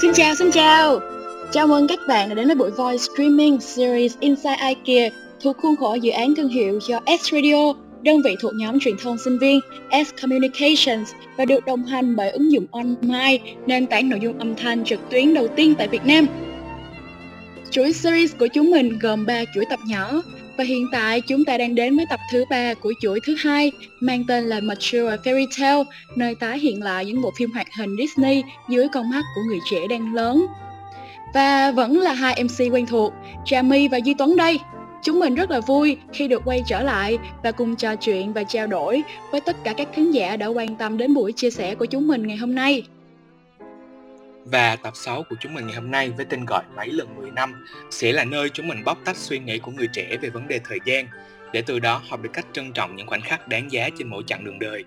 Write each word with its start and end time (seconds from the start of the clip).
Xin 0.00 0.12
chào, 0.14 0.34
xin 0.34 0.50
chào. 0.50 1.00
Chào 1.52 1.66
mừng 1.66 1.88
các 1.88 1.98
bạn 2.08 2.28
đã 2.28 2.34
đến 2.34 2.46
với 2.46 2.54
buổi 2.54 2.70
Voice 2.70 2.98
Streaming 2.98 3.60
Series 3.60 4.16
Inside 4.20 4.56
IKEA 4.68 5.10
thuộc 5.42 5.56
khuôn 5.56 5.76
khổ 5.76 5.94
dự 5.94 6.10
án 6.10 6.34
thương 6.34 6.48
hiệu 6.48 6.80
do 6.88 7.00
S 7.06 7.32
Radio, 7.32 7.72
đơn 8.02 8.22
vị 8.24 8.36
thuộc 8.40 8.52
nhóm 8.56 8.80
truyền 8.80 8.94
thông 9.02 9.18
sinh 9.18 9.38
viên 9.38 9.60
S 9.90 10.22
Communications 10.22 11.12
và 11.36 11.44
được 11.44 11.64
đồng 11.66 11.84
hành 11.84 12.16
bởi 12.16 12.30
ứng 12.30 12.52
dụng 12.52 12.66
online, 12.70 13.38
nền 13.66 13.86
tảng 13.86 14.08
nội 14.08 14.20
dung 14.22 14.38
âm 14.38 14.56
thanh 14.56 14.84
trực 14.84 15.00
tuyến 15.10 15.34
đầu 15.34 15.48
tiên 15.48 15.74
tại 15.78 15.88
Việt 15.88 16.06
Nam. 16.06 16.26
Chuỗi 17.70 17.92
series 17.92 18.36
của 18.38 18.46
chúng 18.46 18.70
mình 18.70 18.98
gồm 19.02 19.26
3 19.26 19.44
chuỗi 19.54 19.64
tập 19.70 19.78
nhỏ 19.86 20.22
và 20.56 20.64
hiện 20.64 20.86
tại 20.92 21.20
chúng 21.20 21.44
ta 21.44 21.58
đang 21.58 21.74
đến 21.74 21.96
với 21.96 22.06
tập 22.10 22.20
thứ 22.32 22.44
ba 22.50 22.74
của 22.74 22.92
chuỗi 23.00 23.20
thứ 23.26 23.34
hai 23.38 23.72
mang 24.00 24.24
tên 24.28 24.44
là 24.44 24.60
Mature 24.60 25.16
Fairy 25.24 25.46
Tale, 25.58 25.84
nơi 26.16 26.34
tái 26.34 26.58
hiện 26.58 26.82
lại 26.82 27.04
những 27.04 27.22
bộ 27.22 27.30
phim 27.38 27.50
hoạt 27.50 27.66
hình 27.78 27.96
Disney 27.98 28.42
dưới 28.68 28.88
con 28.92 29.10
mắt 29.10 29.22
của 29.34 29.40
người 29.48 29.58
trẻ 29.70 29.78
đang 29.90 30.14
lớn. 30.14 30.46
Và 31.34 31.70
vẫn 31.70 32.00
là 32.00 32.12
hai 32.12 32.44
MC 32.44 32.72
quen 32.72 32.86
thuộc, 32.86 33.12
Jamie 33.44 33.88
và 33.90 33.98
Duy 33.98 34.14
Tuấn 34.18 34.36
đây. 34.36 34.60
Chúng 35.02 35.20
mình 35.20 35.34
rất 35.34 35.50
là 35.50 35.60
vui 35.60 35.96
khi 36.12 36.28
được 36.28 36.42
quay 36.44 36.62
trở 36.66 36.82
lại 36.82 37.18
và 37.42 37.52
cùng 37.52 37.76
trò 37.76 37.96
chuyện 37.96 38.32
và 38.32 38.44
trao 38.44 38.66
đổi 38.66 39.02
với 39.30 39.40
tất 39.40 39.56
cả 39.64 39.74
các 39.76 39.88
khán 39.94 40.10
giả 40.10 40.36
đã 40.36 40.46
quan 40.46 40.76
tâm 40.76 40.96
đến 40.96 41.14
buổi 41.14 41.32
chia 41.32 41.50
sẻ 41.50 41.74
của 41.74 41.86
chúng 41.86 42.08
mình 42.08 42.26
ngày 42.26 42.36
hôm 42.36 42.54
nay. 42.54 42.82
Và 44.50 44.76
tập 44.76 44.92
6 44.96 45.22
của 45.22 45.36
chúng 45.40 45.54
mình 45.54 45.66
ngày 45.66 45.76
hôm 45.76 45.90
nay 45.90 46.10
với 46.10 46.26
tên 46.30 46.44
gọi 46.44 46.64
Mấy 46.76 46.88
lần 46.92 47.16
10 47.16 47.30
năm 47.30 47.64
sẽ 47.90 48.12
là 48.12 48.24
nơi 48.24 48.48
chúng 48.48 48.68
mình 48.68 48.84
bóc 48.84 48.98
tách 49.04 49.16
suy 49.16 49.38
nghĩ 49.38 49.58
của 49.58 49.70
người 49.70 49.88
trẻ 49.92 50.16
về 50.22 50.28
vấn 50.28 50.48
đề 50.48 50.60
thời 50.64 50.78
gian 50.84 51.08
để 51.52 51.62
từ 51.66 51.78
đó 51.78 52.02
học 52.08 52.22
được 52.22 52.30
cách 52.32 52.46
trân 52.52 52.72
trọng 52.72 52.96
những 52.96 53.06
khoảnh 53.06 53.20
khắc 53.20 53.48
đáng 53.48 53.72
giá 53.72 53.88
trên 53.98 54.08
mỗi 54.08 54.22
chặng 54.26 54.44
đường 54.44 54.58
đời. 54.58 54.84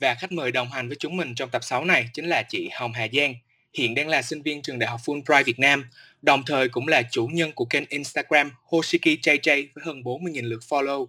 Và 0.00 0.14
khách 0.14 0.32
mời 0.32 0.52
đồng 0.52 0.70
hành 0.70 0.88
với 0.88 0.96
chúng 0.96 1.16
mình 1.16 1.34
trong 1.34 1.50
tập 1.50 1.64
6 1.64 1.84
này 1.84 2.08
chính 2.12 2.28
là 2.28 2.42
chị 2.42 2.70
Hồng 2.72 2.92
Hà 2.92 3.06
Giang, 3.12 3.34
hiện 3.74 3.94
đang 3.94 4.08
là 4.08 4.22
sinh 4.22 4.42
viên 4.42 4.62
trường 4.62 4.78
đại 4.78 4.90
học 4.90 5.00
Fulbright 5.04 5.44
Việt 5.44 5.58
Nam, 5.58 5.84
đồng 6.22 6.42
thời 6.46 6.68
cũng 6.68 6.88
là 6.88 7.02
chủ 7.10 7.26
nhân 7.26 7.52
của 7.52 7.64
kênh 7.64 7.84
Instagram 7.88 8.50
Hoshiki 8.64 9.18
JJ 9.22 9.66
với 9.74 9.84
hơn 9.84 10.02
40.000 10.02 10.48
lượt 10.48 10.60
follow. 10.68 11.06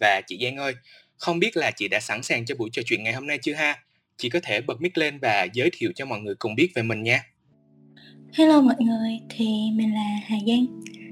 Và 0.00 0.20
chị 0.26 0.38
Giang 0.42 0.56
ơi, 0.56 0.74
không 1.18 1.38
biết 1.38 1.56
là 1.56 1.70
chị 1.70 1.88
đã 1.88 2.00
sẵn 2.00 2.22
sàng 2.22 2.44
cho 2.44 2.54
buổi 2.54 2.70
trò 2.72 2.82
chuyện 2.86 3.02
ngày 3.04 3.12
hôm 3.12 3.26
nay 3.26 3.38
chưa 3.42 3.54
ha? 3.54 3.83
Chị 4.16 4.28
có 4.28 4.40
thể 4.42 4.60
bật 4.60 4.80
mic 4.80 4.98
lên 4.98 5.18
và 5.18 5.46
giới 5.52 5.70
thiệu 5.78 5.92
cho 5.94 6.06
mọi 6.06 6.20
người 6.20 6.34
cùng 6.38 6.54
biết 6.54 6.68
về 6.74 6.82
mình 6.82 7.02
nha. 7.02 7.20
Hello 8.32 8.60
mọi 8.60 8.76
người, 8.78 9.20
thì 9.28 9.46
mình 9.74 9.94
là 9.94 10.20
Hà 10.26 10.36
Giang, 10.46 10.66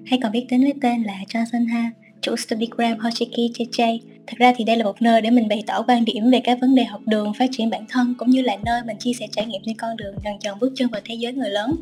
hay 0.06 0.18
còn 0.22 0.32
biết 0.32 0.46
đến 0.50 0.62
với 0.62 0.74
tên 0.82 1.02
là 1.02 1.18
Johnson 1.28 1.68
Ha, 1.68 1.90
chủ 2.20 2.36
Studygram 2.36 2.98
Hoshiki 2.98 3.50
JJ. 3.58 3.98
Thật 4.26 4.36
ra 4.38 4.52
thì 4.56 4.64
đây 4.64 4.76
là 4.76 4.84
một 4.84 5.02
nơi 5.02 5.20
để 5.20 5.30
mình 5.30 5.48
bày 5.48 5.62
tỏ 5.66 5.84
quan 5.88 6.04
điểm 6.04 6.30
về 6.30 6.40
các 6.44 6.58
vấn 6.60 6.74
đề 6.74 6.84
học 6.84 7.00
đường, 7.06 7.32
phát 7.38 7.50
triển 7.52 7.70
bản 7.70 7.84
thân 7.88 8.14
cũng 8.18 8.30
như 8.30 8.42
là 8.42 8.56
nơi 8.64 8.82
mình 8.86 8.96
chia 8.98 9.12
sẻ 9.12 9.26
trải 9.32 9.46
nghiệm 9.46 9.62
trên 9.66 9.76
con 9.76 9.96
đường 9.96 10.14
dần 10.24 10.34
dần 10.40 10.58
bước 10.58 10.72
chân 10.76 10.88
vào 10.90 11.00
thế 11.04 11.14
giới 11.14 11.32
người 11.32 11.50
lớn. 11.50 11.76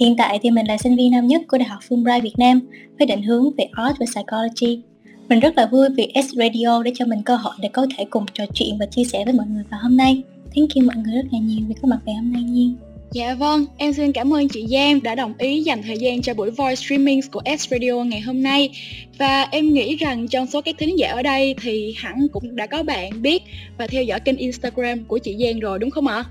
Hiện 0.00 0.16
tại 0.16 0.38
thì 0.42 0.50
mình 0.50 0.66
là 0.66 0.78
sinh 0.78 0.96
viên 0.96 1.10
năm 1.10 1.26
nhất 1.26 1.42
của 1.48 1.58
Đại 1.58 1.68
học 1.68 1.80
Fulbright 1.88 2.22
Việt 2.22 2.38
Nam 2.38 2.60
với 2.98 3.06
định 3.06 3.22
hướng 3.22 3.56
về 3.56 3.68
Art 3.72 3.96
và 4.00 4.06
Psychology. 4.06 4.82
Mình 5.28 5.40
rất 5.40 5.56
là 5.56 5.66
vui 5.66 5.88
vì 5.96 6.12
S 6.14 6.34
Radio 6.36 6.82
đã 6.82 6.90
cho 6.94 7.06
mình 7.06 7.22
cơ 7.22 7.36
hội 7.36 7.54
để 7.60 7.68
có 7.72 7.86
thể 7.96 8.04
cùng 8.10 8.26
trò 8.32 8.44
chuyện 8.54 8.78
và 8.80 8.86
chia 8.86 9.04
sẻ 9.04 9.24
với 9.24 9.34
mọi 9.34 9.46
người 9.46 9.64
vào 9.70 9.80
hôm 9.82 9.96
nay. 9.96 10.22
Thank 10.58 10.74
you 10.74 10.86
mọi 10.86 10.96
người 10.96 11.14
rất 11.14 11.28
là 11.32 11.38
nhiều 11.38 11.60
vì 11.68 11.74
có 11.82 11.88
mặt 11.88 11.98
ngày 12.04 12.14
hôm 12.14 12.32
nay 12.32 12.42
Nhiên. 12.42 12.76
Dạ 13.12 13.34
vâng, 13.34 13.66
em 13.76 13.92
xin 13.92 14.12
cảm 14.12 14.34
ơn 14.34 14.48
chị 14.48 14.66
Giang 14.66 15.02
đã 15.02 15.14
đồng 15.14 15.34
ý 15.38 15.62
dành 15.62 15.82
thời 15.82 15.98
gian 15.98 16.22
cho 16.22 16.34
buổi 16.34 16.50
voice 16.50 16.74
streaming 16.74 17.20
của 17.32 17.42
S 17.58 17.68
Radio 17.70 17.92
ngày 17.92 18.20
hôm 18.20 18.42
nay. 18.42 18.70
Và 19.18 19.42
em 19.42 19.74
nghĩ 19.74 19.96
rằng 19.96 20.28
trong 20.28 20.46
số 20.46 20.60
các 20.60 20.74
thính 20.78 20.98
giả 20.98 21.08
ở 21.08 21.22
đây 21.22 21.54
thì 21.62 21.94
hẳn 21.96 22.26
cũng 22.32 22.56
đã 22.56 22.66
có 22.66 22.82
bạn 22.82 23.22
biết 23.22 23.42
và 23.78 23.86
theo 23.86 24.02
dõi 24.02 24.20
kênh 24.20 24.36
Instagram 24.36 25.04
của 25.04 25.18
chị 25.18 25.36
Giang 25.44 25.60
rồi 25.60 25.78
đúng 25.78 25.90
không 25.90 26.06
ạ? 26.06 26.24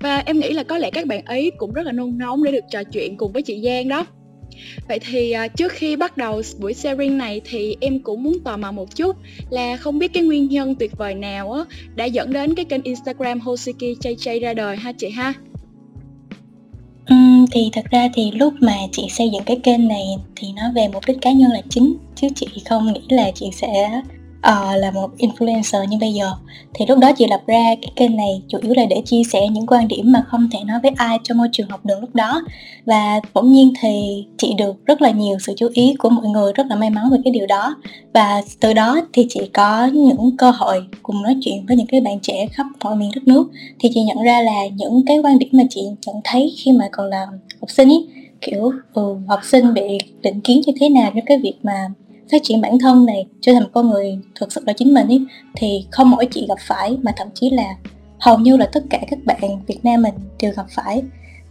Và 0.00 0.22
em 0.26 0.40
nghĩ 0.40 0.50
là 0.50 0.62
có 0.62 0.78
lẽ 0.78 0.90
các 0.90 1.06
bạn 1.06 1.24
ấy 1.24 1.50
cũng 1.56 1.72
rất 1.72 1.82
là 1.82 1.92
nôn 1.92 2.18
nóng 2.18 2.44
để 2.44 2.52
được 2.52 2.64
trò 2.70 2.84
chuyện 2.84 3.16
cùng 3.16 3.32
với 3.32 3.42
chị 3.42 3.60
Giang 3.64 3.88
đó. 3.88 4.06
Vậy 4.88 4.98
thì 4.98 5.30
à, 5.30 5.48
trước 5.48 5.72
khi 5.72 5.96
bắt 5.96 6.16
đầu 6.16 6.42
buổi 6.58 6.74
sharing 6.74 7.18
này 7.18 7.40
thì 7.44 7.76
em 7.80 7.98
cũng 7.98 8.22
muốn 8.22 8.38
tò 8.44 8.56
mò 8.56 8.72
một 8.72 8.96
chút 8.96 9.16
là 9.50 9.76
không 9.76 9.98
biết 9.98 10.12
cái 10.12 10.22
nguyên 10.22 10.48
nhân 10.48 10.74
tuyệt 10.74 10.92
vời 10.96 11.14
nào 11.14 11.52
á 11.52 11.64
đã 11.94 12.04
dẫn 12.04 12.32
đến 12.32 12.54
cái 12.54 12.64
kênh 12.64 12.82
Instagram 12.82 13.40
Hosiki 13.40 13.98
JJ 14.00 14.40
ra 14.40 14.54
đời 14.54 14.76
ha 14.76 14.92
chị 14.92 15.10
ha? 15.10 15.34
Thì 17.52 17.70
thật 17.72 17.84
ra 17.90 18.08
thì 18.14 18.30
lúc 18.30 18.54
mà 18.60 18.76
chị 18.92 19.06
xây 19.10 19.30
dựng 19.30 19.42
cái 19.46 19.56
kênh 19.62 19.88
này 19.88 20.04
thì 20.36 20.48
nó 20.56 20.62
về 20.74 20.88
mục 20.88 21.02
đích 21.06 21.16
cá 21.20 21.32
nhân 21.32 21.50
là 21.50 21.60
chính 21.68 21.96
chứ 22.14 22.28
chị 22.36 22.46
không 22.68 22.92
nghĩ 22.92 23.00
là 23.08 23.30
chị 23.34 23.50
sẽ 23.52 24.02
uh, 24.38 24.76
là 24.76 24.90
một 24.90 25.10
influencer 25.18 25.84
như 25.84 25.96
bây 26.00 26.12
giờ. 26.12 26.32
Thì 26.74 26.86
lúc 26.88 26.98
đó 26.98 27.12
chị 27.16 27.26
lập 27.26 27.40
ra 27.46 27.74
cái 27.82 27.92
kênh 27.96 28.16
này 28.16 28.42
chủ 28.48 28.58
yếu 28.62 28.74
là 28.76 28.86
để 28.90 29.02
chia 29.04 29.22
sẻ 29.32 29.48
những 29.48 29.66
quan 29.66 29.88
điểm 29.88 30.12
mà 30.12 30.22
không 30.28 30.48
thể 30.52 30.58
nói 30.64 30.80
với 30.82 30.90
ai 30.96 31.18
trong 31.24 31.38
môi 31.38 31.48
trường 31.52 31.68
học 31.68 31.86
đường 31.86 32.00
lúc 32.00 32.14
đó. 32.14 32.42
Và 32.86 33.20
bỗng 33.34 33.52
nhiên 33.52 33.72
thì 33.80 34.24
chị 34.38 34.54
được 34.58 34.86
rất 34.86 35.02
là 35.02 35.10
nhiều 35.10 35.38
sự 35.38 35.54
chú 35.56 35.68
ý 35.74 35.94
của 35.98 36.08
mọi 36.08 36.26
người 36.28 36.52
rất 36.52 36.66
là 36.66 36.76
may 36.76 36.90
mắn 36.90 37.10
về 37.10 37.18
cái 37.24 37.32
điều 37.32 37.46
đó. 37.46 37.76
Và 38.12 38.42
từ 38.60 38.72
đó 38.72 39.00
thì 39.12 39.26
chị 39.28 39.40
có 39.52 39.86
những 39.86 40.36
cơ 40.38 40.50
hội 40.50 40.86
cùng 41.02 41.22
nói 41.22 41.36
chuyện 41.40 41.66
với 41.66 41.76
những 41.76 41.86
cái 41.86 42.00
bạn 42.00 42.20
trẻ 42.20 42.46
khắp 42.52 42.66
mọi 42.84 42.96
miền 42.96 43.10
đất 43.14 43.28
nước. 43.28 43.50
Thì 43.78 43.90
chị 43.94 44.02
nhận 44.02 44.22
ra 44.22 44.40
là 44.40 44.66
những 44.76 45.02
cái 45.06 45.18
quan 45.18 45.38
điểm 45.38 45.48
mà 45.52 45.62
chị 45.70 45.82
nhận 46.06 46.16
thấy 46.24 46.54
khi 46.58 46.72
mà 46.72 46.88
còn 46.92 47.06
là 47.06 47.26
học 47.60 47.70
sinh 47.70 47.88
ý 47.88 48.06
kiểu 48.40 48.72
ừ, 48.94 49.16
học 49.28 49.40
sinh 49.42 49.74
bị 49.74 49.98
định 50.22 50.40
kiến 50.40 50.60
như 50.66 50.72
thế 50.80 50.88
nào 50.88 51.12
cho 51.14 51.20
cái 51.26 51.38
việc 51.38 51.54
mà 51.62 51.88
phát 52.32 52.38
triển 52.42 52.60
bản 52.60 52.78
thân 52.78 53.06
này, 53.06 53.26
trở 53.40 53.52
thành 53.52 53.62
một 53.62 53.68
con 53.72 53.90
người 53.90 54.18
thực 54.40 54.52
sự 54.52 54.60
là 54.66 54.72
chính 54.72 54.94
mình 54.94 55.08
ý 55.08 55.20
thì 55.56 55.86
không 55.90 56.10
mỗi 56.10 56.26
chị 56.26 56.46
gặp 56.48 56.58
phải, 56.60 56.96
mà 57.02 57.12
thậm 57.16 57.28
chí 57.34 57.50
là 57.50 57.74
hầu 58.18 58.38
như 58.38 58.56
là 58.56 58.68
tất 58.72 58.84
cả 58.90 59.00
các 59.10 59.18
bạn 59.24 59.60
Việt 59.66 59.78
Nam 59.82 60.02
mình 60.02 60.14
đều 60.40 60.52
gặp 60.56 60.66
phải. 60.70 61.02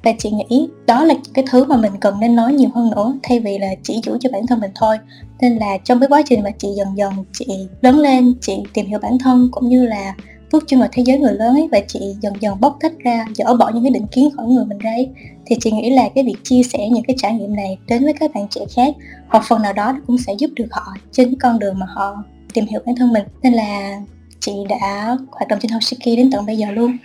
Và 0.04 0.12
chị 0.18 0.32
nghĩ 0.32 0.68
đó 0.88 1.04
là 1.04 1.14
cái 1.34 1.46
thứ 1.50 1.66
mà 1.66 1.78
mình 1.78 1.92
cần 2.02 2.20
nên 2.20 2.36
nói 2.36 2.54
nhiều 2.54 2.70
hơn 2.76 2.90
nữa, 2.90 3.14
thay 3.24 3.40
vì 3.40 3.58
là 3.58 3.68
chỉ 3.84 4.00
chủ 4.04 4.18
cho 4.20 4.30
bản 4.34 4.48
thân 4.48 4.60
mình 4.60 4.72
thôi. 4.76 4.98
Nên 5.42 5.58
là 5.58 5.78
trong 5.84 6.00
cái 6.00 6.10
quá 6.10 6.22
trình 6.30 6.44
mà 6.44 6.52
chị 6.52 6.68
dần 6.78 6.88
dần, 6.98 7.14
chị 7.34 7.46
lớn 7.82 8.00
lên, 8.00 8.34
chị 8.42 8.58
tìm 8.74 8.86
hiểu 8.86 9.00
bản 9.00 9.18
thân, 9.20 9.50
cũng 9.52 9.70
như 9.70 9.86
là 9.86 10.16
bước 10.52 10.64
chân 10.68 10.80
vào 10.80 10.90
thế 10.92 11.04
giới 11.06 11.18
người 11.18 11.34
lớn 11.34 11.56
ấy, 11.56 11.68
và 11.72 11.80
chị 11.88 12.00
dần 12.22 12.34
dần 12.40 12.60
bóc 12.60 12.78
tách 12.80 13.00
ra, 13.00 13.26
dỡ 13.36 13.56
bỏ 13.56 13.72
những 13.74 13.84
cái 13.84 13.92
định 13.92 14.08
kiến 14.12 14.30
khỏi 14.36 14.46
người 14.48 14.66
mình 14.66 14.78
ra 14.78 14.92
ấy, 14.92 15.10
thì 15.46 15.56
chị 15.60 15.72
nghĩ 15.72 15.90
là 15.90 16.10
cái 16.16 16.24
việc 16.24 16.36
chia 16.44 16.64
sẻ 16.64 16.90
những 16.90 17.04
cái 17.04 17.16
trải 17.20 17.34
nghiệm 17.34 17.56
này 17.56 17.78
đến 17.88 18.04
với 18.04 18.14
các 18.14 18.32
bạn 18.34 18.48
trẻ 18.50 18.62
khác, 18.76 18.94
hoặc 19.28 19.44
phần 19.48 19.62
nào 19.62 19.74
đó 19.74 20.00
cũng 20.08 20.18
sẽ 20.18 20.34
giúp 20.34 20.50
được 20.56 20.68
họ 20.72 20.94
trên 21.12 21.36
con 21.40 21.60
đường 21.60 21.80
mà 21.80 21.86
họ 21.90 22.24
tìm 22.54 22.66
hiểu 22.66 22.80
bản 22.86 22.96
thân 22.96 23.14
mình. 23.14 23.24
Nên 23.44 23.54
là 23.54 24.02
chị 24.40 24.52
đã 24.70 25.18
hoạt 25.32 25.48
động 25.48 25.60
trên 25.62 25.72
Hoshiki 25.72 26.18
đến 26.18 26.32
tận 26.32 26.46
bây 26.46 26.58
giờ 26.58 26.72
luôn. 26.72 26.98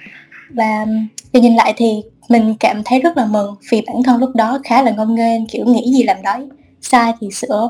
Và 0.51 0.83
um, 0.83 1.07
để 1.33 1.41
nhìn 1.41 1.55
lại 1.55 1.75
thì 1.77 2.03
mình 2.29 2.55
cảm 2.61 2.83
thấy 2.85 3.01
rất 3.01 3.17
là 3.17 3.27
mừng 3.27 3.55
vì 3.71 3.83
bản 3.87 4.03
thân 4.03 4.21
lúc 4.21 4.31
đó 4.35 4.59
khá 4.65 4.83
là 4.83 4.91
ngông 4.91 5.15
nghênh, 5.15 5.47
kiểu, 5.47 5.67
nghĩ 5.67 5.93
gì 5.93 6.03
làm 6.03 6.23
đấy, 6.23 6.49
sai 6.81 7.13
thì 7.21 7.31
sửa 7.31 7.69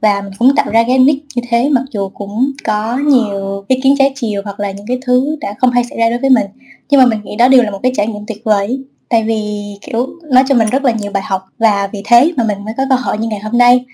và 0.00 0.22
mình 0.22 0.32
cũng 0.38 0.54
tạo 0.54 0.70
ra 0.70 0.84
cái 0.86 0.98
nick 0.98 1.26
như 1.34 1.42
thế 1.48 1.68
mặc 1.68 1.84
dù 1.90 2.08
cũng 2.08 2.52
có 2.64 2.96
nhiều 2.96 3.64
ý 3.68 3.80
kiến 3.82 3.94
trái 3.98 4.12
chiều 4.14 4.42
hoặc 4.44 4.60
là 4.60 4.70
những 4.70 4.86
cái 4.86 4.98
thứ 5.02 5.36
đã 5.40 5.54
không 5.58 5.70
hay 5.70 5.84
xảy 5.84 5.98
ra 5.98 6.10
đối 6.10 6.18
với 6.18 6.30
mình. 6.30 6.46
Nhưng 6.90 7.00
mà 7.00 7.06
mình 7.06 7.20
nghĩ 7.24 7.36
đó 7.36 7.48
đều 7.48 7.62
là 7.62 7.70
một 7.70 7.80
cái 7.82 7.92
trải 7.96 8.06
nghiệm 8.06 8.26
tuyệt 8.26 8.44
vời. 8.44 8.80
Tại 9.08 9.24
vì 9.24 9.74
kiểu 9.80 10.06
nói 10.22 10.44
cho 10.48 10.54
mình 10.54 10.68
rất 10.68 10.84
là 10.84 10.92
nhiều 10.92 11.12
bài 11.12 11.22
học 11.26 11.46
và 11.58 11.88
vì 11.92 12.02
thế 12.06 12.32
mà 12.36 12.44
mình 12.44 12.64
mới 12.64 12.74
có 12.76 12.82
cơ 12.90 12.94
hội 12.94 13.18
như 13.18 13.28
ngày 13.28 13.40
hôm 13.40 13.58
nay. 13.58 13.84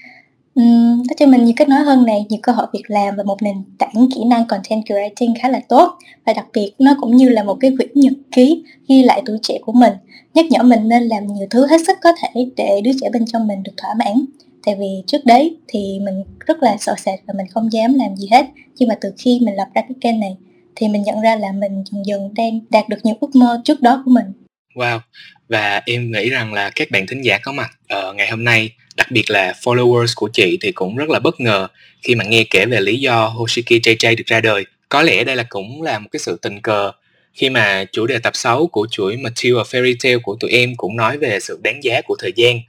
Um, 0.54 0.96
nó 0.96 1.14
cho 1.16 1.26
mình 1.26 1.44
nhiều 1.44 1.54
kết 1.56 1.68
nối 1.68 1.80
hơn 1.80 2.06
này 2.06 2.26
nhiều 2.28 2.40
cơ 2.42 2.52
hội 2.52 2.66
việc 2.72 2.82
làm 2.86 3.16
và 3.16 3.22
một 3.22 3.42
nền 3.42 3.56
tảng 3.78 4.08
kỹ 4.14 4.24
năng 4.26 4.46
content 4.46 4.86
creating 4.86 5.34
khá 5.42 5.48
là 5.48 5.60
tốt. 5.68 5.98
Và 6.26 6.32
đặc 6.32 6.46
biệt 6.52 6.72
nó 6.78 6.96
cũng 7.00 7.16
như 7.16 7.28
là 7.28 7.42
một 7.42 7.56
cái 7.60 7.72
quyển 7.76 7.90
nhật 7.94 8.12
ký 8.32 8.62
ghi 8.88 9.02
lại 9.02 9.22
tuổi 9.26 9.38
trẻ 9.42 9.58
của 9.62 9.72
mình 9.72 9.92
nhắc 10.34 10.46
nhở 10.50 10.62
mình 10.62 10.88
nên 10.88 11.02
làm 11.02 11.26
nhiều 11.26 11.46
thứ 11.50 11.66
hết 11.66 11.80
sức 11.86 11.98
có 12.02 12.12
thể 12.22 12.46
để 12.56 12.80
đứa 12.84 12.90
trẻ 13.00 13.10
bên 13.12 13.26
trong 13.26 13.46
mình 13.46 13.62
được 13.62 13.72
thỏa 13.76 13.94
mãn 13.94 14.24
tại 14.66 14.74
vì 14.78 15.02
trước 15.06 15.18
đấy 15.24 15.56
thì 15.68 15.98
mình 16.02 16.24
rất 16.46 16.62
là 16.62 16.76
sợ 16.80 16.94
sệt 16.98 17.18
và 17.26 17.34
mình 17.36 17.46
không 17.54 17.72
dám 17.72 17.94
làm 17.94 18.16
gì 18.16 18.28
hết. 18.30 18.46
Nhưng 18.78 18.88
mà 18.88 18.94
từ 19.00 19.12
khi 19.18 19.38
mình 19.42 19.54
lập 19.54 19.68
ra 19.74 19.82
cái 19.82 19.96
kênh 20.00 20.20
này 20.20 20.36
thì 20.76 20.88
mình 20.88 21.02
nhận 21.02 21.20
ra 21.20 21.36
là 21.36 21.52
mình 21.52 21.84
dần 21.92 22.06
dần 22.06 22.34
đang 22.34 22.60
đạt 22.70 22.88
được 22.88 22.96
những 23.02 23.16
ước 23.20 23.34
mơ 23.34 23.60
trước 23.64 23.82
đó 23.82 24.02
của 24.04 24.10
mình. 24.10 24.26
Wow, 24.74 25.00
và 25.48 25.82
em 25.86 26.12
nghĩ 26.12 26.30
rằng 26.30 26.52
là 26.52 26.70
các 26.70 26.90
bạn 26.90 27.06
thính 27.06 27.24
giả 27.24 27.38
có 27.38 27.52
mặt 27.52 27.70
uh, 27.94 28.16
ngày 28.16 28.30
hôm 28.30 28.44
nay, 28.44 28.70
đặc 28.96 29.10
biệt 29.10 29.30
là 29.30 29.52
followers 29.62 30.12
của 30.16 30.28
chị 30.32 30.58
thì 30.60 30.72
cũng 30.72 30.96
rất 30.96 31.10
là 31.10 31.18
bất 31.18 31.40
ngờ 31.40 31.68
khi 32.02 32.14
mà 32.14 32.24
nghe 32.24 32.44
kể 32.50 32.66
về 32.66 32.80
lý 32.80 33.00
do 33.00 33.26
Hoshiki 33.26 33.82
JJ 33.82 34.16
được 34.16 34.26
ra 34.26 34.40
đời. 34.40 34.64
Có 34.88 35.02
lẽ 35.02 35.24
đây 35.24 35.36
là 35.36 35.44
cũng 35.48 35.82
là 35.82 35.98
một 35.98 36.08
cái 36.12 36.20
sự 36.20 36.38
tình 36.42 36.60
cờ 36.60 36.92
khi 37.32 37.50
mà 37.50 37.84
chủ 37.92 38.06
đề 38.06 38.18
tập 38.18 38.32
6 38.36 38.66
của 38.66 38.86
chuỗi 38.90 39.16
material 39.16 39.60
Fairy 39.60 39.94
Tale 40.02 40.18
của 40.22 40.36
tụi 40.40 40.50
em 40.50 40.76
cũng 40.76 40.96
nói 40.96 41.18
về 41.18 41.40
sự 41.40 41.60
đáng 41.62 41.84
giá 41.84 42.00
của 42.00 42.16
thời 42.18 42.32
gian. 42.36 42.60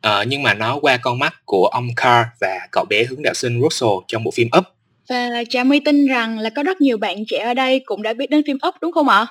Ờ, 0.00 0.24
nhưng 0.28 0.42
mà 0.42 0.54
nó 0.54 0.78
qua 0.82 0.96
con 1.02 1.18
mắt 1.18 1.34
của 1.44 1.66
ông 1.66 1.88
Carr 1.96 2.28
và 2.40 2.58
cậu 2.72 2.84
bé 2.84 3.04
hướng 3.04 3.22
đạo 3.22 3.34
sinh 3.34 3.60
Russell 3.62 3.92
trong 4.08 4.24
bộ 4.24 4.30
phim 4.30 4.48
Up. 4.58 4.64
Và 5.08 5.44
Trà 5.48 5.64
My 5.64 5.80
tin 5.80 6.06
rằng 6.06 6.38
là 6.38 6.50
có 6.50 6.62
rất 6.62 6.80
nhiều 6.80 6.96
bạn 6.96 7.24
trẻ 7.28 7.38
ở 7.38 7.54
đây 7.54 7.80
cũng 7.84 8.02
đã 8.02 8.14
biết 8.14 8.30
đến 8.30 8.42
phim 8.46 8.58
Up 8.68 8.74
đúng 8.80 8.92
không 8.92 9.08
ạ? 9.08 9.26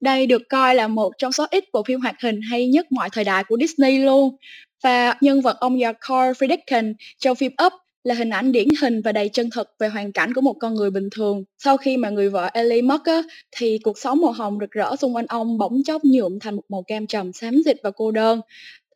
Đây 0.00 0.26
được 0.26 0.42
coi 0.48 0.74
là 0.74 0.88
một 0.88 1.12
trong 1.18 1.32
số 1.32 1.46
ít 1.50 1.64
bộ 1.72 1.82
phim 1.82 2.00
hoạt 2.00 2.14
hình 2.22 2.40
hay 2.50 2.66
nhất 2.66 2.92
mọi 2.92 3.10
thời 3.10 3.24
đại 3.24 3.44
của 3.44 3.56
Disney 3.60 3.98
luôn. 3.98 4.36
Và 4.82 5.14
nhân 5.20 5.40
vật 5.40 5.56
ông 5.60 5.80
già 5.80 5.92
Carl 5.92 6.44
Friedkin 6.44 6.94
trong 7.18 7.36
phim 7.36 7.52
Up 7.66 7.72
là 8.04 8.14
hình 8.14 8.30
ảnh 8.30 8.52
điển 8.52 8.68
hình 8.80 9.02
và 9.02 9.12
đầy 9.12 9.28
chân 9.28 9.50
thực 9.50 9.68
về 9.78 9.88
hoàn 9.88 10.12
cảnh 10.12 10.34
của 10.34 10.40
một 10.40 10.54
con 10.60 10.74
người 10.74 10.90
bình 10.90 11.08
thường. 11.10 11.44
Sau 11.58 11.76
khi 11.76 11.96
mà 11.96 12.10
người 12.10 12.30
vợ 12.30 12.50
Ellie 12.52 12.82
mất 12.82 13.04
á, 13.04 13.22
thì 13.56 13.78
cuộc 13.82 13.98
sống 13.98 14.20
màu 14.20 14.32
hồng 14.32 14.58
rực 14.60 14.70
rỡ 14.70 14.96
xung 14.96 15.16
quanh 15.16 15.26
ông 15.26 15.58
bỗng 15.58 15.82
chốc 15.84 16.04
nhuộm 16.04 16.38
thành 16.38 16.56
một 16.56 16.62
màu 16.68 16.84
cam 16.86 17.06
trầm 17.06 17.32
xám 17.32 17.54
xịt 17.64 17.76
và 17.82 17.90
cô 17.90 18.10
đơn. 18.10 18.40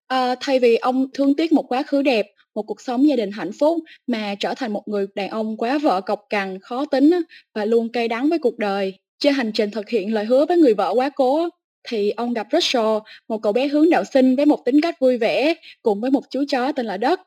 À, 0.06 0.34
thay 0.40 0.58
vì 0.58 0.76
ông 0.76 1.06
thương 1.14 1.36
tiếc 1.36 1.52
một 1.52 1.72
quá 1.72 1.82
khứ 1.82 2.02
đẹp, 2.02 2.26
một 2.54 2.62
cuộc 2.62 2.80
sống 2.80 3.08
gia 3.08 3.16
đình 3.16 3.30
hạnh 3.30 3.50
phúc 3.58 3.78
mà 4.06 4.34
trở 4.40 4.54
thành 4.54 4.72
một 4.72 4.82
người 4.88 5.06
đàn 5.14 5.28
ông 5.28 5.56
quá 5.56 5.78
vợ 5.78 6.00
cọc 6.00 6.26
cằn, 6.30 6.60
khó 6.60 6.84
tính 6.84 7.10
và 7.54 7.64
luôn 7.64 7.92
cay 7.92 8.08
đắng 8.08 8.28
với 8.28 8.38
cuộc 8.38 8.58
đời. 8.58 8.94
Trên 9.18 9.34
hành 9.34 9.52
trình 9.52 9.70
thực 9.70 9.88
hiện 9.88 10.14
lời 10.14 10.24
hứa 10.24 10.46
với 10.46 10.56
người 10.56 10.74
vợ 10.74 10.92
quá 10.94 11.10
cố, 11.16 11.48
thì 11.88 12.10
ông 12.10 12.34
gặp 12.34 12.46
Russell, 12.52 12.98
một 13.28 13.38
cậu 13.42 13.52
bé 13.52 13.68
hướng 13.68 13.90
đạo 13.90 14.04
sinh 14.04 14.36
với 14.36 14.46
một 14.46 14.64
tính 14.64 14.80
cách 14.80 15.00
vui 15.00 15.18
vẻ, 15.18 15.54
cùng 15.82 16.00
với 16.00 16.10
một 16.10 16.22
chú 16.30 16.44
chó 16.48 16.72
tên 16.72 16.86
là 16.86 16.96
Đất. 16.96 17.20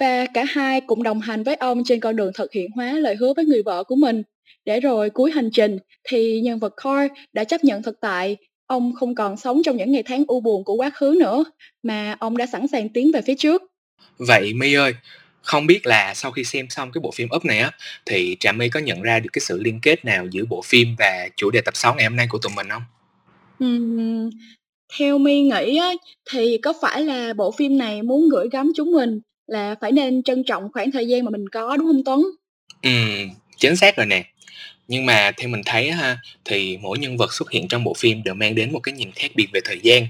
Và 0.00 0.26
cả 0.34 0.44
hai 0.44 0.80
cũng 0.80 1.02
đồng 1.02 1.20
hành 1.20 1.42
với 1.42 1.54
ông 1.54 1.84
trên 1.84 2.00
con 2.00 2.16
đường 2.16 2.32
thực 2.34 2.52
hiện 2.52 2.70
hóa 2.74 2.92
lời 2.92 3.16
hứa 3.16 3.32
với 3.36 3.44
người 3.44 3.62
vợ 3.62 3.84
của 3.84 3.96
mình. 3.96 4.22
Để 4.64 4.80
rồi 4.80 5.10
cuối 5.10 5.30
hành 5.30 5.50
trình 5.52 5.78
thì 6.04 6.40
nhân 6.40 6.58
vật 6.58 6.74
Carl 6.84 7.06
đã 7.32 7.44
chấp 7.44 7.64
nhận 7.64 7.82
thực 7.82 8.00
tại, 8.00 8.36
ông 8.70 8.92
không 8.94 9.14
còn 9.14 9.36
sống 9.36 9.62
trong 9.64 9.76
những 9.76 9.92
ngày 9.92 10.02
tháng 10.02 10.24
u 10.26 10.40
buồn 10.40 10.64
của 10.64 10.74
quá 10.74 10.90
khứ 10.90 11.16
nữa, 11.20 11.44
mà 11.82 12.16
ông 12.20 12.36
đã 12.36 12.46
sẵn 12.46 12.68
sàng 12.68 12.88
tiến 12.88 13.10
về 13.14 13.20
phía 13.22 13.34
trước. 13.34 13.62
Vậy 14.18 14.52
My 14.54 14.74
ơi, 14.74 14.94
không 15.42 15.66
biết 15.66 15.86
là 15.86 16.14
sau 16.14 16.30
khi 16.30 16.44
xem 16.44 16.66
xong 16.68 16.92
cái 16.92 17.00
bộ 17.00 17.10
phim 17.10 17.28
Up 17.36 17.44
này 17.44 17.58
á 17.58 17.70
thì 18.06 18.36
Trà 18.40 18.52
My 18.52 18.68
có 18.68 18.80
nhận 18.80 19.02
ra 19.02 19.20
được 19.20 19.30
cái 19.32 19.40
sự 19.40 19.60
liên 19.62 19.80
kết 19.82 20.04
nào 20.04 20.26
giữa 20.30 20.44
bộ 20.50 20.62
phim 20.64 20.96
và 20.98 21.28
chủ 21.36 21.50
đề 21.50 21.60
tập 21.60 21.76
6 21.76 21.94
ngày 21.94 22.04
hôm 22.04 22.16
nay 22.16 22.26
của 22.30 22.38
tụi 22.38 22.52
mình 22.56 22.68
không? 22.68 22.82
Ừm, 23.58 24.30
theo 24.98 25.18
My 25.18 25.42
nghĩ 25.42 25.76
á, 25.76 25.92
thì 26.30 26.58
có 26.58 26.72
phải 26.82 27.02
là 27.02 27.32
bộ 27.32 27.50
phim 27.50 27.78
này 27.78 28.02
muốn 28.02 28.28
gửi 28.28 28.48
gắm 28.52 28.72
chúng 28.76 28.92
mình 28.92 29.20
là 29.46 29.74
phải 29.80 29.92
nên 29.92 30.22
trân 30.22 30.44
trọng 30.44 30.72
khoảng 30.72 30.90
thời 30.90 31.08
gian 31.08 31.24
mà 31.24 31.30
mình 31.30 31.48
có, 31.48 31.76
đúng 31.76 31.86
không 31.86 32.04
Tuấn? 32.04 32.22
Ừm, 32.82 33.30
chính 33.56 33.76
xác 33.76 33.96
rồi 33.96 34.06
nè. 34.06 34.24
Nhưng 34.90 35.06
mà 35.06 35.32
theo 35.36 35.48
mình 35.48 35.62
thấy 35.66 35.90
ha, 35.90 36.18
thì 36.44 36.78
mỗi 36.82 36.98
nhân 36.98 37.16
vật 37.16 37.34
xuất 37.34 37.50
hiện 37.50 37.68
trong 37.68 37.84
bộ 37.84 37.94
phim 37.94 38.22
đều 38.22 38.34
mang 38.34 38.54
đến 38.54 38.72
một 38.72 38.80
cái 38.80 38.94
nhìn 38.94 39.12
khác 39.12 39.30
biệt 39.34 39.46
về 39.52 39.60
thời 39.64 39.80
gian. 39.82 40.06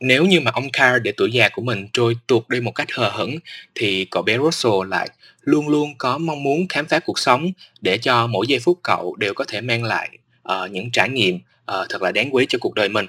Nếu 0.00 0.26
như 0.26 0.40
mà 0.40 0.50
ông 0.50 0.70
Carl 0.70 1.02
để 1.02 1.12
tuổi 1.16 1.32
già 1.32 1.48
của 1.48 1.62
mình 1.62 1.88
trôi 1.92 2.16
tuột 2.26 2.48
đi 2.48 2.60
một 2.60 2.70
cách 2.70 2.92
hờ 2.92 3.10
hững 3.10 3.38
thì 3.74 4.04
cậu 4.04 4.22
bé 4.22 4.38
Russell 4.38 4.88
lại 4.88 5.08
luôn 5.40 5.68
luôn 5.68 5.94
có 5.98 6.18
mong 6.18 6.42
muốn 6.42 6.68
khám 6.68 6.86
phá 6.86 6.98
cuộc 6.98 7.18
sống 7.18 7.52
để 7.80 7.98
cho 7.98 8.26
mỗi 8.26 8.46
giây 8.46 8.58
phút 8.58 8.78
cậu 8.82 9.16
đều 9.18 9.34
có 9.34 9.44
thể 9.48 9.60
mang 9.60 9.84
lại 9.84 10.08
uh, 10.52 10.70
những 10.70 10.90
trải 10.90 11.08
nghiệm 11.08 11.36
uh, 11.36 11.86
thật 11.88 12.02
là 12.02 12.12
đáng 12.12 12.34
quý 12.34 12.46
cho 12.48 12.58
cuộc 12.60 12.74
đời 12.74 12.88
mình. 12.88 13.06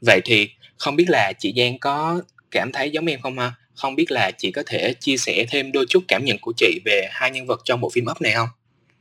Vậy 0.00 0.20
thì 0.24 0.48
không 0.78 0.96
biết 0.96 1.06
là 1.08 1.32
chị 1.38 1.52
Giang 1.56 1.78
có 1.78 2.22
cảm 2.50 2.72
thấy 2.72 2.90
giống 2.90 3.06
em 3.06 3.20
không 3.20 3.38
ha? 3.38 3.52
Không 3.74 3.96
biết 3.96 4.10
là 4.10 4.30
chị 4.30 4.52
có 4.52 4.62
thể 4.66 4.94
chia 5.00 5.16
sẻ 5.16 5.44
thêm 5.50 5.72
đôi 5.72 5.86
chút 5.88 6.04
cảm 6.08 6.24
nhận 6.24 6.38
của 6.38 6.52
chị 6.56 6.80
về 6.84 7.08
hai 7.10 7.30
nhân 7.30 7.46
vật 7.46 7.60
trong 7.64 7.80
bộ 7.80 7.90
phim 7.90 8.04
ấp 8.04 8.22
này 8.22 8.32
không? 8.32 8.48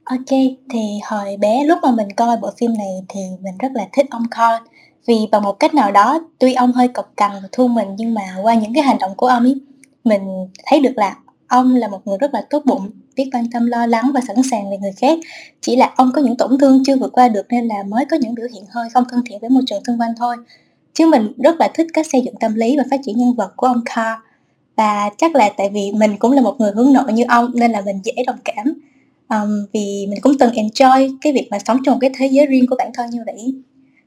Ok, 0.10 0.40
thì 0.70 0.80
hồi 1.04 1.38
bé 1.38 1.64
lúc 1.64 1.80
mà 1.84 1.92
mình 1.92 2.08
coi 2.12 2.38
bộ 2.38 2.50
phim 2.58 2.74
này 2.78 3.02
thì 3.10 3.20
mình 3.42 3.58
rất 3.60 3.72
là 3.74 3.88
thích 3.94 4.06
ông 4.10 4.24
Con. 4.32 4.64
Vì 5.08 5.28
bằng 5.32 5.44
một 5.44 5.60
cách 5.60 5.74
nào 5.74 5.92
đó 5.92 6.20
tuy 6.40 6.54
ông 6.54 6.72
hơi 6.72 6.88
cộc 6.88 7.14
cằn 7.18 7.32
và 7.32 7.50
thu 7.52 7.68
mình 7.68 7.88
nhưng 7.98 8.14
mà 8.14 8.22
qua 8.42 8.54
những 8.54 8.74
cái 8.74 8.84
hành 8.84 8.98
động 9.00 9.12
của 9.18 9.28
ông 9.28 9.44
ấy 9.44 9.56
mình 10.04 10.22
thấy 10.66 10.80
được 10.80 10.92
là 10.96 11.16
ông 11.48 11.76
là 11.76 11.88
một 11.88 12.08
người 12.08 12.18
rất 12.18 12.34
là 12.34 12.42
tốt 12.50 12.64
bụng 12.66 12.90
biết 13.16 13.30
quan 13.34 13.52
tâm 13.52 13.66
lo 13.66 13.86
lắng 13.86 14.12
và 14.14 14.22
sẵn 14.28 14.36
sàng 14.52 14.72
về 14.72 14.78
người 14.78 14.94
khác. 14.98 15.20
Chỉ 15.62 15.76
là 15.76 15.94
ông 15.96 16.12
có 16.16 16.22
những 16.22 16.38
tổn 16.38 16.58
thương 16.58 16.84
chưa 16.86 16.96
vượt 16.96 17.14
qua 17.14 17.28
được 17.28 17.46
nên 17.50 17.68
là 17.68 17.84
mới 17.88 18.06
có 18.06 18.18
những 18.18 18.36
biểu 18.36 18.48
hiện 18.54 18.64
hơi 18.70 18.90
không 18.94 19.04
thân 19.10 19.22
thiện 19.26 19.40
với 19.40 19.50
môi 19.50 19.64
trường 19.68 19.84
xung 19.88 20.02
quanh 20.02 20.14
thôi. 20.18 20.36
Chứ 20.94 21.06
mình 21.06 21.34
rất 21.38 21.56
là 21.60 21.68
thích 21.74 21.88
cách 21.94 22.08
xây 22.12 22.22
dựng 22.22 22.36
tâm 22.40 22.56
lý 22.56 22.78
và 22.78 22.84
phát 22.92 23.00
triển 23.06 23.18
nhân 23.18 23.34
vật 23.34 23.54
của 23.58 23.68
ông 23.68 23.82
Carl 23.86 24.22
và 24.76 25.10
chắc 25.18 25.36
là 25.36 25.50
tại 25.58 25.70
vì 25.74 25.92
mình 25.92 26.18
cũng 26.18 26.32
là 26.32 26.42
một 26.42 26.56
người 26.60 26.72
hướng 26.72 26.94
nội 26.94 27.14
như 27.14 27.24
ông 27.28 27.52
nên 27.54 27.72
là 27.72 27.82
mình 27.82 28.02
dễ 28.04 28.14
đồng 28.28 28.40
cảm 28.46 28.74
um, 29.30 29.66
vì 29.74 30.06
mình 30.10 30.22
cũng 30.22 30.38
từng 30.38 30.52
enjoy 30.52 31.18
cái 31.22 31.34
việc 31.34 31.48
mà 31.52 31.60
sống 31.60 31.78
trong 31.86 31.96
một 31.96 32.00
cái 32.02 32.12
thế 32.18 32.28
giới 32.28 32.46
riêng 32.46 32.68
của 32.68 32.76
bản 32.80 32.92
thân 32.94 33.10
như 33.10 33.20
vậy. 33.26 33.54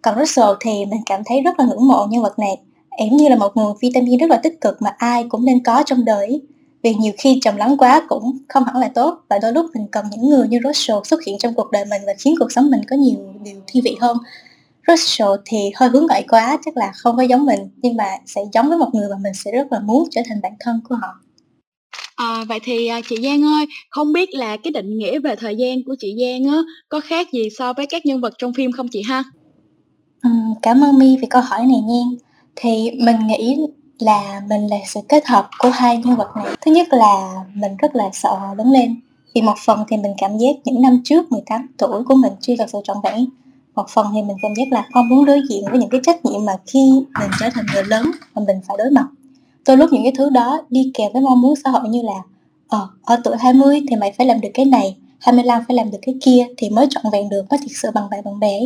Còn 0.02 0.18
Russell 0.18 0.50
thì 0.60 0.70
mình 0.70 1.00
cảm 1.06 1.22
thấy 1.26 1.42
rất 1.42 1.58
là 1.58 1.64
ngưỡng 1.64 1.88
mộ 1.88 2.06
nhân 2.10 2.22
vật 2.22 2.38
này. 2.38 2.56
Em 2.90 3.16
như 3.16 3.28
là 3.28 3.36
một 3.36 3.56
nguồn 3.56 3.76
vitamin 3.80 4.18
rất 4.18 4.30
là 4.30 4.36
tích 4.36 4.60
cực 4.60 4.82
mà 4.82 4.94
ai 4.98 5.24
cũng 5.28 5.44
nên 5.44 5.62
có 5.64 5.82
trong 5.86 6.04
đời. 6.04 6.42
Vì 6.82 6.94
nhiều 6.94 7.12
khi 7.18 7.38
trầm 7.42 7.56
lắng 7.56 7.76
quá 7.76 8.02
cũng 8.08 8.38
không 8.48 8.64
hẳn 8.64 8.76
là 8.76 8.88
tốt 8.94 9.20
và 9.28 9.38
đôi 9.38 9.52
lúc 9.52 9.66
mình 9.74 9.86
cần 9.92 10.06
những 10.10 10.30
người 10.30 10.48
như 10.48 10.58
Russell 10.64 11.00
xuất 11.04 11.24
hiện 11.24 11.38
trong 11.38 11.54
cuộc 11.54 11.70
đời 11.70 11.84
mình 11.84 12.02
và 12.06 12.12
khiến 12.18 12.34
cuộc 12.38 12.52
sống 12.52 12.70
mình 12.70 12.80
có 12.90 12.96
nhiều 12.96 13.16
điều 13.44 13.60
thi 13.66 13.80
vị 13.84 13.96
hơn. 14.00 14.16
Russell 14.88 15.30
thì 15.44 15.58
hơi 15.74 15.88
hướng 15.88 16.06
ngoại 16.06 16.24
quá 16.28 16.58
chắc 16.64 16.76
là 16.76 16.92
không 16.94 17.16
có 17.16 17.22
giống 17.22 17.46
mình 17.46 17.60
nhưng 17.76 17.96
mà 17.96 18.04
sẽ 18.26 18.40
giống 18.52 18.68
với 18.68 18.78
một 18.78 18.88
người 18.92 19.08
mà 19.08 19.16
mình 19.22 19.34
sẽ 19.34 19.52
rất 19.52 19.72
là 19.72 19.80
muốn 19.80 20.08
trở 20.10 20.20
thành 20.28 20.40
bản 20.42 20.52
thân 20.60 20.80
của 20.88 20.94
họ. 20.94 21.21
À, 22.16 22.44
vậy 22.48 22.58
thì 22.62 22.86
à, 22.86 23.00
chị 23.08 23.16
Giang 23.22 23.44
ơi, 23.44 23.66
không 23.90 24.12
biết 24.12 24.28
là 24.34 24.56
cái 24.56 24.70
định 24.70 24.98
nghĩa 24.98 25.18
về 25.18 25.36
thời 25.36 25.56
gian 25.56 25.78
của 25.86 25.94
chị 25.98 26.14
Giang 26.20 26.52
á 26.52 26.58
có 26.88 27.00
khác 27.00 27.32
gì 27.32 27.48
so 27.58 27.72
với 27.72 27.86
các 27.86 28.06
nhân 28.06 28.20
vật 28.20 28.34
trong 28.38 28.52
phim 28.54 28.72
không 28.72 28.88
chị 28.88 29.02
ha? 29.02 29.24
Ừ, 30.22 30.30
cảm 30.62 30.84
ơn 30.84 30.98
My 30.98 31.16
vì 31.20 31.26
câu 31.30 31.42
hỏi 31.42 31.66
này 31.66 31.80
nha. 31.80 32.02
Thì 32.56 32.90
mình 33.00 33.16
nghĩ 33.26 33.56
là 33.98 34.40
mình 34.48 34.66
là 34.66 34.76
sự 34.86 35.00
kết 35.08 35.26
hợp 35.26 35.48
của 35.58 35.70
hai 35.70 35.96
nhân 35.96 36.16
vật 36.16 36.28
này. 36.36 36.56
Thứ 36.60 36.72
nhất 36.72 36.86
là 36.90 37.44
mình 37.54 37.76
rất 37.76 37.96
là 37.96 38.10
sợ 38.12 38.38
lớn 38.58 38.72
lên. 38.72 39.00
Vì 39.34 39.42
một 39.42 39.54
phần 39.64 39.84
thì 39.88 39.96
mình 39.96 40.12
cảm 40.18 40.38
giác 40.38 40.52
những 40.64 40.82
năm 40.82 41.00
trước 41.04 41.32
18 41.32 41.66
tuổi 41.78 42.04
của 42.04 42.14
mình 42.14 42.32
chưa 42.40 42.54
thật 42.58 42.66
sự 42.72 42.78
trọn 42.84 42.96
vẹn. 43.04 43.26
Một 43.74 43.88
phần 43.88 44.06
thì 44.14 44.22
mình 44.22 44.36
cảm 44.42 44.52
giác 44.56 44.64
là 44.70 44.86
không 44.94 45.08
muốn 45.08 45.24
đối 45.24 45.40
diện 45.50 45.64
với 45.70 45.78
những 45.78 45.90
cái 45.90 46.00
trách 46.04 46.24
nhiệm 46.24 46.44
mà 46.44 46.52
khi 46.66 46.90
mình 47.20 47.30
trở 47.40 47.50
thành 47.50 47.64
người 47.74 47.84
lớn 47.84 48.10
mà 48.34 48.42
mình 48.46 48.56
phải 48.68 48.76
đối 48.78 48.90
mặt. 48.90 49.06
Đôi 49.66 49.76
lúc 49.76 49.92
những 49.92 50.02
cái 50.02 50.12
thứ 50.18 50.30
đó 50.30 50.62
đi 50.70 50.90
kèm 50.94 51.12
với 51.12 51.22
mong 51.22 51.40
muốn 51.40 51.54
xã 51.64 51.70
hội 51.70 51.88
như 51.88 52.02
là 52.02 52.22
ờ, 52.68 52.88
ở 53.02 53.16
tuổi 53.24 53.36
20 53.38 53.80
thì 53.90 53.96
mày 53.96 54.12
phải 54.12 54.26
làm 54.26 54.40
được 54.40 54.48
cái 54.54 54.66
này, 54.66 54.96
25 55.18 55.62
phải 55.68 55.76
làm 55.76 55.90
được 55.90 55.98
cái 56.02 56.14
kia 56.22 56.46
thì 56.56 56.70
mới 56.70 56.86
trọn 56.90 57.04
vẹn 57.12 57.28
được, 57.28 57.42
mới 57.50 57.58
thực 57.58 57.76
sự 57.82 57.88
bằng 57.94 58.10
bạn 58.10 58.20
bằng 58.24 58.40
bè 58.40 58.60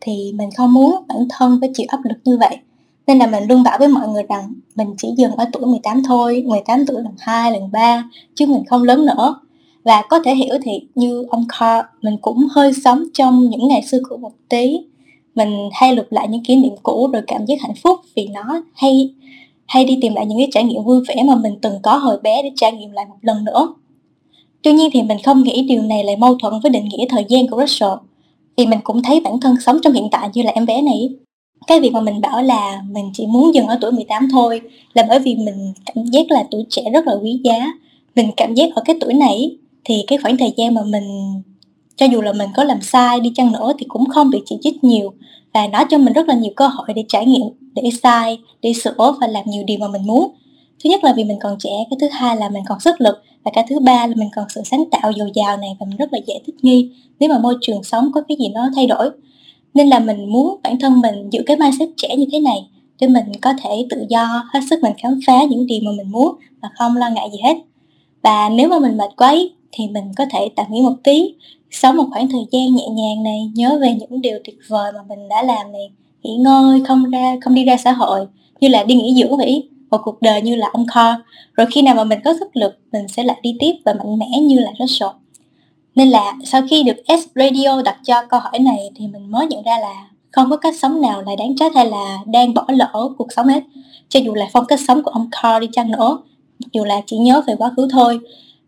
thì 0.00 0.32
mình 0.34 0.50
không 0.56 0.72
muốn 0.72 0.94
bản 1.08 1.18
thân 1.30 1.58
phải 1.60 1.70
chịu 1.74 1.86
áp 1.88 2.00
lực 2.04 2.18
như 2.24 2.38
vậy. 2.38 2.58
Nên 3.06 3.18
là 3.18 3.26
mình 3.26 3.44
luôn 3.48 3.62
bảo 3.62 3.78
với 3.78 3.88
mọi 3.88 4.08
người 4.08 4.22
rằng 4.28 4.52
mình 4.74 4.94
chỉ 4.98 5.08
dừng 5.16 5.32
ở 5.32 5.44
tuổi 5.52 5.66
18 5.66 6.02
thôi 6.02 6.44
18 6.46 6.86
tuổi 6.86 7.02
lần 7.02 7.14
2, 7.18 7.52
lần 7.52 7.72
3 7.72 8.10
chứ 8.34 8.46
mình 8.46 8.64
không 8.64 8.82
lớn 8.82 9.06
nữa. 9.06 9.40
Và 9.84 10.02
có 10.08 10.20
thể 10.24 10.34
hiểu 10.34 10.54
thì 10.62 10.72
như 10.94 11.26
ông 11.30 11.44
Carl 11.48 11.86
mình 12.02 12.16
cũng 12.22 12.46
hơi 12.50 12.72
sống 12.84 13.04
trong 13.14 13.50
những 13.50 13.68
ngày 13.68 13.82
xưa 13.82 13.98
cũ 14.08 14.16
một 14.16 14.32
tí. 14.48 14.78
Mình 15.34 15.68
hay 15.72 15.96
lục 15.96 16.06
lại 16.10 16.28
những 16.28 16.44
kỷ 16.44 16.56
niệm 16.56 16.72
cũ 16.82 17.10
rồi 17.12 17.22
cảm 17.26 17.46
giác 17.46 17.54
hạnh 17.60 17.74
phúc 17.82 18.00
vì 18.16 18.28
nó 18.28 18.62
hay 18.74 19.14
hay 19.66 19.84
đi 19.84 19.98
tìm 20.02 20.14
lại 20.14 20.26
những 20.26 20.38
cái 20.38 20.48
trải 20.52 20.64
nghiệm 20.64 20.82
vui 20.84 21.00
vẻ 21.08 21.22
mà 21.26 21.34
mình 21.34 21.54
từng 21.62 21.74
có 21.82 21.96
hồi 21.96 22.18
bé 22.22 22.42
để 22.42 22.50
trải 22.56 22.72
nghiệm 22.72 22.90
lại 22.90 23.04
một 23.08 23.16
lần 23.20 23.44
nữa. 23.44 23.74
Tuy 24.62 24.72
nhiên 24.72 24.90
thì 24.92 25.02
mình 25.02 25.18
không 25.24 25.42
nghĩ 25.42 25.62
điều 25.68 25.82
này 25.82 26.04
lại 26.04 26.16
mâu 26.16 26.34
thuẫn 26.34 26.54
với 26.62 26.70
định 26.70 26.84
nghĩa 26.84 27.06
thời 27.08 27.24
gian 27.28 27.46
của 27.46 27.60
Russell, 27.60 27.92
vì 28.56 28.66
mình 28.66 28.78
cũng 28.84 29.02
thấy 29.02 29.20
bản 29.20 29.40
thân 29.40 29.56
sống 29.60 29.78
trong 29.82 29.92
hiện 29.92 30.08
tại 30.10 30.28
như 30.34 30.42
là 30.42 30.50
em 30.50 30.66
bé 30.66 30.82
này. 30.82 31.08
Cái 31.66 31.80
việc 31.80 31.92
mà 31.92 32.00
mình 32.00 32.20
bảo 32.20 32.42
là 32.42 32.82
mình 32.90 33.10
chỉ 33.14 33.26
muốn 33.26 33.54
dừng 33.54 33.66
ở 33.66 33.78
tuổi 33.80 33.92
18 33.92 34.28
thôi 34.32 34.60
là 34.94 35.06
bởi 35.08 35.18
vì 35.18 35.34
mình 35.34 35.72
cảm 35.86 36.04
giác 36.04 36.30
là 36.30 36.44
tuổi 36.50 36.64
trẻ 36.70 36.82
rất 36.92 37.06
là 37.06 37.14
quý 37.22 37.40
giá. 37.44 37.72
Mình 38.16 38.30
cảm 38.36 38.54
giác 38.54 38.70
ở 38.74 38.82
cái 38.84 38.96
tuổi 39.00 39.14
này 39.14 39.56
thì 39.84 40.04
cái 40.06 40.18
khoảng 40.18 40.36
thời 40.36 40.52
gian 40.56 40.74
mà 40.74 40.82
mình, 40.82 41.04
cho 41.96 42.06
dù 42.06 42.20
là 42.20 42.32
mình 42.32 42.48
có 42.56 42.64
làm 42.64 42.80
sai 42.82 43.20
đi 43.20 43.32
chăng 43.34 43.52
nữa 43.52 43.72
thì 43.78 43.86
cũng 43.88 44.06
không 44.06 44.30
bị 44.30 44.38
chỉ 44.46 44.56
trích 44.62 44.84
nhiều 44.84 45.14
và 45.54 45.66
nó 45.66 45.84
cho 45.90 45.98
mình 45.98 46.12
rất 46.12 46.28
là 46.28 46.34
nhiều 46.34 46.52
cơ 46.56 46.66
hội 46.66 46.88
để 46.94 47.04
trải 47.08 47.26
nghiệm, 47.26 47.46
để 47.74 47.82
sai 48.02 48.38
để 48.62 48.72
sửa 48.72 49.16
và 49.20 49.26
làm 49.26 49.44
nhiều 49.46 49.64
điều 49.66 49.78
mà 49.78 49.88
mình 49.88 50.06
muốn. 50.06 50.28
Thứ 50.84 50.90
nhất 50.90 51.04
là 51.04 51.12
vì 51.16 51.24
mình 51.24 51.38
còn 51.40 51.56
trẻ, 51.58 51.70
cái 51.90 51.96
thứ 52.00 52.08
hai 52.12 52.36
là 52.36 52.48
mình 52.48 52.62
còn 52.68 52.80
sức 52.80 53.00
lực, 53.00 53.22
và 53.44 53.50
cái 53.54 53.64
thứ 53.68 53.80
ba 53.80 54.06
là 54.06 54.14
mình 54.16 54.28
còn 54.36 54.44
sự 54.54 54.60
sáng 54.64 54.84
tạo 54.90 55.12
dồi 55.16 55.30
dào 55.34 55.56
này 55.56 55.76
và 55.80 55.86
mình 55.86 55.96
rất 55.96 56.12
là 56.12 56.18
dễ 56.26 56.34
thích 56.46 56.54
nghi 56.62 56.90
nếu 57.20 57.28
mà 57.28 57.38
môi 57.38 57.54
trường 57.60 57.84
sống 57.84 58.10
có 58.14 58.20
cái 58.28 58.36
gì 58.40 58.48
nó 58.48 58.68
thay 58.74 58.86
đổi. 58.86 59.10
Nên 59.74 59.88
là 59.88 59.98
mình 59.98 60.32
muốn 60.32 60.56
bản 60.62 60.78
thân 60.78 61.00
mình 61.00 61.30
giữ 61.30 61.42
cái 61.46 61.56
mindset 61.56 61.88
trẻ 61.96 62.16
như 62.16 62.26
thế 62.32 62.40
này 62.40 62.68
để 63.00 63.08
mình 63.08 63.24
có 63.42 63.52
thể 63.62 63.86
tự 63.90 64.06
do, 64.08 64.48
hết 64.52 64.60
sức 64.70 64.82
mình 64.82 64.92
khám 64.98 65.20
phá 65.26 65.44
những 65.50 65.66
điều 65.66 65.80
mà 65.82 65.90
mình 65.96 66.10
muốn 66.10 66.34
và 66.62 66.68
không 66.78 66.96
lo 66.96 67.10
ngại 67.10 67.28
gì 67.32 67.38
hết. 67.44 67.56
Và 68.22 68.48
nếu 68.48 68.68
mà 68.68 68.78
mình 68.78 68.96
mệt 68.96 69.10
quá 69.16 69.34
thì 69.72 69.88
mình 69.88 70.04
có 70.16 70.24
thể 70.30 70.48
tạm 70.56 70.66
nghỉ 70.70 70.80
một 70.80 70.94
tí 71.04 71.34
sống 71.74 71.96
một 71.96 72.04
khoảng 72.10 72.28
thời 72.28 72.44
gian 72.52 72.74
nhẹ 72.74 72.86
nhàng 72.88 73.22
này, 73.22 73.50
nhớ 73.54 73.78
về 73.80 73.94
những 73.94 74.20
điều 74.20 74.38
tuyệt 74.44 74.56
vời 74.68 74.92
mà 74.92 75.00
mình 75.08 75.28
đã 75.28 75.42
làm 75.42 75.72
này. 75.72 75.90
Nghỉ 76.22 76.36
ngơi, 76.36 76.82
không 76.88 77.10
ra, 77.10 77.36
không 77.40 77.54
đi 77.54 77.64
ra 77.64 77.76
xã 77.76 77.92
hội, 77.92 78.26
như 78.60 78.68
là 78.68 78.84
đi 78.84 78.94
nghỉ 78.94 79.14
dưỡng 79.22 79.36
vậy. 79.36 79.68
Một 79.90 80.00
cuộc 80.04 80.22
đời 80.22 80.42
như 80.42 80.56
là 80.56 80.68
ông 80.72 80.86
kho. 80.86 81.14
Rồi 81.52 81.66
khi 81.70 81.82
nào 81.82 81.94
mà 81.94 82.04
mình 82.04 82.18
có 82.24 82.34
sức 82.40 82.56
lực, 82.56 82.78
mình 82.92 83.08
sẽ 83.08 83.22
lại 83.22 83.36
đi 83.42 83.56
tiếp 83.60 83.72
và 83.84 83.94
mạnh 83.94 84.18
mẽ 84.18 84.40
như 84.40 84.58
là 84.58 84.70
Russell. 84.78 85.10
Nên 85.94 86.10
là 86.10 86.32
sau 86.44 86.62
khi 86.70 86.82
được 86.82 86.96
S 87.08 87.26
Radio 87.34 87.82
đặt 87.82 87.96
cho 88.04 88.14
câu 88.28 88.40
hỏi 88.40 88.58
này 88.58 88.90
thì 88.96 89.06
mình 89.06 89.30
mới 89.30 89.46
nhận 89.46 89.62
ra 89.62 89.78
là 89.78 90.08
không 90.32 90.50
có 90.50 90.56
cách 90.56 90.74
sống 90.78 91.00
nào 91.00 91.22
là 91.22 91.32
đáng 91.38 91.56
trách 91.56 91.74
hay 91.74 91.86
là 91.86 92.18
đang 92.26 92.54
bỏ 92.54 92.64
lỡ 92.68 93.08
cuộc 93.18 93.32
sống 93.36 93.46
hết. 93.46 93.62
Cho 94.08 94.20
dù 94.20 94.34
là 94.34 94.48
phong 94.52 94.66
cách 94.66 94.80
sống 94.88 95.02
của 95.02 95.10
ông 95.10 95.28
Carl 95.30 95.60
đi 95.60 95.68
chăng 95.72 95.90
nữa, 95.90 96.18
dù 96.72 96.84
là 96.84 97.00
chỉ 97.06 97.16
nhớ 97.16 97.42
về 97.46 97.54
quá 97.58 97.72
khứ 97.76 97.88
thôi. 97.92 98.18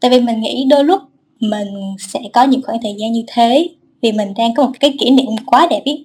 Tại 0.01 0.11
vì 0.11 0.21
mình 0.21 0.41
nghĩ 0.41 0.65
đôi 0.71 0.85
lúc 0.85 1.01
mình 1.41 1.69
sẽ 1.99 2.21
có 2.33 2.45
những 2.45 2.63
khoảng 2.63 2.79
thời 2.83 2.95
gian 2.99 3.13
như 3.13 3.23
thế. 3.27 3.69
Vì 4.03 4.13
mình 4.13 4.29
đang 4.37 4.55
có 4.55 4.67
một 4.67 4.73
cái 4.81 4.95
kỷ 5.01 5.11
niệm 5.11 5.27
quá 5.47 5.67
đẹp 5.71 5.81
ý, 5.85 6.05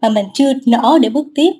mà 0.00 0.08
mình 0.08 0.26
chưa 0.34 0.52
nở 0.66 0.98
để 1.02 1.08
bước 1.08 1.26
tiếp, 1.34 1.52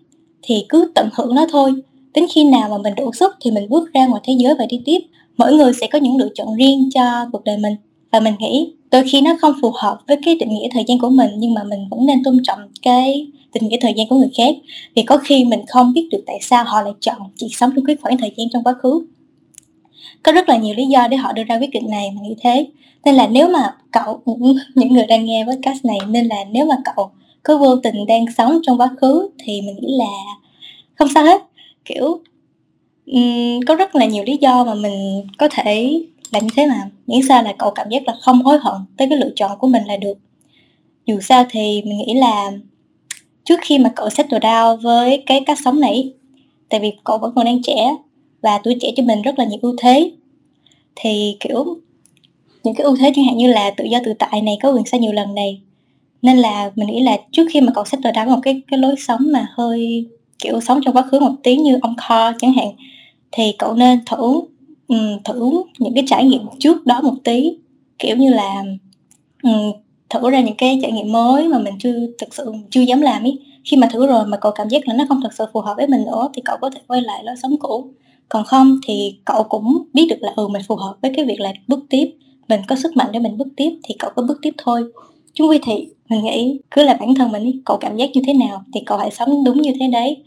thì 0.43 0.65
cứ 0.69 0.93
tận 0.95 1.09
hưởng 1.15 1.35
nó 1.35 1.47
thôi. 1.51 1.73
Đến 2.15 2.27
khi 2.35 2.45
nào 2.45 2.69
mà 2.69 2.79
mình 2.79 2.95
đủ 2.97 3.13
sức 3.13 3.35
thì 3.41 3.51
mình 3.51 3.69
bước 3.69 3.93
ra 3.93 4.07
ngoài 4.07 4.23
thế 4.25 4.33
giới 4.39 4.55
và 4.59 4.67
đi 4.69 4.81
tiếp. 4.85 4.99
Mỗi 5.37 5.53
người 5.53 5.73
sẽ 5.81 5.87
có 5.87 5.99
những 5.99 6.17
lựa 6.17 6.29
chọn 6.35 6.55
riêng 6.55 6.89
cho 6.95 7.27
cuộc 7.33 7.45
đời 7.45 7.57
mình. 7.59 7.75
Và 8.13 8.21
mình 8.21 8.35
nghĩ 8.39 8.73
đôi 8.91 9.05
khi 9.13 9.21
nó 9.21 9.37
không 9.41 9.53
phù 9.63 9.71
hợp 9.75 9.99
với 10.09 10.17
cái 10.25 10.35
định 10.35 10.55
nghĩa 10.55 10.69
thời 10.73 10.85
gian 10.87 10.99
của 10.99 11.11
mình, 11.11 11.31
nhưng 11.39 11.55
mà 11.55 11.65
mình 11.65 11.89
vẫn 11.91 12.07
nên 12.07 12.25
tôn 12.25 12.39
trọng 12.43 12.59
cái 12.83 13.27
định 13.55 13.69
nghĩa 13.69 13.77
thời 13.81 13.95
gian 13.97 14.09
của 14.09 14.17
người 14.17 14.31
khác. 14.37 14.55
Vì 14.95 15.03
có 15.03 15.19
khi 15.19 15.45
mình 15.45 15.61
không 15.69 15.93
biết 15.93 16.09
được 16.11 16.23
tại 16.27 16.39
sao 16.43 16.65
họ 16.65 16.83
lại 16.83 16.93
chọn 17.01 17.17
chỉ 17.37 17.49
sống 17.51 17.71
trong 17.77 17.85
cái 17.85 17.97
khoảng 18.03 18.19
thời 18.19 18.33
gian 18.37 18.49
trong 18.53 18.65
quá 18.65 18.75
khứ 18.83 19.07
có 20.25 20.33
rất 20.33 20.49
là 20.49 20.57
nhiều 20.57 20.75
lý 20.75 20.87
do 20.87 21.09
để 21.09 21.17
họ 21.17 21.33
đưa 21.33 21.45
ra 21.45 21.59
quyết 21.59 21.71
định 21.73 21.91
này 21.91 22.11
mà 22.11 22.21
nghĩ 22.23 22.35
thế. 22.43 22.67
Nên 23.05 23.15
là 23.15 23.27
nếu 23.27 23.49
mà 23.49 23.75
cậu 23.91 24.23
những, 24.27 24.57
những 24.75 24.93
người 24.93 25.07
đang 25.07 25.25
nghe 25.25 25.45
podcast 25.45 25.85
này 25.85 25.99
nên 26.09 26.27
là 26.27 26.37
nếu 26.51 26.67
mà 26.67 26.75
cậu 26.97 27.11
có 27.43 27.57
vô 27.57 27.77
tình 27.77 28.07
đang 28.07 28.25
sống 28.37 28.61
trong 28.63 28.81
quá 28.81 28.91
khứ 29.01 29.29
thì 29.39 29.61
mình 29.61 29.77
nghĩ 29.77 29.97
là 29.99 30.35
không 30.95 31.09
sao 31.15 31.25
hết. 31.25 31.43
Kiểu 31.85 32.21
um, 33.07 33.61
có 33.67 33.75
rất 33.75 33.95
là 33.95 34.05
nhiều 34.05 34.25
lý 34.25 34.37
do 34.41 34.65
mà 34.65 34.75
mình 34.75 35.27
có 35.39 35.49
thể 35.51 36.03
làm 36.31 36.45
như 36.45 36.51
thế 36.57 36.67
mà. 36.67 36.91
Miễn 37.07 37.21
sao 37.29 37.43
là 37.43 37.53
cậu 37.59 37.71
cảm 37.71 37.89
giác 37.89 38.03
là 38.07 38.15
không 38.21 38.43
hối 38.43 38.59
hận 38.59 38.75
tới 38.97 39.09
cái 39.09 39.19
lựa 39.19 39.31
chọn 39.37 39.59
của 39.59 39.69
mình 39.69 39.85
là 39.85 39.97
được. 39.97 40.19
Dù 41.07 41.21
sao 41.21 41.45
thì 41.51 41.83
mình 41.85 41.99
nghĩ 41.99 42.15
là 42.15 42.53
trước 43.45 43.61
khi 43.63 43.79
mà 43.79 43.93
cậu 43.97 44.11
settle 44.11 44.39
down 44.39 44.77
với 44.77 45.23
cái 45.27 45.41
cách 45.47 45.59
sống 45.65 45.81
này 45.81 46.13
tại 46.69 46.81
vì 46.81 46.93
cậu 47.05 47.19
vẫn 47.19 47.33
còn 47.35 47.45
đang 47.45 47.63
trẻ 47.63 47.97
và 48.45 48.59
tuổi 48.65 48.77
trẻ 48.81 48.93
cho 48.97 49.03
mình 49.03 49.23
rất 49.23 49.39
là 49.39 49.45
nhiều 49.45 49.59
ưu 49.63 49.75
thế. 49.79 50.11
Thì 50.97 51.37
kiểu 51.41 51.65
những 52.65 52.75
cái 52.75 52.85
ưu 52.85 52.97
thế 52.97 53.13
chẳng 53.17 53.25
hạn 53.25 53.37
như 53.37 53.53
là 53.53 53.71
tự 53.71 53.85
do 53.85 53.99
tự 54.05 54.13
tại 54.19 54.43
này 54.43 54.59
có 54.63 54.73
quyền 54.73 54.85
sai 54.85 55.01
nhiều 55.01 55.13
lần 55.13 55.35
này. 55.35 55.61
Nên 56.23 56.37
là 56.37 56.71
mình 56.75 56.89
nghĩ 56.89 57.03
là 57.03 57.17
trước 57.33 57.47
khi 57.51 57.61
mà 57.61 57.73
cậu 57.75 57.85
settle 57.85 58.13
down 58.13 58.31
một 58.31 58.41
cái 58.43 58.63
cái 58.69 58.79
lối 58.79 58.95
sống 58.99 59.21
mà 59.33 59.47
hơi 59.55 60.07
kiểu 60.39 60.61
sống 60.61 60.81
trong 60.85 60.97
quá 60.97 61.03
khứ 61.03 61.21
một 61.21 61.33
tí 61.43 61.57
như 61.57 61.79
ông 61.83 61.95
kho 61.97 62.33
chẳng 62.39 62.53
hạn 62.53 62.69
thì 63.33 63.53
cậu 63.59 63.75
nên 63.75 63.99
thử 64.07 64.41
um, 64.89 65.23
thử 65.25 65.63
những 65.79 65.95
cái 65.95 66.05
trải 66.07 66.25
nghiệm 66.25 66.43
trước 66.59 66.87
đó 66.87 67.01
một 67.03 67.15
tí. 67.25 67.57
Kiểu 67.99 68.17
như 68.17 68.31
là 68.31 68.63
um, 69.43 69.73
thử 70.11 70.31
ra 70.31 70.41
những 70.41 70.57
cái 70.57 70.79
trải 70.83 70.93
nghiệm 70.93 71.13
mới 71.13 71.49
mà 71.49 71.59
mình 71.59 71.75
chưa 71.79 71.95
thực 72.19 72.35
sự 72.35 72.53
chưa 72.71 72.81
dám 72.81 73.01
làm 73.01 73.25
ý. 73.25 73.39
Khi 73.65 73.77
mà 73.77 73.89
thử 73.93 74.07
rồi 74.07 74.27
mà 74.27 74.37
cậu 74.37 74.53
cảm 74.53 74.69
giác 74.69 74.89
là 74.89 74.95
nó 74.95 75.05
không 75.09 75.21
thật 75.23 75.33
sự 75.39 75.45
phù 75.53 75.61
hợp 75.61 75.75
với 75.77 75.87
mình 75.87 76.05
nữa 76.05 76.29
thì 76.35 76.43
cậu 76.45 76.57
có 76.61 76.71
thể 76.71 76.81
quay 76.87 77.03
lại 77.03 77.25
lối 77.25 77.35
sống 77.43 77.57
cũ 77.57 77.91
còn 78.29 78.45
không 78.45 78.79
thì 78.87 79.19
cậu 79.25 79.45
cũng 79.45 79.85
biết 79.95 80.07
được 80.11 80.17
là 80.21 80.33
ừ 80.37 80.49
mình 80.49 80.63
phù 80.69 80.77
hợp 80.77 80.97
với 81.03 81.13
cái 81.17 81.25
việc 81.25 81.41
là 81.41 81.53
bước 81.69 81.81
tiếp, 81.91 82.15
mình 82.49 82.61
có 82.69 82.77
sức 82.77 82.97
mạnh 82.97 83.09
để 83.13 83.19
mình 83.19 83.39
bước 83.39 83.49
tiếp 83.57 83.71
thì 83.85 83.95
cậu 83.99 84.11
có 84.17 84.23
bước 84.23 84.39
tiếp 84.43 84.55
thôi. 84.59 84.85
Chúng 85.33 85.49
quy 85.51 85.59
thì 85.67 85.89
mình 86.09 86.25
nghĩ 86.25 86.61
cứ 86.71 86.83
là 86.83 86.95
bản 86.95 87.15
thân 87.15 87.33
mình 87.33 87.63
cậu 87.65 87.77
cảm 87.77 87.97
giác 87.97 88.11
như 88.15 88.21
thế 88.27 88.33
nào 88.33 88.65
thì 88.75 88.81
cậu 88.87 88.99
hãy 88.99 89.11
sống 89.11 89.45
đúng 89.45 89.63
như 89.63 89.73
thế 89.81 89.89
đấy. 89.93 90.23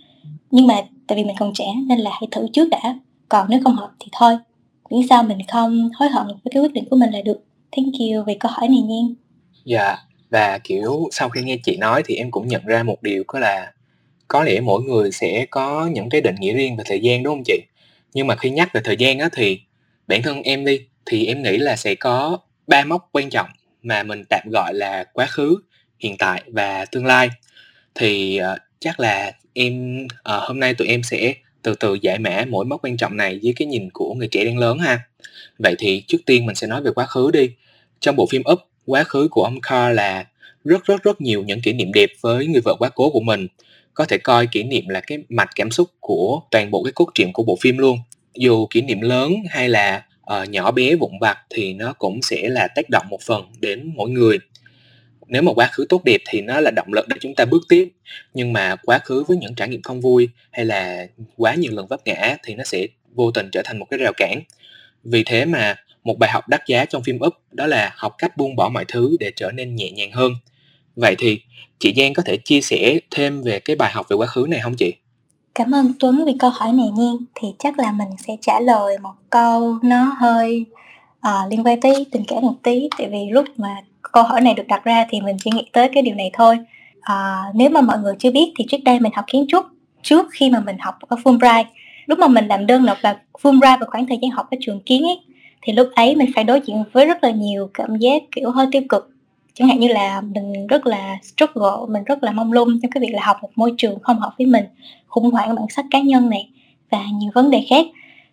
Nhưng 0.51 0.67
mà 0.67 0.81
tại 1.07 1.17
vì 1.17 1.23
mình 1.23 1.35
còn 1.39 1.53
trẻ 1.53 1.65
nên 1.87 1.99
là 1.99 2.11
hãy 2.13 2.27
thử 2.31 2.47
trước 2.53 2.69
đã, 2.69 2.99
còn 3.29 3.47
nếu 3.49 3.59
không 3.63 3.75
hợp 3.75 3.91
thì 3.99 4.07
thôi. 4.11 4.37
Miễn 4.89 5.07
sao 5.09 5.23
mình 5.23 5.37
không 5.47 5.89
hối 5.95 6.09
hận 6.09 6.27
với 6.27 6.51
cái 6.51 6.63
quyết 6.63 6.73
định 6.73 6.85
của 6.89 6.95
mình 6.95 7.11
là 7.11 7.21
được. 7.21 7.43
Thank 7.71 7.93
you 7.99 8.23
vì 8.27 8.33
câu 8.33 8.51
hỏi 8.55 8.67
này 8.67 8.81
nha. 8.81 9.01
Dạ 9.65 9.97
và 10.29 10.59
kiểu 10.63 11.07
sau 11.11 11.29
khi 11.29 11.41
nghe 11.43 11.57
chị 11.63 11.77
nói 11.77 12.03
thì 12.05 12.15
em 12.15 12.31
cũng 12.31 12.47
nhận 12.47 12.61
ra 12.65 12.83
một 12.83 13.03
điều, 13.03 13.23
có 13.27 13.39
là 13.39 13.71
có 14.27 14.43
lẽ 14.43 14.59
mỗi 14.59 14.83
người 14.83 15.11
sẽ 15.11 15.45
có 15.49 15.87
những 15.93 16.09
cái 16.09 16.21
định 16.21 16.35
nghĩa 16.39 16.53
riêng 16.53 16.75
về 16.77 16.83
thời 16.87 16.99
gian, 16.99 17.23
đúng 17.23 17.35
không 17.35 17.43
chị? 17.45 17.61
Nhưng 18.17 18.27
mà 18.27 18.35
khi 18.35 18.49
nhắc 18.49 18.73
về 18.73 18.81
thời 18.83 18.97
gian 18.97 19.19
á 19.19 19.29
thì 19.33 19.59
bản 20.07 20.21
thân 20.21 20.41
em 20.43 20.65
đi 20.65 20.81
thì 21.05 21.25
em 21.25 21.43
nghĩ 21.43 21.57
là 21.57 21.75
sẽ 21.75 21.95
có 21.95 22.37
ba 22.67 22.83
mốc 22.83 23.09
quan 23.11 23.29
trọng 23.29 23.49
mà 23.83 24.03
mình 24.03 24.23
tạm 24.29 24.41
gọi 24.51 24.73
là 24.73 25.03
quá 25.13 25.25
khứ 25.25 25.57
hiện 25.99 26.15
tại 26.17 26.43
và 26.47 26.85
tương 26.85 27.05
lai. 27.05 27.29
Thì 27.95 28.39
uh, 28.53 28.59
chắc 28.79 28.99
là 28.99 29.31
em 29.53 30.03
uh, 30.05 30.09
hôm 30.23 30.59
nay 30.59 30.73
tụi 30.73 30.87
em 30.87 31.03
sẽ 31.03 31.33
từ 31.61 31.75
từ 31.75 31.97
giải 32.01 32.19
mã 32.19 32.45
mỗi 32.49 32.65
mốc 32.65 32.85
quan 32.85 32.97
trọng 32.97 33.17
này 33.17 33.39
dưới 33.39 33.53
cái 33.53 33.67
nhìn 33.67 33.89
của 33.93 34.13
người 34.13 34.27
trẻ 34.27 34.45
đang 34.45 34.57
lớn 34.57 34.79
ha. 34.79 34.99
Vậy 35.59 35.75
thì 35.79 36.03
trước 36.07 36.17
tiên 36.25 36.45
mình 36.45 36.55
sẽ 36.55 36.67
nói 36.67 36.81
về 36.81 36.91
quá 36.95 37.05
khứ 37.05 37.31
đi. 37.31 37.49
Trong 37.99 38.15
bộ 38.15 38.27
phim 38.31 38.41
Up 38.51 38.59
quá 38.85 39.03
khứ 39.03 39.27
của 39.31 39.43
ông 39.43 39.61
Carl 39.61 39.95
là 39.95 40.25
rất 40.65 40.85
rất 40.85 41.03
rất 41.03 41.21
nhiều 41.21 41.43
những 41.43 41.61
kỷ 41.61 41.73
niệm 41.73 41.93
đẹp 41.93 42.09
với 42.21 42.47
người 42.47 42.61
vợ 42.65 42.75
quá 42.79 42.89
cố 42.89 43.09
của 43.09 43.21
mình 43.21 43.47
có 43.97 44.05
thể 44.05 44.17
coi 44.17 44.47
kỷ 44.47 44.63
niệm 44.63 44.87
là 44.87 45.01
cái 45.01 45.17
mạch 45.29 45.49
cảm 45.55 45.71
xúc 45.71 45.89
của 45.99 46.41
toàn 46.51 46.71
bộ 46.71 46.83
cái 46.83 46.91
cốt 46.91 47.09
truyện 47.13 47.33
của 47.33 47.43
bộ 47.43 47.57
phim 47.61 47.77
luôn. 47.77 47.99
Dù 48.33 48.67
kỷ 48.69 48.81
niệm 48.81 49.01
lớn 49.01 49.33
hay 49.49 49.69
là 49.69 50.05
uh, 50.33 50.49
nhỏ 50.49 50.71
bé 50.71 50.95
vụn 50.95 51.11
vặt 51.21 51.37
thì 51.49 51.73
nó 51.73 51.93
cũng 51.93 52.21
sẽ 52.21 52.49
là 52.49 52.67
tác 52.75 52.89
động 52.89 53.05
một 53.09 53.21
phần 53.21 53.43
đến 53.59 53.93
mỗi 53.95 54.09
người. 54.09 54.37
Nếu 55.27 55.41
mà 55.41 55.53
quá 55.53 55.69
khứ 55.71 55.85
tốt 55.89 56.03
đẹp 56.03 56.21
thì 56.29 56.41
nó 56.41 56.59
là 56.59 56.71
động 56.75 56.93
lực 56.93 57.07
để 57.07 57.17
chúng 57.21 57.35
ta 57.35 57.45
bước 57.45 57.61
tiếp. 57.69 57.89
Nhưng 58.33 58.53
mà 58.53 58.75
quá 58.75 58.99
khứ 58.99 59.23
với 59.27 59.37
những 59.37 59.55
trải 59.55 59.67
nghiệm 59.67 59.81
không 59.81 60.01
vui 60.01 60.29
hay 60.51 60.65
là 60.65 61.07
quá 61.37 61.55
nhiều 61.55 61.71
lần 61.75 61.87
vấp 61.87 61.99
ngã 62.05 62.37
thì 62.43 62.55
nó 62.55 62.63
sẽ 62.63 62.87
vô 63.13 63.31
tình 63.31 63.49
trở 63.51 63.61
thành 63.65 63.79
một 63.79 63.85
cái 63.89 63.97
rào 63.97 64.13
cản. 64.17 64.41
Vì 65.03 65.23
thế 65.23 65.45
mà 65.45 65.75
một 66.03 66.19
bài 66.19 66.29
học 66.29 66.47
đắt 66.49 66.61
giá 66.67 66.85
trong 66.85 67.03
phim 67.03 67.19
Up 67.25 67.33
đó 67.51 67.67
là 67.67 67.93
học 67.95 68.15
cách 68.17 68.37
buông 68.37 68.55
bỏ 68.55 68.69
mọi 68.69 68.85
thứ 68.87 69.17
để 69.19 69.31
trở 69.35 69.51
nên 69.51 69.75
nhẹ 69.75 69.91
nhàng 69.91 70.11
hơn. 70.11 70.31
Vậy 70.95 71.15
thì 71.17 71.41
chị 71.79 71.93
Giang 71.97 72.13
có 72.13 72.23
thể 72.25 72.37
chia 72.37 72.61
sẻ 72.61 72.99
thêm 73.11 73.41
về 73.41 73.59
cái 73.59 73.75
bài 73.75 73.91
học 73.93 74.05
về 74.09 74.15
quá 74.15 74.27
khứ 74.27 74.45
này 74.49 74.59
không 74.63 74.75
chị 74.75 74.93
Cảm 75.55 75.71
ơn 75.71 75.93
Tuấn 75.99 76.23
vì 76.25 76.33
câu 76.39 76.49
hỏi 76.49 76.73
này 76.73 76.89
nha. 76.97 77.11
Thì 77.35 77.47
chắc 77.59 77.79
là 77.79 77.91
mình 77.91 78.07
sẽ 78.27 78.35
trả 78.41 78.59
lời 78.59 78.97
một 79.01 79.13
câu 79.29 79.77
nó 79.83 80.15
hơi 80.19 80.65
uh, 81.27 81.51
liên 81.51 81.63
quan 81.65 81.81
tới 81.81 82.05
tình 82.11 82.23
cảm 82.27 82.41
một 82.41 82.53
tí 82.63 82.89
tại 82.97 83.09
vì 83.11 83.29
lúc 83.31 83.45
mà 83.57 83.75
câu 84.13 84.23
hỏi 84.23 84.41
này 84.41 84.53
được 84.53 84.67
đặt 84.67 84.83
ra 84.83 85.05
thì 85.09 85.21
mình 85.21 85.37
chỉ 85.43 85.51
nghĩ 85.53 85.65
tới 85.73 85.89
cái 85.93 86.03
điều 86.03 86.15
này 86.15 86.29
thôi. 86.33 86.57
Uh, 86.97 87.55
nếu 87.55 87.69
mà 87.69 87.81
mọi 87.81 87.97
người 87.99 88.13
chưa 88.19 88.31
biết 88.31 88.53
thì 88.57 88.65
trước 88.69 88.77
đây 88.85 88.99
mình 88.99 89.11
học 89.15 89.25
kiến 89.27 89.45
trúc 89.47 89.65
trước 90.01 90.25
khi 90.31 90.49
mà 90.49 90.59
mình 90.59 90.77
học 90.79 90.95
ở 91.07 91.17
Fulbright. 91.23 91.65
Lúc 92.05 92.19
mà 92.19 92.27
mình 92.27 92.47
làm 92.47 92.65
đơn 92.65 92.85
nộp 92.85 92.97
vào 93.01 93.15
Fulbright 93.41 93.79
vào 93.79 93.89
khoảng 93.91 94.07
thời 94.07 94.17
gian 94.21 94.31
học 94.31 94.47
ở 94.51 94.57
trường 94.61 94.79
kiến 94.79 95.03
ấy 95.03 95.19
thì 95.61 95.73
lúc 95.73 95.89
ấy 95.95 96.15
mình 96.15 96.31
phải 96.35 96.43
đối 96.43 96.61
diện 96.65 96.83
với 96.91 97.05
rất 97.05 97.23
là 97.23 97.31
nhiều 97.31 97.69
cảm 97.73 97.95
giác 97.95 98.21
kiểu 98.35 98.51
hơi 98.51 98.67
tiêu 98.71 98.81
cực 98.89 99.09
chẳng 99.57 99.67
hạn 99.67 99.79
như 99.79 99.87
là 99.87 100.21
mình 100.21 100.67
rất 100.67 100.87
là 100.87 101.17
struggle, 101.23 101.85
mình 101.89 102.03
rất 102.03 102.23
là 102.23 102.31
mong 102.31 102.53
lung 102.53 102.79
trong 102.81 102.91
cái 102.91 103.01
việc 103.01 103.13
là 103.13 103.21
học 103.23 103.37
một 103.41 103.49
môi 103.55 103.73
trường 103.77 103.99
không 103.99 104.19
hợp 104.19 104.33
với 104.37 104.47
mình, 104.47 104.65
khủng 105.07 105.31
hoảng 105.31 105.55
bản 105.55 105.65
sắc 105.69 105.85
cá 105.91 105.99
nhân 105.99 106.29
này 106.29 106.49
và 106.91 107.03
nhiều 107.13 107.31
vấn 107.35 107.51
đề 107.51 107.65
khác. 107.69 107.85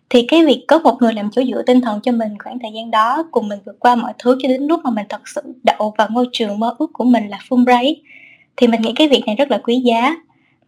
Thì 0.09 0.25
cái 0.27 0.45
việc 0.45 0.65
có 0.67 0.79
một 0.79 0.97
người 0.99 1.13
làm 1.13 1.31
chỗ 1.31 1.43
dựa 1.43 1.61
tinh 1.65 1.81
thần 1.81 1.99
cho 2.01 2.11
mình 2.11 2.37
khoảng 2.39 2.59
thời 2.59 2.71
gian 2.75 2.91
đó, 2.91 3.23
cùng 3.31 3.47
mình 3.47 3.59
vượt 3.65 3.79
qua 3.79 3.95
mọi 3.95 4.13
thứ 4.19 4.37
cho 4.41 4.49
đến 4.49 4.63
lúc 4.63 4.79
mà 4.83 4.91
mình 4.91 5.05
thật 5.09 5.21
sự 5.35 5.41
đậu 5.63 5.93
vào 5.97 6.07
ngôi 6.11 6.27
trường 6.31 6.59
mơ 6.59 6.75
ước 6.79 6.89
của 6.93 7.03
mình 7.03 7.27
là 7.27 7.39
Fulbright 7.49 7.95
thì 8.57 8.67
mình 8.67 8.81
nghĩ 8.81 8.93
cái 8.95 9.07
việc 9.07 9.23
này 9.27 9.35
rất 9.35 9.51
là 9.51 9.57
quý 9.57 9.79
giá. 9.79 10.15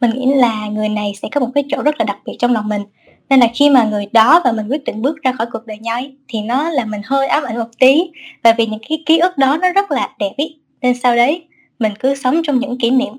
Mình 0.01 0.11
nghĩ 0.11 0.33
là 0.33 0.67
người 0.67 0.89
này 0.89 1.13
sẽ 1.21 1.29
có 1.31 1.39
một 1.39 1.49
cái 1.55 1.63
chỗ 1.69 1.81
rất 1.81 1.95
là 1.99 2.05
đặc 2.05 2.17
biệt 2.25 2.35
trong 2.39 2.53
lòng 2.53 2.69
mình 2.69 2.81
nên 3.29 3.39
là 3.39 3.47
khi 3.53 3.69
mà 3.69 3.83
người 3.83 4.05
đó 4.11 4.41
và 4.43 4.51
mình 4.51 4.67
quyết 4.67 4.83
định 4.83 5.01
bước 5.01 5.23
ra 5.23 5.31
khỏi 5.31 5.47
cuộc 5.51 5.65
đời 5.65 5.77
nhau 5.77 5.95
ấy, 5.95 6.15
thì 6.27 6.41
nó 6.41 6.69
là 6.69 6.85
mình 6.85 7.01
hơi 7.05 7.27
ám 7.27 7.43
ảnh 7.43 7.57
một 7.57 7.79
tí. 7.79 8.11
Và 8.43 8.53
vì 8.57 8.65
những 8.65 8.79
cái 8.89 9.03
ký 9.05 9.17
ức 9.17 9.37
đó 9.37 9.57
nó 9.61 9.71
rất 9.71 9.91
là 9.91 10.09
đẹp 10.19 10.31
ý 10.37 10.55
nên 10.81 10.99
sau 10.99 11.15
đấy 11.15 11.43
mình 11.79 11.93
cứ 11.99 12.15
sống 12.15 12.41
trong 12.43 12.59
những 12.59 12.77
kỷ 12.77 12.89
niệm. 12.89 13.13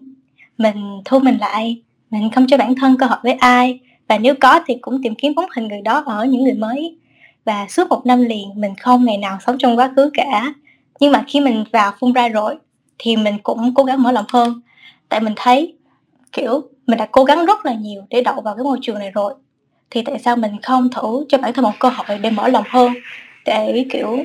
Mình 0.58 1.00
thu 1.04 1.18
mình 1.18 1.38
lại 1.38 1.82
mình 2.10 2.30
không 2.34 2.46
cho 2.46 2.56
bản 2.56 2.74
thân 2.74 2.96
cơ 2.98 3.06
hội 3.06 3.18
với 3.22 3.32
ai 3.32 3.80
và 4.08 4.18
nếu 4.18 4.34
có 4.40 4.60
thì 4.66 4.74
cũng 4.80 5.02
tìm 5.02 5.14
kiếm 5.14 5.34
bóng 5.34 5.50
hình 5.56 5.68
người 5.68 5.80
đó 5.80 6.02
ở 6.06 6.24
những 6.24 6.44
người 6.44 6.54
mới. 6.54 6.98
Và 7.44 7.66
suốt 7.68 7.88
một 7.88 8.06
năm 8.06 8.22
liền 8.22 8.48
mình 8.54 8.74
không 8.80 9.04
ngày 9.04 9.16
nào 9.18 9.38
sống 9.46 9.58
trong 9.58 9.78
quá 9.78 9.92
khứ 9.96 10.10
cả. 10.14 10.54
Nhưng 11.00 11.12
mà 11.12 11.24
khi 11.26 11.40
mình 11.40 11.64
vào 11.72 11.92
phun 12.00 12.12
ra 12.12 12.28
rồi 12.28 12.54
thì 12.98 13.16
mình 13.16 13.38
cũng 13.42 13.74
cố 13.74 13.84
gắng 13.84 14.02
mở 14.02 14.12
lòng 14.12 14.24
hơn. 14.28 14.60
Tại 15.08 15.20
mình 15.20 15.32
thấy 15.36 15.74
kiểu 16.32 16.62
mình 16.86 16.98
đã 16.98 17.08
cố 17.12 17.24
gắng 17.24 17.46
rất 17.46 17.66
là 17.66 17.74
nhiều 17.74 18.02
để 18.10 18.22
đậu 18.22 18.40
vào 18.40 18.56
cái 18.56 18.64
môi 18.64 18.78
trường 18.82 18.98
này 18.98 19.10
rồi 19.10 19.34
thì 19.90 20.02
tại 20.02 20.18
sao 20.18 20.36
mình 20.36 20.52
không 20.62 20.88
thử 20.88 21.24
cho 21.28 21.38
bản 21.38 21.52
thân 21.52 21.62
một 21.62 21.72
cơ 21.78 21.88
hội 21.88 22.18
để 22.18 22.30
mở 22.30 22.48
lòng 22.48 22.64
hơn? 22.68 22.92
Để 23.44 23.86
kiểu 23.92 24.18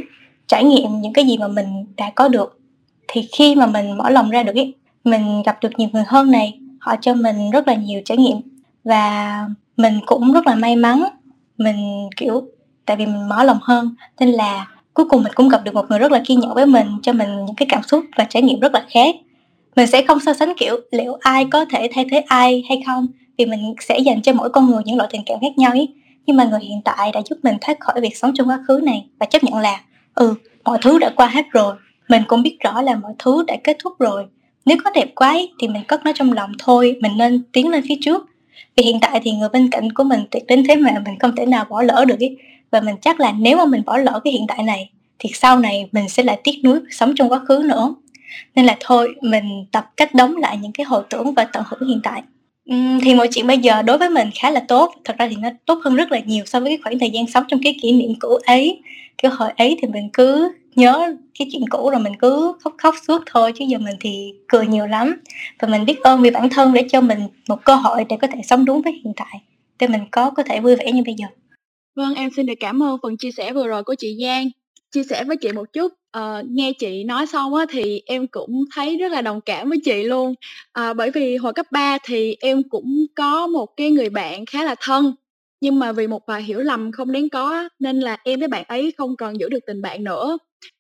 trải 0.48 0.64
nghiệm 0.64 1.02
những 1.02 1.14
cái 1.14 1.26
gì 1.26 1.38
mà 1.38 1.48
mình 1.48 1.86
đã 1.98 2.12
có 2.16 2.28
được. 2.28 2.60
Thì 3.08 3.30
khi 3.38 3.56
mà 3.56 3.66
mình 3.66 3.98
mở 3.98 4.10
lòng 4.10 4.30
ra 4.30 4.44
được 4.44 4.56
ý, 4.56 4.74
mình 5.04 5.44
gặp 5.46 5.58
được 5.62 5.70
nhiều 5.78 5.90
người 5.94 6.04
hơn 6.08 6.32
này 6.32 6.60
họ 6.80 6.96
cho 7.02 7.14
mình 7.14 7.52
rất 7.52 7.68
là 7.68 7.74
nhiều 7.74 8.02
trải 8.06 8.18
nghiệm. 8.18 8.38
Và 8.84 9.48
mình 9.78 10.00
cũng 10.06 10.34
rất 10.34 10.48
là 10.48 10.56
may 10.56 10.76
mắn 10.76 11.04
mình 11.58 12.10
kiểu 12.18 12.44
tại 12.86 12.98
vì 12.98 13.06
mình 13.06 13.30
mở 13.30 13.44
lòng 13.44 13.60
hơn 13.62 13.96
nên 14.20 14.30
là 14.30 14.68
cuối 14.94 15.06
cùng 15.10 15.24
mình 15.24 15.34
cũng 15.36 15.50
gặp 15.50 15.62
được 15.64 15.74
một 15.74 15.86
người 15.90 16.00
rất 16.00 16.12
là 16.12 16.22
kiên 16.26 16.40
nhẫn 16.40 16.54
với 16.54 16.66
mình 16.66 16.88
cho 17.02 17.14
mình 17.14 17.46
những 17.46 17.56
cái 17.56 17.68
cảm 17.72 17.84
xúc 17.84 18.04
và 18.18 18.24
trải 18.24 18.42
nghiệm 18.42 18.60
rất 18.60 18.74
là 18.74 18.86
khác. 18.90 19.16
Mình 19.76 19.88
sẽ 19.88 20.04
không 20.04 20.20
so 20.20 20.34
sánh 20.34 20.54
kiểu 20.58 20.76
liệu 20.92 21.14
ai 21.20 21.46
có 21.52 21.66
thể 21.66 21.90
thay 21.94 22.06
thế 22.12 22.20
ai 22.20 22.64
hay 22.70 22.82
không 22.86 23.08
vì 23.38 23.46
mình 23.46 23.74
sẽ 23.80 24.00
dành 24.00 24.22
cho 24.22 24.34
mỗi 24.34 24.50
con 24.50 24.66
người 24.66 24.82
những 24.86 24.98
loại 24.98 25.10
tình 25.14 25.22
cảm 25.26 25.40
khác 25.42 25.58
nhau 25.58 25.72
ấy. 25.72 25.88
Nhưng 26.26 26.38
mà 26.38 26.44
người 26.44 26.60
hiện 26.60 26.82
tại 26.86 27.12
đã 27.12 27.22
giúp 27.30 27.38
mình 27.44 27.56
thoát 27.62 27.80
khỏi 27.80 28.02
việc 28.02 28.18
sống 28.18 28.32
trong 28.36 28.50
quá 28.50 28.60
khứ 28.68 28.82
này 28.84 29.06
và 29.20 29.26
chấp 29.26 29.44
nhận 29.44 29.58
là 29.58 29.82
ừ 30.16 30.36
mọi 30.64 30.78
thứ 30.82 31.00
đã 31.00 31.10
qua 31.16 31.28
hết 31.28 31.46
rồi 31.52 31.76
mình 32.10 32.24
cũng 32.28 32.44
biết 32.44 32.58
rõ 32.60 32.82
là 32.82 32.96
mọi 32.96 33.14
thứ 33.20 33.44
đã 33.48 33.56
kết 33.64 33.78
thúc 33.80 34.00
rồi. 34.00 34.26
Nếu 34.66 34.78
có 34.84 34.90
đẹp 34.90 35.16
quá 35.16 35.30
ấy, 35.30 35.52
thì 35.60 35.68
mình 35.68 35.84
cất 35.88 36.06
nó 36.06 36.12
trong 36.16 36.34
lòng 36.34 36.52
thôi 36.60 36.96
mình 37.02 37.18
nên 37.18 37.44
tiến 37.52 37.70
lên 37.70 37.84
phía 37.88 37.96
trước. 38.02 38.26
Vì 38.76 38.84
hiện 38.84 39.00
tại 39.02 39.22
thì 39.24 39.32
người 39.32 39.50
bên 39.50 39.70
cạnh 39.70 39.92
của 39.92 40.04
mình 40.04 40.26
tuyệt 40.32 40.44
đến 40.48 40.64
thế 40.68 40.76
mà 40.76 40.92
mình 41.06 41.20
không 41.20 41.36
thể 41.36 41.46
nào 41.46 41.66
bỏ 41.70 41.82
lỡ 41.82 42.06
được 42.08 42.20
ấy. 42.20 42.38
Và 42.72 42.82
mình 42.82 42.96
chắc 43.02 43.20
là 43.20 43.32
nếu 43.32 43.58
mà 43.58 43.66
mình 43.66 43.82
bỏ 43.86 43.98
lỡ 43.98 44.20
cái 44.24 44.34
hiện 44.34 44.46
tại 44.48 44.64
này 44.64 44.90
thì 45.20 45.30
sau 45.34 45.60
này 45.60 45.90
mình 45.92 46.10
sẽ 46.10 46.24
lại 46.24 46.40
tiếc 46.44 46.62
nuối 46.64 46.80
sống 46.92 47.14
trong 47.16 47.32
quá 47.32 47.40
khứ 47.48 47.64
nữa. 47.66 47.96
Nên 48.56 48.66
là 48.66 48.78
thôi 48.80 49.16
mình 49.22 49.66
tập 49.72 49.92
cách 49.98 50.14
đóng 50.14 50.38
lại 50.38 50.58
những 50.62 50.72
cái 50.72 50.86
hồi 50.86 51.04
tưởng 51.10 51.34
và 51.34 51.44
tận 51.44 51.64
hưởng 51.68 51.90
hiện 51.90 52.00
tại. 52.04 52.24
Ừm, 52.66 53.00
thì 53.04 53.16
mọi 53.16 53.28
chuyện 53.28 53.48
bây 53.48 53.58
giờ 53.58 53.82
đối 53.82 53.98
với 53.98 54.10
mình 54.10 54.30
khá 54.36 54.52
là 54.52 54.60
tốt, 54.68 54.92
thật 55.06 55.16
ra 55.20 55.28
thì 55.30 55.36
nó 55.36 55.50
tốt 55.66 55.80
hơn 55.84 55.96
rất 55.96 56.12
là 56.12 56.20
nhiều 56.20 56.46
so 56.46 56.60
với 56.60 56.70
cái 56.70 56.78
khoảng 56.84 57.00
thời 57.00 57.10
gian 57.10 57.28
sống 57.28 57.44
trong 57.48 57.60
cái 57.64 57.76
kỷ 57.82 57.92
niệm 57.92 58.12
cũ 58.20 58.30
ấy. 58.46 58.82
Kiểu 59.18 59.32
hồi 59.32 59.50
ấy 59.58 59.78
thì 59.82 59.88
mình 59.88 60.10
cứ 60.14 60.52
nhớ 60.76 61.16
cái 61.40 61.48
chuyện 61.52 61.64
cũ 61.70 61.90
rồi 61.90 62.00
mình 62.00 62.14
cứ 62.20 62.54
khóc 62.64 62.74
khóc 62.78 62.96
suốt 63.08 63.22
thôi, 63.26 63.52
chứ 63.60 63.66
giờ 63.70 63.78
mình 63.78 63.96
thì 64.00 64.34
cười 64.48 64.68
nhiều 64.68 64.88
lắm. 64.88 65.16
Và 65.60 65.68
mình 65.68 65.86
biết 65.86 66.00
ơn 66.04 66.22
vì 66.22 66.30
bản 66.32 66.50
thân 66.50 66.74
để 66.74 66.88
cho 66.92 67.02
mình 67.02 67.20
một 67.50 67.66
cơ 67.66 67.76
hội 67.76 68.06
để 68.10 68.18
có 68.22 68.28
thể 68.28 68.40
sống 68.44 68.66
đúng 68.66 68.82
với 68.82 68.94
hiện 68.94 69.14
tại, 69.16 69.42
để 69.80 69.88
mình 69.88 70.02
có 70.12 70.30
có 70.30 70.44
thể 70.44 70.60
vui 70.60 70.76
vẻ 70.76 70.92
như 70.92 71.04
bây 71.06 71.16
giờ. 71.18 71.28
Vâng, 71.96 72.16
em 72.16 72.30
xin 72.36 72.46
được 72.46 72.54
cảm 72.60 72.84
ơn 72.84 72.98
phần 73.04 73.18
chia 73.18 73.32
sẻ 73.38 73.54
vừa 73.54 73.68
rồi 73.68 73.84
của 73.84 73.96
chị 74.00 74.18
Giang. 74.24 74.48
Chia 74.92 75.04
sẻ 75.10 75.24
với 75.24 75.38
chị 75.38 75.52
một 75.52 75.66
chút, 75.74 75.94
uh, 76.18 76.46
nghe 76.50 76.74
chị 76.74 77.04
nói 77.04 77.28
xong 77.28 77.56
á 77.56 77.66
thì 77.70 78.02
em 78.06 78.28
cũng 78.28 78.66
thấy 78.76 78.98
rất 78.98 79.12
là 79.12 79.22
đồng 79.22 79.42
cảm 79.42 79.70
với 79.70 79.80
chị 79.86 80.04
luôn. 80.04 80.34
uh, 80.80 80.96
bởi 80.98 81.12
vì 81.12 81.38
hồi 81.38 81.54
cấp 81.54 81.66
3 81.72 81.98
thì 82.06 82.36
em 82.40 82.64
cũng 82.70 83.06
có 83.16 83.48
một 83.48 83.78
cái 83.78 83.92
người 83.92 84.10
bạn 84.10 84.46
khá 84.46 84.64
là 84.64 84.76
thân, 84.82 85.16
nhưng 85.62 85.80
mà 85.80 85.92
vì 85.92 86.08
một 86.08 86.22
vài 86.28 86.44
hiểu 86.44 86.60
lầm 86.60 86.92
không 86.92 87.12
đáng 87.12 87.30
có 87.30 87.70
nên 87.80 88.00
là 88.00 88.18
em 88.24 88.40
với 88.40 88.48
bạn 88.48 88.64
ấy 88.68 88.94
không 88.98 89.16
còn 89.16 89.40
giữ 89.40 89.50
được 89.50 89.60
tình 89.68 89.82
bạn 89.82 90.04
nữa. 90.04 90.38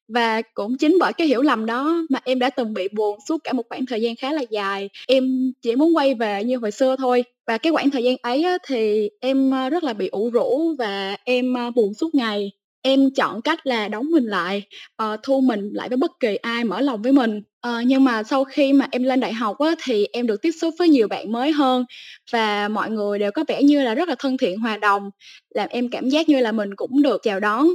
Và 0.07 0.41
cũng 0.53 0.77
chính 0.77 0.97
bởi 0.99 1.13
cái 1.13 1.27
hiểu 1.27 1.41
lầm 1.41 1.65
đó 1.65 1.97
mà 2.09 2.19
em 2.25 2.39
đã 2.39 2.49
từng 2.49 2.73
bị 2.73 2.87
buồn 2.87 3.19
suốt 3.27 3.37
cả 3.43 3.53
một 3.53 3.63
khoảng 3.69 3.85
thời 3.85 4.01
gian 4.01 4.15
khá 4.15 4.33
là 4.33 4.41
dài. 4.51 4.89
Em 5.07 5.53
chỉ 5.61 5.75
muốn 5.75 5.95
quay 5.97 6.15
về 6.15 6.43
như 6.43 6.57
hồi 6.57 6.71
xưa 6.71 6.95
thôi. 6.95 7.23
Và 7.47 7.57
cái 7.57 7.73
khoảng 7.73 7.89
thời 7.91 8.03
gian 8.03 8.15
ấy 8.21 8.43
á, 8.43 8.57
thì 8.67 9.09
em 9.21 9.51
ờ, 9.51 9.69
rất 9.69 9.83
là 9.83 9.93
bị 9.93 10.07
ủ 10.07 10.29
rũ 10.29 10.75
và 10.79 11.17
em 11.25 11.53
buồn 11.75 11.93
suốt 11.93 12.15
ngày. 12.15 12.51
Em 12.83 13.09
chọn 13.15 13.41
cách 13.41 13.67
là 13.67 13.87
đóng 13.87 14.11
mình 14.11 14.25
lại, 14.25 14.63
uh, 15.03 15.19
thu 15.23 15.41
mình 15.41 15.69
lại 15.73 15.89
với 15.89 15.97
bất 15.97 16.11
kỳ 16.19 16.35
ai 16.35 16.63
mở 16.63 16.81
lòng 16.81 17.01
với 17.01 17.11
mình. 17.11 17.37
uh, 17.67 17.85
nhưng 17.85 18.03
mà 18.03 18.23
sau 18.23 18.43
khi 18.43 18.73
mà 18.73 18.87
em 18.91 19.03
lên 19.03 19.19
đại 19.19 19.33
học 19.33 19.57
á, 19.59 19.71
thì 19.83 20.05
em 20.13 20.27
được 20.27 20.41
tiếp 20.41 20.51
xúc 20.61 20.73
với 20.79 20.89
nhiều 20.89 21.07
bạn 21.07 21.31
mới 21.31 21.51
hơn 21.51 21.85
và 22.31 22.67
mọi 22.67 22.89
người 22.89 23.19
đều 23.19 23.31
có 23.31 23.43
vẻ 23.47 23.63
như 23.63 23.83
là 23.83 23.95
rất 23.95 24.09
là 24.09 24.15
thân 24.19 24.37
thiện, 24.37 24.59
hòa 24.59 24.77
đồng, 24.77 25.09
làm 25.55 25.69
em 25.69 25.89
cảm 25.89 26.09
giác 26.09 26.29
như 26.29 26.39
là 26.39 26.51
mình 26.51 26.75
cũng 26.75 27.01
được 27.01 27.21
chào 27.23 27.39
đón. 27.39 27.67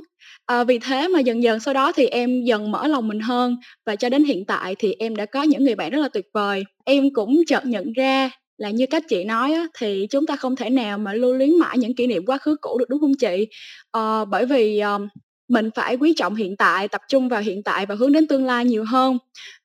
uh, 0.61 0.67
vì 0.67 0.79
thế 0.79 1.09
mà 1.09 1.21
dần 1.21 1.43
dần 1.43 1.61
sau 1.61 1.75
đó 1.75 1.93
thì 1.93 2.07
em 2.07 2.43
dần 2.45 2.71
mở 2.73 2.87
lòng 2.89 3.09
mình 3.09 3.21
hơn 3.21 3.57
và 3.87 3.97
cho 3.97 4.09
đến 4.09 4.25
hiện 4.25 4.45
tại 4.47 4.75
thì 4.79 4.95
em 4.99 5.17
đã 5.17 5.27
có 5.27 5.43
những 5.43 5.65
người 5.65 5.75
bạn 5.75 5.91
rất 5.91 5.99
là 6.01 6.09
tuyệt 6.09 6.27
vời. 6.35 6.65
Em 6.85 7.05
cũng 7.15 7.41
chợt 7.49 7.67
nhận 7.67 7.93
ra 7.93 8.31
là 8.59 8.71
như 8.71 8.87
các 8.91 9.03
chị 9.09 9.25
nói 9.25 9.53
á, 9.53 9.67
thì 9.79 10.07
chúng 10.11 10.27
ta 10.27 10.37
không 10.37 10.57
thể 10.57 10.71
nào 10.71 10.99
mà 10.99 11.13
lưu 11.13 11.35
luyến 11.35 11.59
mãi 11.59 11.79
những 11.79 11.95
kỷ 11.95 12.07
niệm 12.07 12.27
quá 12.27 12.39
khứ 12.39 12.57
cũ 12.61 12.79
được, 12.79 12.89
đúng 12.89 13.01
không 13.01 13.15
chị? 13.15 13.49
à, 13.93 14.25
bởi 14.25 14.47
vì, 14.47 14.79
ờm, 14.79 15.09
mình 15.49 15.71
phải 15.75 15.97
quý 15.97 16.15
trọng 16.17 16.35
hiện 16.35 16.57
tại, 16.57 16.89
tập 16.89 17.01
trung 17.09 17.29
vào 17.29 17.41
hiện 17.41 17.63
tại 17.63 17.87
và 17.87 17.95
hướng 17.95 18.13
đến 18.13 18.27
tương 18.27 18.47
lai 18.47 18.65
nhiều 18.65 18.85
hơn. 18.85 19.19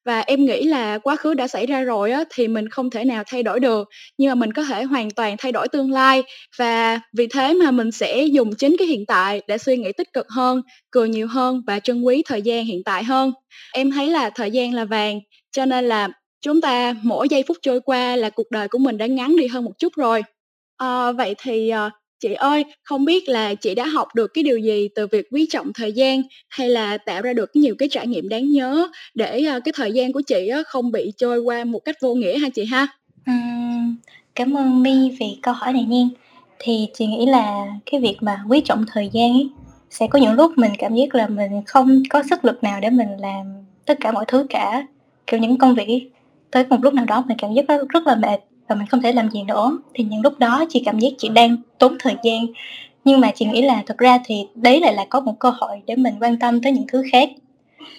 Và 0.06 0.20
em 0.20 0.46
nghĩ 0.46 0.64
là 0.64 0.98
quá 0.98 1.16
khứ 1.16 1.34
đã 1.34 1.48
xảy 1.48 1.66
ra 1.66 1.82
rồi 1.82 2.12
á, 2.12 2.24
thì 2.30 2.48
mình 2.48 2.70
không 2.70 2.90
thể 2.90 3.06
nào 3.06 3.24
thay 3.28 3.44
đổi 3.44 3.60
được, 3.60 3.90
nhưng 4.18 4.30
mà 4.30 4.36
mình 4.36 4.54
có 4.54 4.64
thể 4.64 4.84
hoàn 4.84 5.12
toàn 5.12 5.36
thay 5.40 5.52
đổi 5.52 5.68
tương 5.68 5.92
lai. 5.92 6.24
Và 6.60 7.00
vì 7.18 7.28
thế 7.28 7.54
mà 7.54 7.72
mình 7.72 7.92
sẽ 7.92 8.24
dùng 8.24 8.56
chính 8.56 8.76
cái 8.80 8.88
hiện 8.88 9.06
tại 9.06 9.42
để 9.48 9.58
suy 9.58 9.78
nghĩ 9.78 9.92
tích 9.98 10.14
cực 10.14 10.30
hơn, 10.30 10.62
cười 10.92 11.10
nhiều 11.10 11.28
hơn 11.28 11.62
và 11.68 11.80
trân 11.80 12.02
quý 12.02 12.24
thời 12.26 12.42
gian 12.42 12.66
hiện 12.66 12.84
tại 12.84 13.04
hơn. 13.04 13.32
Em 13.74 13.92
thấy 13.92 14.08
là 14.08 14.30
thời 14.30 14.52
gian 14.52 14.74
là 14.74 14.86
vàng, 14.86 15.20
cho 15.52 15.66
nên 15.66 15.86
là 15.86 16.10
chúng 16.44 16.62
ta 16.62 16.96
mỗi 17.04 17.30
giây 17.30 17.44
phút 17.48 17.58
trôi 17.62 17.82
qua 17.82 18.16
là 18.16 18.30
cuộc 18.30 18.52
đời 18.52 18.68
của 18.68 18.78
mình 18.78 18.98
đã 18.98 19.06
ngắn 19.06 19.36
đi 19.38 19.48
hơn 19.48 19.66
một 19.66 19.80
chút 19.80 19.94
rồi. 19.96 20.24
à, 20.78 21.12
vậy 21.12 21.36
thì, 21.42 21.70
ờ, 21.70 21.90
chị 22.20 22.34
ơi, 22.34 22.66
không 22.84 23.06
biết 23.06 23.30
là 23.30 23.56
chị 23.56 23.76
đã 23.76 23.86
học 23.86 24.08
được 24.16 24.32
cái 24.34 24.44
điều 24.44 24.58
gì 24.58 24.88
từ 24.96 25.08
việc 25.08 25.28
quý 25.32 25.48
trọng 25.50 25.74
thời 25.74 25.92
gian 25.92 26.22
hay 26.50 26.70
là 26.70 26.98
tạo 26.98 27.22
ra 27.22 27.34
được 27.34 27.52
nhiều 27.56 27.76
cái 27.80 27.90
trải 27.92 28.08
nghiệm 28.08 28.30
đáng 28.30 28.52
nhớ 28.52 28.88
để, 29.16 29.42
a, 29.48 29.60
cái 29.60 29.74
thời 29.76 29.92
gian 29.92 30.14
của 30.14 30.22
chị 30.22 30.48
á 30.48 30.64
không 30.68 30.92
bị 30.92 31.12
trôi 31.18 31.40
qua 31.40 31.64
một 31.64 31.80
cách 31.86 31.96
vô 32.02 32.14
nghĩa 32.14 32.38
ha 32.40 32.50
chị 32.50 32.66
ha? 32.66 32.88
Ừm, 33.26 33.96
cảm 34.36 34.58
ơn 34.58 34.84
My 34.84 35.10
vì 35.20 35.38
câu 35.42 35.54
hỏi 35.54 35.74
này 35.74 35.84
nha. 35.84 36.04
Thì 36.60 36.88
chị 36.94 37.06
nghĩ 37.08 37.26
là 37.26 37.68
cái 37.92 38.02
việc 38.02 38.18
mà 38.22 38.44
quý 38.50 38.62
trọng 38.66 38.86
thời 38.94 39.10
gian 39.14 39.32
ấy, 39.32 39.50
sẽ 39.90 40.08
có 40.08 40.20
những 40.20 40.34
lúc 40.34 40.52
mình 40.58 40.72
cảm 40.78 40.96
giác 40.96 41.16
là 41.16 41.28
mình 41.28 41.52
không 41.68 42.04
có 42.10 42.24
sức 42.30 42.46
lực 42.46 42.64
nào 42.64 42.80
để 42.82 42.90
mình 42.90 43.10
làm 43.20 43.46
tất 43.86 43.98
cả 44.02 44.12
mọi 44.12 44.26
thứ 44.28 44.46
cả, 44.50 44.88
kiểu, 45.28 45.40
những 45.40 45.58
công 45.58 45.76
việc 45.76 45.88
ấy. 45.88 46.10
Tới 46.54 46.66
một 46.70 46.78
lúc 46.82 46.94
nào 46.94 47.06
đó 47.06 47.24
mình 47.28 47.38
cảm 47.38 47.54
giác 47.54 47.68
rất 47.68 47.90
rất 47.90 48.08
là 48.08 48.16
mệt 48.16 48.38
và 48.68 48.76
mình 48.76 48.88
không 48.88 49.02
thể 49.02 49.12
làm 49.12 49.30
gì 49.30 49.44
nữa, 49.44 49.78
thì 49.94 50.04
những 50.04 50.22
lúc 50.22 50.40
đó 50.40 50.66
chị 50.70 50.82
cảm 50.86 51.00
giác 51.00 51.10
chị 51.18 51.30
đang 51.30 51.58
tốn 51.80 51.96
thời 52.00 52.16
gian. 52.24 52.46
Nhưng 53.06 53.20
mà 53.20 53.32
chị 53.36 53.46
nghĩ 53.46 53.62
là 53.62 53.84
thực 53.86 53.98
ra 53.98 54.20
thì 54.26 54.48
đấy 54.56 54.80
lại 54.80 54.94
là 54.94 55.06
có 55.10 55.20
một 55.20 55.40
cơ 55.40 55.50
hội 55.58 55.82
để 55.88 55.96
mình 55.96 56.14
quan 56.20 56.40
tâm 56.40 56.62
tới 56.62 56.72
những 56.72 56.86
thứ 56.88 57.04
khác. 57.12 57.30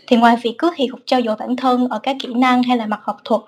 Thì 0.07 0.17
ngoài 0.17 0.37
việc 0.43 0.55
cứ 0.59 0.71
hì 0.77 0.87
hục 0.87 1.01
trau 1.07 1.23
dồi 1.23 1.37
bản 1.37 1.57
thân 1.57 1.89
ở 1.89 1.99
các 1.99 2.17
kỹ 2.21 2.29
năng 2.35 2.63
hay 2.63 2.77
là 2.77 2.87
mặt 2.87 3.01
học 3.03 3.17
thuật 3.25 3.41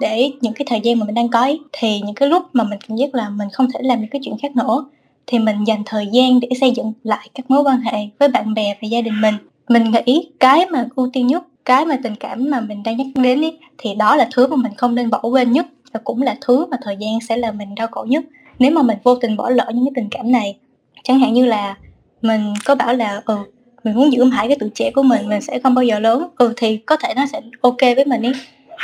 để 0.00 0.32
những 0.40 0.52
cái 0.52 0.66
thời 0.70 0.80
gian 0.80 0.98
mà 0.98 1.06
mình 1.06 1.14
đang 1.14 1.28
có 1.28 1.40
ấy, 1.40 1.60
thì 1.72 2.00
những 2.00 2.14
cái 2.14 2.28
lúc 2.28 2.42
mà 2.52 2.64
mình 2.64 2.78
cảm 2.88 2.96
giác 2.96 3.14
là 3.14 3.28
mình 3.30 3.48
không 3.52 3.66
thể 3.74 3.80
làm 3.82 4.00
những 4.00 4.10
cái 4.10 4.20
chuyện 4.24 4.34
khác 4.42 4.56
nữa, 4.56 4.84
thì 5.26 5.38
mình 5.38 5.64
dành 5.64 5.82
thời 5.86 6.06
gian 6.12 6.40
để 6.40 6.48
xây 6.60 6.70
dựng 6.70 6.92
lại 7.02 7.30
các 7.34 7.50
mối 7.50 7.62
quan 7.62 7.80
hệ 7.80 7.98
với 8.18 8.28
bạn 8.28 8.54
bè 8.54 8.76
và 8.82 8.88
gia 8.88 9.00
đình 9.00 9.20
mình. 9.20 9.34
Mình 9.68 9.84
nghĩ 10.06 10.28
cái 10.40 10.66
mà 10.66 10.86
ưu 10.96 11.10
tiên 11.12 11.26
nhất, 11.26 11.42
cái 11.64 11.84
mà 11.84 11.98
tình 12.02 12.14
cảm 12.20 12.50
mà 12.50 12.60
mình 12.60 12.82
đang 12.82 12.96
nhắc 12.96 13.06
đến 13.14 13.44
ấy, 13.44 13.58
thì 13.78 13.94
đó 13.94 14.16
là 14.16 14.28
thứ 14.34 14.46
mà 14.46 14.56
mình 14.56 14.72
không 14.76 14.94
nên 14.94 15.10
bỏ 15.10 15.20
quên 15.22 15.52
nhất 15.52 15.66
và 15.92 16.00
cũng 16.04 16.22
là 16.22 16.36
thứ 16.40 16.66
mà 16.66 16.76
thời 16.82 16.96
gian 17.00 17.18
sẽ 17.28 17.36
làm 17.36 17.58
mình 17.58 17.74
đau 17.74 17.88
khổ 17.90 18.06
nhất. 18.08 18.24
Nếu 18.58 18.70
mà 18.70 18.82
mình 18.82 18.98
vô 19.04 19.14
tình 19.14 19.36
bỏ 19.36 19.50
lỡ 19.50 19.70
những 19.74 19.84
cái 19.84 19.92
tình 19.94 20.08
cảm 20.10 20.32
này, 20.32 20.56
chẳng 21.04 21.18
hạn 21.18 21.32
như 21.32 21.46
là 21.46 21.76
mình 22.22 22.54
có 22.64 22.74
bảo 22.74 22.94
là, 22.94 23.22
ừ, 23.24 23.36
mình 23.84 23.94
muốn 23.94 24.12
giữ 24.12 24.24
mãi 24.24 24.48
cái 24.48 24.56
tuổi 24.60 24.70
trẻ 24.74 24.90
của 24.90 25.02
mình, 25.02 25.28
mình 25.28 25.40
sẽ 25.40 25.58
không 25.58 25.74
bao 25.74 25.84
giờ 25.84 25.98
lớn, 25.98 26.28
ừ, 26.38 26.52
thì 26.56 26.76
có 26.76 26.96
thể 26.96 27.14
nó 27.16 27.26
sẽ 27.32 27.40
ok 27.60 27.80
với 27.80 28.04
mình 28.04 28.22
ấy. 28.22 28.32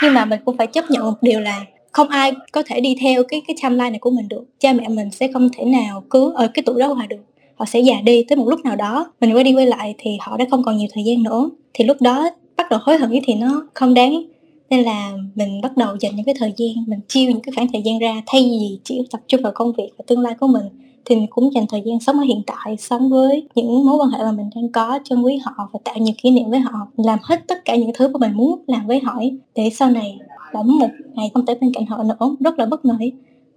Nhưng 0.03 0.15
mà 0.15 0.25
mình 0.25 0.41
cũng 0.45 0.57
phải 0.57 0.67
chấp 0.67 0.91
nhận 0.91 1.05
một 1.05 1.23
điều 1.23 1.41
là 1.41 1.65
không 1.93 2.09
ai 2.09 2.33
có 2.53 2.63
thể 2.67 2.81
đi 2.81 2.97
theo 3.01 3.23
cái 3.29 3.43
cái 3.49 3.57
timeline 3.63 3.91
này 3.91 3.99
của 3.99 4.11
mình 4.11 4.29
được. 4.29 4.45
Cha 4.61 4.73
mẹ 4.73 4.89
mình 4.89 5.11
sẽ 5.11 5.29
không 5.33 5.49
thể 5.59 5.65
nào 5.65 6.05
cứ 6.11 6.33
ở 6.35 6.49
cái 6.55 6.63
tuổi 6.67 6.81
đó 6.81 6.87
hoài 6.93 7.07
được. 7.07 7.17
Họ 7.55 7.65
sẽ 7.65 7.81
già 7.81 7.95
đi 8.05 8.25
tới 8.29 8.37
một 8.37 8.49
lúc 8.49 8.65
nào 8.65 8.77
đó, 8.77 9.13
mình 9.21 9.35
quay 9.35 9.45
đi 9.45 9.55
quay 9.55 9.67
lại 9.67 9.95
thì 9.99 10.11
họ 10.21 10.37
đã 10.37 10.45
không 10.51 10.63
còn 10.63 10.77
nhiều 10.77 10.89
thời 10.95 11.05
gian 11.05 11.23
nữa. 11.23 11.51
Thì 11.75 11.85
lúc 11.85 11.97
đó 12.01 12.31
bắt 12.57 12.67
đầu 12.71 12.81
hối 12.83 12.99
hận 12.99 13.11
thì 13.25 13.35
nó 13.35 13.67
không 13.75 13.95
đáng. 13.95 14.23
Nên 14.71 14.83
là 14.85 15.13
mình 15.35 15.61
bắt 15.61 15.77
đầu 15.77 15.97
dành 16.01 16.17
những 16.17 16.25
cái 16.25 16.35
thời 16.39 16.53
gian, 16.57 16.85
mình 16.87 17.01
chia 17.09 17.27
những 17.27 17.41
cái 17.41 17.53
khoảng 17.57 17.69
thời 17.73 17.83
gian 17.83 17.99
ra 17.99 18.23
thay 18.27 18.43
vì 18.43 18.79
chỉ 18.85 19.03
tập 19.11 19.21
trung 19.29 19.43
vào 19.43 19.53
công 19.55 19.73
việc 19.73 19.91
và 19.99 20.05
tương 20.07 20.21
lai 20.21 20.35
của 20.41 20.47
mình 20.47 20.65
thì 21.05 21.17
mình 21.17 21.27
cũng 21.31 21.55
dành 21.55 21.67
thời 21.69 21.83
gian 21.85 22.01
sống 22.01 22.19
ở 22.19 22.23
hiện 22.23 22.43
tại, 22.47 22.77
sống 22.77 23.09
với 23.11 23.49
những 23.55 23.87
mối 23.87 23.97
quan 23.97 24.11
hệ 24.11 24.19
mà 24.19 24.33
mình 24.33 24.51
đang 24.55 24.73
có, 24.73 24.99
trân 25.05 25.23
quý 25.23 25.37
họ 25.37 25.69
và 25.73 25.81
tạo 25.85 25.95
nhiều 25.99 26.15
kỷ 26.23 26.31
niệm 26.31 26.51
với 26.51 26.61
họ, 26.61 26.89
làm 26.97 27.19
hết 27.23 27.45
tất 27.47 27.65
cả 27.65 27.77
những 27.77 27.91
thứ 27.95 28.09
mà 28.09 28.19
mình 28.19 28.37
muốn 28.37 28.65
làm 28.67 28.87
với 28.87 29.01
họ 29.01 29.21
để 29.55 29.71
sau 29.71 29.91
này 29.91 30.19
bỗng 30.55 30.79
một 30.79 30.91
ngày 31.15 31.31
không 31.35 31.47
thể 31.47 31.55
bên 31.61 31.73
cạnh 31.73 31.87
họ 31.87 32.03
nữa, 32.03 32.37
rất 32.41 32.59
là 32.59 32.67
bất 32.67 32.85
ngờ 32.85 32.95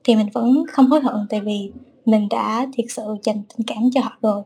thì 0.04 0.16
mình 0.16 0.28
vẫn 0.34 0.64
không 0.72 0.88
hối 0.88 1.02
hận 1.02 1.16
tại 1.30 1.42
vì 1.42 1.72
mình 2.06 2.28
đã 2.30 2.68
thiệt 2.74 2.86
sự 2.90 3.04
dành 3.24 3.42
tình 3.58 3.68
cảm 3.68 3.90
cho 3.94 4.02
họ 4.02 4.18
rồi. 4.22 4.42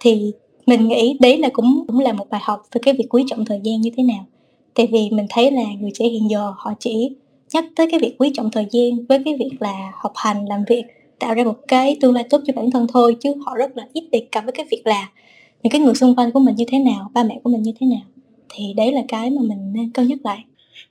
Thì 0.00 0.32
mình 0.68 0.88
nghĩ 0.88 1.16
đấy 1.20 1.38
là 1.38 1.48
cũng 1.52 1.84
cũng 1.86 1.98
là 1.98 2.12
một 2.12 2.30
bài 2.30 2.40
học 2.44 2.62
về 2.72 2.80
cái 2.84 2.94
việc 2.94 3.06
quý 3.10 3.24
trọng 3.26 3.44
thời 3.44 3.60
gian 3.64 3.80
như 3.80 3.90
thế 3.96 4.02
nào. 4.02 4.26
Tại 4.74 4.88
vì 4.92 5.10
mình 5.10 5.26
thấy 5.30 5.50
là 5.50 5.64
người 5.80 5.90
trẻ 5.94 6.04
hiện 6.04 6.30
giờ 6.30 6.52
họ 6.56 6.72
chỉ 6.80 7.10
nhắc 7.52 7.64
tới 7.76 7.88
cái 7.90 8.00
việc 8.00 8.14
quý 8.18 8.30
trọng 8.34 8.50
thời 8.50 8.66
gian 8.70 9.06
với 9.08 9.22
cái 9.24 9.36
việc 9.38 9.50
là 9.60 9.92
học 9.94 10.12
hành, 10.16 10.46
làm 10.46 10.64
việc 10.68 10.84
tạo 11.18 11.34
ra 11.34 11.44
một 11.44 11.56
cái 11.68 11.96
tương 12.00 12.14
lai 12.14 12.24
tốt 12.30 12.40
cho 12.46 12.52
bản 12.56 12.70
thân 12.70 12.86
thôi 12.92 13.16
chứ 13.20 13.34
họ 13.46 13.56
rất 13.56 13.76
là 13.76 13.88
ít 13.92 14.08
đề 14.12 14.26
cập 14.32 14.44
với 14.44 14.52
cái 14.52 14.66
việc 14.70 14.86
là 14.86 15.08
những 15.62 15.70
cái 15.70 15.80
người 15.80 15.94
xung 15.94 16.16
quanh 16.16 16.30
của 16.32 16.40
mình 16.40 16.56
như 16.56 16.64
thế 16.68 16.78
nào 16.78 17.10
ba 17.14 17.22
mẹ 17.22 17.40
của 17.44 17.50
mình 17.50 17.62
như 17.62 17.72
thế 17.80 17.86
nào 17.86 18.02
thì 18.48 18.64
đấy 18.76 18.92
là 18.92 19.00
cái 19.08 19.30
mà 19.30 19.42
mình 19.42 19.72
nên 19.72 19.90
cân 19.90 20.08
nhắc 20.08 20.18
lại 20.24 20.44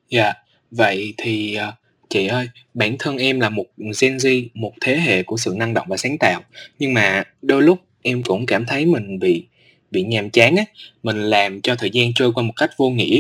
dạ 0.10 0.24
yeah. 0.24 0.36
vậy 0.72 1.14
thì 1.18 1.56
ờ, 1.56 1.74
chị 2.10 2.28
ơi 2.28 2.48
bản 2.74 2.96
thân 3.00 3.18
em 3.18 3.40
là 3.40 3.50
một 3.50 3.66
Gen 4.02 4.18
Z 4.18 4.48
một 4.54 4.72
thế 4.82 4.98
hệ 4.98 5.24
của 5.24 5.38
sự 5.38 5.54
năng 5.58 5.74
động 5.74 5.88
và 5.90 5.98
sáng 5.98 6.18
tạo 6.20 6.42
nhưng 6.80 6.94
mà 6.94 7.24
đôi 7.42 7.64
lúc 7.64 7.80
em 8.02 8.24
cũng 8.24 8.46
cảm 8.46 8.66
thấy 8.66 8.86
mình 8.86 9.20
bị 9.20 9.44
bị 9.92 10.04
nhàm 10.04 10.30
chán 10.30 10.56
á 10.56 10.64
mình 11.04 11.24
làm 11.24 11.62
cho 11.62 11.76
thời 11.76 11.90
gian 11.90 12.14
trôi 12.14 12.32
qua 12.34 12.44
một 12.44 12.54
cách 12.56 12.70
vô 12.78 12.90
nghĩa 12.90 13.20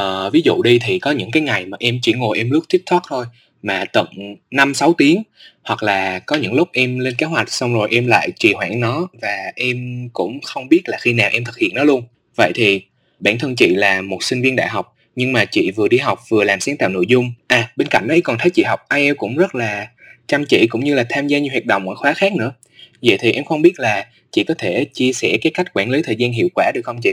uh, 0.00 0.32
ví 0.32 0.42
dụ 0.44 0.62
đi 0.62 0.78
thì 0.86 0.98
có 0.98 1.10
những 1.10 1.30
cái 1.30 1.42
ngày 1.42 1.66
mà 1.66 1.76
em 1.80 1.98
chỉ 2.02 2.12
ngồi 2.12 2.38
em 2.38 2.50
lướt 2.50 2.62
tiktok 2.68 3.02
thôi 3.08 3.24
mà 3.62 3.84
tận 3.92 4.06
5 4.50 4.74
6 4.74 4.94
tiếng 4.98 5.22
hoặc 5.62 5.82
là 5.82 6.18
có 6.18 6.36
những 6.36 6.54
lúc 6.54 6.68
em 6.72 6.98
lên 6.98 7.14
kế 7.18 7.26
hoạch 7.26 7.52
xong 7.52 7.74
rồi 7.74 7.88
em 7.92 8.06
lại 8.06 8.30
trì 8.38 8.52
hoãn 8.52 8.80
nó 8.80 9.08
và 9.22 9.52
em 9.56 10.08
cũng 10.12 10.40
không 10.40 10.68
biết 10.68 10.82
là 10.84 10.98
khi 11.00 11.12
nào 11.12 11.30
em 11.32 11.44
thực 11.44 11.58
hiện 11.58 11.74
nó 11.74 11.84
luôn. 11.84 12.02
Vậy 12.36 12.52
thì 12.54 12.82
bản 13.20 13.38
thân 13.38 13.56
chị 13.56 13.74
là 13.74 14.02
một 14.02 14.22
sinh 14.22 14.42
viên 14.42 14.56
đại 14.56 14.68
học 14.68 14.96
nhưng 15.16 15.32
mà 15.32 15.44
chị 15.44 15.70
vừa 15.70 15.88
đi 15.88 15.98
học 15.98 16.20
vừa 16.28 16.44
làm 16.44 16.60
sáng 16.60 16.76
tạo 16.76 16.88
nội 16.88 17.04
dung. 17.08 17.32
À 17.46 17.70
bên 17.76 17.88
cạnh 17.88 18.08
đấy 18.08 18.20
còn 18.20 18.36
thấy 18.38 18.50
chị 18.50 18.62
học 18.62 18.80
IELTS 18.94 19.18
cũng 19.18 19.36
rất 19.36 19.54
là 19.54 19.88
chăm 20.26 20.44
chỉ 20.44 20.66
cũng 20.66 20.84
như 20.84 20.94
là 20.94 21.04
tham 21.08 21.26
gia 21.26 21.38
nhiều 21.38 21.52
hoạt 21.52 21.64
động 21.64 21.88
ở 21.88 21.94
khóa 21.94 22.14
khác 22.14 22.32
nữa. 22.32 22.52
Vậy 23.02 23.18
thì 23.20 23.32
em 23.32 23.44
không 23.44 23.62
biết 23.62 23.80
là 23.80 24.06
chị 24.30 24.44
có 24.44 24.54
thể 24.58 24.84
chia 24.84 25.12
sẻ 25.12 25.38
cái 25.42 25.52
cách 25.54 25.66
quản 25.74 25.90
lý 25.90 26.02
thời 26.02 26.16
gian 26.16 26.32
hiệu 26.32 26.48
quả 26.54 26.72
được 26.74 26.80
không 26.84 27.00
chị? 27.02 27.12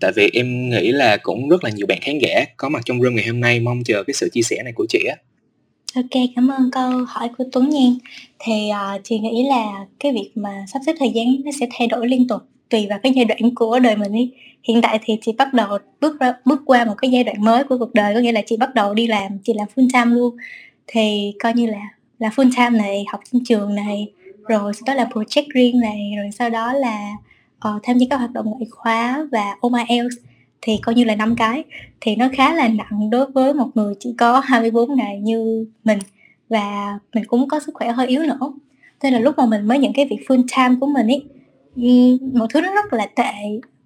Tại 0.00 0.12
vì 0.16 0.30
em 0.32 0.70
nghĩ 0.70 0.92
là 0.92 1.16
cũng 1.16 1.48
rất 1.48 1.64
là 1.64 1.70
nhiều 1.70 1.86
bạn 1.86 1.98
khán 2.02 2.18
giả 2.18 2.44
có 2.56 2.68
mặt 2.68 2.82
trong 2.84 3.02
room 3.02 3.14
ngày 3.14 3.26
hôm 3.26 3.40
nay 3.40 3.60
mong 3.60 3.84
chờ 3.84 4.02
cái 4.06 4.14
sự 4.14 4.28
chia 4.32 4.42
sẻ 4.42 4.62
này 4.62 4.72
của 4.76 4.86
chị 4.88 4.98
á. 5.08 5.16
OK, 5.94 6.22
cảm 6.36 6.48
ơn 6.48 6.70
câu 6.72 6.90
hỏi 7.08 7.28
của 7.38 7.44
Tuấn 7.52 7.70
Nhan. 7.70 7.98
Thì, 8.38 8.70
uh, 8.70 9.00
chị 9.04 9.18
nghĩ 9.18 9.46
là 9.48 9.86
cái 10.00 10.12
việc 10.12 10.30
mà 10.34 10.64
sắp 10.72 10.82
xếp 10.86 10.92
thời 10.98 11.10
gian 11.14 11.26
nó 11.44 11.50
sẽ 11.60 11.66
thay 11.78 11.88
đổi 11.88 12.08
liên 12.08 12.28
tục 12.28 12.42
tùy 12.68 12.86
vào 12.90 12.98
cái 13.02 13.12
giai 13.16 13.24
đoạn 13.24 13.54
của 13.54 13.78
đời 13.78 13.96
mình 13.96 14.12
đi. 14.12 14.30
Hiện 14.68 14.82
tại 14.82 14.98
thì 15.04 15.18
chị 15.22 15.32
bắt 15.38 15.54
đầu 15.54 15.78
bước 16.00 16.20
ra 16.20 16.34
bước 16.44 16.62
qua 16.66 16.84
một 16.84 16.94
cái 16.98 17.10
giai 17.10 17.24
đoạn 17.24 17.44
mới 17.44 17.64
của 17.64 17.78
cuộc 17.78 17.94
đời, 17.94 18.14
có 18.14 18.20
nghĩa 18.20 18.32
là 18.32 18.42
chị 18.46 18.56
bắt 18.56 18.74
đầu 18.74 18.94
đi 18.94 19.06
làm, 19.06 19.38
chị 19.44 19.52
làm 19.56 19.66
full 19.74 19.88
time 19.92 20.16
luôn. 20.16 20.36
Thì 20.86 21.32
coi 21.40 21.54
như 21.54 21.66
là 21.66 21.80
là 22.18 22.28
full 22.28 22.50
time 22.56 22.78
này 22.78 23.04
học 23.12 23.20
trên 23.32 23.44
trường 23.44 23.74
này 23.74 24.08
rồi 24.48 24.72
sau 24.74 24.82
đó 24.86 24.94
là 24.94 25.04
project 25.04 25.46
riêng 25.54 25.80
này 25.80 26.12
rồi 26.16 26.30
sau 26.38 26.50
đó 26.50 26.72
là 26.72 27.12
uh, 27.68 27.82
tham 27.82 27.98
gia 27.98 28.06
các 28.10 28.16
hoạt 28.16 28.30
động 28.30 28.46
ngoại 28.46 28.66
khóa 28.70 29.26
và 29.32 29.56
OMIELTS 29.60 30.16
thì 30.66 30.78
coi 30.82 30.94
như 30.94 31.04
là 31.04 31.14
năm 31.14 31.36
cái. 31.36 31.64
Thì 32.00 32.16
nó 32.16 32.28
khá 32.32 32.54
là 32.54 32.68
nặng 32.68 33.10
đối 33.10 33.26
với 33.26 33.54
một 33.54 33.68
người 33.74 33.94
chỉ 34.00 34.14
có 34.18 34.40
24 34.40 34.96
ngày 34.96 35.20
như 35.20 35.66
mình. 35.84 35.98
Và 36.48 36.98
mình 37.14 37.24
cũng 37.24 37.48
có 37.48 37.60
sức 37.60 37.74
khỏe 37.74 37.92
hơi 37.92 38.06
yếu 38.06 38.22
nữa. 38.22 38.52
Nên 39.02 39.12
là 39.12 39.18
lúc 39.18 39.38
mà 39.38 39.46
mình 39.46 39.68
mới 39.68 39.78
nhận 39.78 39.92
cái 39.92 40.06
việc 40.06 40.18
full 40.28 40.44
time 40.56 40.76
của 40.80 40.86
mình 40.86 41.06
ấy 41.06 41.24
một 42.32 42.46
thứ 42.50 42.60
nó 42.60 42.74
rất 42.74 42.92
là 42.92 43.06
tệ. 43.06 43.32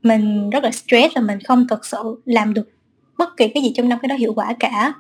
Mình 0.03 0.51
rất 0.51 0.65
là 0.65 0.71
stress 0.71 1.15
và 1.15 1.23
mình 1.23 1.39
không 1.41 1.67
thực 1.69 1.85
sự 1.85 2.23
làm 2.25 2.55
được 2.55 2.71
bất 3.19 3.37
kỳ 3.37 3.49
cái 3.49 3.63
gì 3.63 3.73
trong 3.75 3.89
năm 3.89 3.99
cái 4.03 4.09
đó 4.09 4.17
hiệu 4.17 4.35
quả 4.35 4.55
cả. 4.59 4.93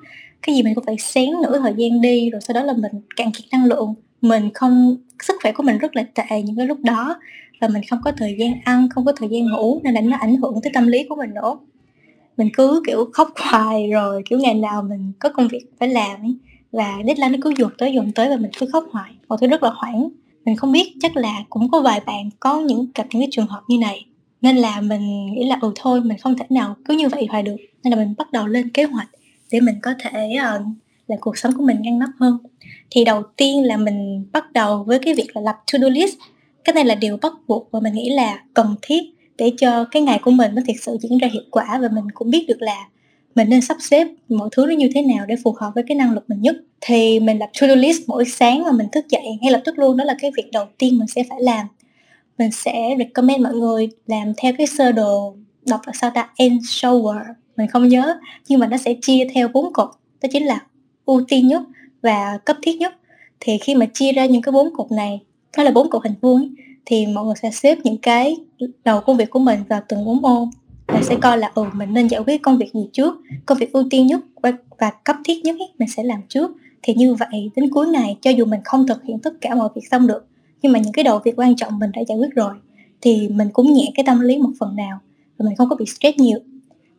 Cái 0.42 0.54
gì 0.54 0.62
mình 0.62 0.74
cũng 0.74 0.84
phải 0.84 0.96
xén 0.98 1.30
nửa 1.42 1.58
thời 1.58 1.74
gian 1.76 2.00
đi 2.00 2.30
rồi 2.30 2.40
sau 2.40 2.54
đó 2.54 2.62
là 2.62 2.72
mình 2.72 2.92
cạn 3.16 3.30
kiệt 3.32 3.44
năng 3.52 3.64
lượng 3.64 3.94
mình 4.20 4.50
không 4.54 4.96
sức 5.22 5.36
khỏe 5.42 5.52
của 5.52 5.62
mình 5.62 5.78
rất 5.78 5.96
là 5.96 6.02
tệ 6.14 6.42
những 6.42 6.56
cái 6.56 6.66
lúc 6.66 6.78
đó 6.80 7.16
và 7.60 7.68
mình 7.68 7.82
không 7.90 7.98
có 8.04 8.12
thời 8.12 8.36
gian 8.38 8.52
ăn 8.64 8.88
không 8.88 9.04
có 9.04 9.12
thời 9.12 9.28
gian 9.28 9.46
ngủ 9.46 9.80
nên 9.84 9.94
là 9.94 10.00
nó 10.00 10.16
ảnh 10.16 10.36
hưởng 10.36 10.60
tới 10.62 10.72
tâm 10.74 10.86
lý 10.86 11.04
của 11.08 11.16
mình 11.16 11.34
nữa. 11.34 11.56
Mình 12.36 12.48
cứ 12.52 12.82
kiểu 12.86 13.10
khóc 13.12 13.28
hoài 13.36 13.90
rồi 13.90 14.22
kiểu 14.30 14.38
ngày 14.38 14.54
nào 14.54 14.82
mình 14.82 15.12
có 15.18 15.28
công 15.28 15.48
việc 15.48 15.64
phải 15.78 15.88
làm 15.88 16.20
ấy 16.20 16.36
và 16.72 16.96
deadline 17.06 17.28
nó 17.28 17.38
cứ 17.42 17.52
dồn 17.58 17.70
tới 17.78 17.92
dồn 17.92 18.12
tới 18.12 18.28
và 18.28 18.36
mình 18.36 18.50
cứ 18.58 18.66
khóc 18.72 18.84
hoài. 18.90 19.12
Một 19.28 19.36
thứ 19.40 19.46
rất 19.46 19.62
là 19.62 19.70
hoảng. 19.74 20.08
Mình 20.44 20.56
không 20.56 20.72
biết 20.72 20.92
chắc 21.00 21.16
là 21.16 21.44
cũng 21.50 21.70
có 21.70 21.80
vài 21.80 22.00
bạn 22.06 22.30
có 22.40 22.60
những 22.60 22.86
gặp 22.94 23.06
những 23.10 23.22
cái 23.22 23.28
trường 23.30 23.46
hợp 23.46 23.60
như 23.68 23.78
này 23.78 24.06
nên 24.42 24.56
là 24.56 24.80
mình 24.80 25.32
nghĩ 25.32 25.44
là 25.46 25.58
ừ 25.60 25.72
thôi 25.76 26.00
mình 26.00 26.18
không 26.18 26.36
thể 26.38 26.44
nào 26.50 26.76
cứ 26.84 26.94
như 26.94 27.08
vậy 27.08 27.26
hoài 27.30 27.42
được. 27.42 27.56
Nên 27.84 27.90
là 27.90 27.96
mình 27.96 28.14
bắt 28.18 28.32
đầu 28.32 28.46
lên 28.46 28.68
kế 28.68 28.84
hoạch 28.84 29.08
để 29.52 29.60
mình 29.60 29.74
có 29.82 29.94
thể 29.98 30.28
uh, 30.36 30.66
làm 31.06 31.18
cuộc 31.20 31.38
sống 31.38 31.52
của 31.56 31.62
mình 31.62 31.82
ngăn 31.82 31.98
nắp 31.98 32.10
hơn 32.20 32.38
thì 32.90 33.04
đầu 33.04 33.22
tiên 33.36 33.64
là 33.64 33.76
mình 33.76 34.24
bắt 34.32 34.52
đầu 34.52 34.84
với 34.84 34.98
cái 34.98 35.14
việc 35.14 35.36
là 35.36 35.42
lập 35.42 35.56
to 35.72 35.78
do 35.78 35.88
list. 35.88 36.14
Cái 36.64 36.74
này 36.74 36.84
là 36.84 36.94
điều 36.94 37.16
bắt 37.16 37.32
buộc 37.46 37.68
và 37.70 37.80
mình 37.80 37.92
nghĩ 37.92 38.10
là 38.10 38.42
cần 38.54 38.74
thiết 38.82 39.02
để 39.38 39.52
cho 39.58 39.84
cái 39.84 40.02
ngày 40.02 40.18
của 40.22 40.30
mình 40.30 40.54
nó 40.54 40.62
thực 40.66 40.76
sự 40.82 40.96
diễn 41.00 41.18
ra 41.18 41.28
hiệu 41.32 41.42
quả 41.50 41.78
và 41.82 41.88
mình 41.92 42.04
cũng 42.14 42.30
biết 42.30 42.44
được 42.48 42.62
là 42.62 42.88
mình 43.34 43.48
nên 43.48 43.60
sắp 43.60 43.76
xếp 43.80 44.06
mọi 44.28 44.48
thứ 44.52 44.66
nó 44.66 44.72
như 44.72 44.88
thế 44.94 45.02
nào 45.02 45.26
để 45.26 45.36
phù 45.44 45.54
hợp 45.60 45.72
với 45.74 45.84
cái 45.88 45.96
năng 45.96 46.12
lực 46.14 46.24
mình 46.28 46.42
nhất. 46.42 46.56
Thì 46.80 47.20
mình 47.20 47.38
lập 47.38 47.50
to-do 47.60 47.74
list 47.74 48.00
mỗi 48.06 48.24
sáng 48.24 48.62
mà 48.62 48.72
mình 48.72 48.86
thức 48.92 49.08
dậy 49.08 49.22
ngay 49.40 49.52
lập 49.52 49.62
tức 49.64 49.78
luôn. 49.78 49.96
Đó 49.96 50.04
là 50.04 50.16
cái 50.20 50.30
việc 50.36 50.50
đầu 50.52 50.66
tiên 50.78 50.98
mình 50.98 51.08
sẽ 51.08 51.22
phải 51.28 51.40
làm. 51.40 51.66
Mình 52.38 52.50
sẽ 52.50 52.94
recommend 52.98 53.40
mọi 53.42 53.54
người 53.54 53.88
làm 54.06 54.32
theo 54.36 54.52
cái 54.58 54.66
sơ 54.66 54.92
đồ 54.92 55.34
đọc 55.66 55.80
là 55.86 55.92
sao 56.00 56.10
ta? 56.14 56.28
End 56.36 56.62
shower. 56.62 57.22
Mình 57.56 57.68
không 57.68 57.88
nhớ, 57.88 58.16
nhưng 58.48 58.60
mà 58.60 58.66
nó 58.66 58.76
sẽ 58.76 58.94
chia 59.02 59.26
theo 59.34 59.48
bốn 59.48 59.72
cột. 59.72 59.90
Đó 60.22 60.28
chính 60.32 60.46
là 60.46 60.60
ưu 61.06 61.24
tiên 61.28 61.48
nhất 61.48 61.62
và 62.02 62.38
cấp 62.44 62.56
thiết 62.62 62.76
nhất. 62.76 62.94
Thì 63.40 63.58
khi 63.58 63.74
mà 63.74 63.86
chia 63.86 64.12
ra 64.12 64.26
những 64.26 64.42
cái 64.42 64.52
bốn 64.52 64.74
cột 64.76 64.92
này 64.92 65.20
nó 65.56 65.62
là 65.62 65.70
bốn 65.70 65.90
cột 65.90 66.04
hình 66.04 66.14
vuông 66.20 66.54
thì 66.84 67.06
mọi 67.06 67.24
người 67.24 67.34
sẽ 67.42 67.50
xếp 67.50 67.78
những 67.84 67.98
cái 67.98 68.36
đầu 68.84 69.00
công 69.00 69.16
việc 69.16 69.30
của 69.30 69.38
mình 69.38 69.60
vào 69.68 69.80
từng 69.88 70.04
bốn 70.04 70.24
ô 70.24 70.48
và 70.86 71.02
sẽ 71.02 71.16
coi 71.22 71.38
là 71.38 71.52
ừ 71.54 71.64
mình 71.72 71.94
nên 71.94 72.06
giải 72.06 72.20
quyết 72.26 72.42
công 72.42 72.58
việc 72.58 72.72
gì 72.74 72.88
trước 72.92 73.14
công 73.46 73.58
việc 73.58 73.72
ưu 73.72 73.84
tiên 73.90 74.06
nhất 74.06 74.20
và 74.78 74.90
cấp 75.04 75.16
thiết 75.24 75.44
nhất 75.44 75.56
ấy, 75.58 75.68
mình 75.78 75.88
sẽ 75.88 76.02
làm 76.02 76.20
trước. 76.28 76.50
Thì 76.82 76.94
như 76.94 77.14
vậy 77.14 77.50
đến 77.56 77.70
cuối 77.70 77.86
ngày 77.86 78.16
cho 78.22 78.30
dù 78.30 78.44
mình 78.44 78.60
không 78.64 78.86
thực 78.86 79.04
hiện 79.04 79.18
tất 79.18 79.32
cả 79.40 79.54
mọi 79.54 79.68
việc 79.74 79.82
xong 79.90 80.06
được 80.06 80.26
nhưng 80.62 80.72
mà 80.72 80.78
những 80.78 80.92
cái 80.92 81.04
đầu 81.04 81.20
việc 81.24 81.34
quan 81.36 81.56
trọng 81.56 81.78
mình 81.78 81.90
đã 81.94 82.02
giải 82.08 82.18
quyết 82.18 82.34
rồi 82.34 82.54
thì 83.00 83.28
mình 83.28 83.48
cũng 83.52 83.72
nhẹ 83.72 83.92
cái 83.94 84.04
tâm 84.06 84.20
lý 84.20 84.38
một 84.38 84.50
phần 84.60 84.76
nào 84.76 84.98
và 85.38 85.44
mình 85.46 85.56
không 85.56 85.68
có 85.68 85.76
bị 85.76 85.84
stress 85.86 86.18
nhiều 86.18 86.38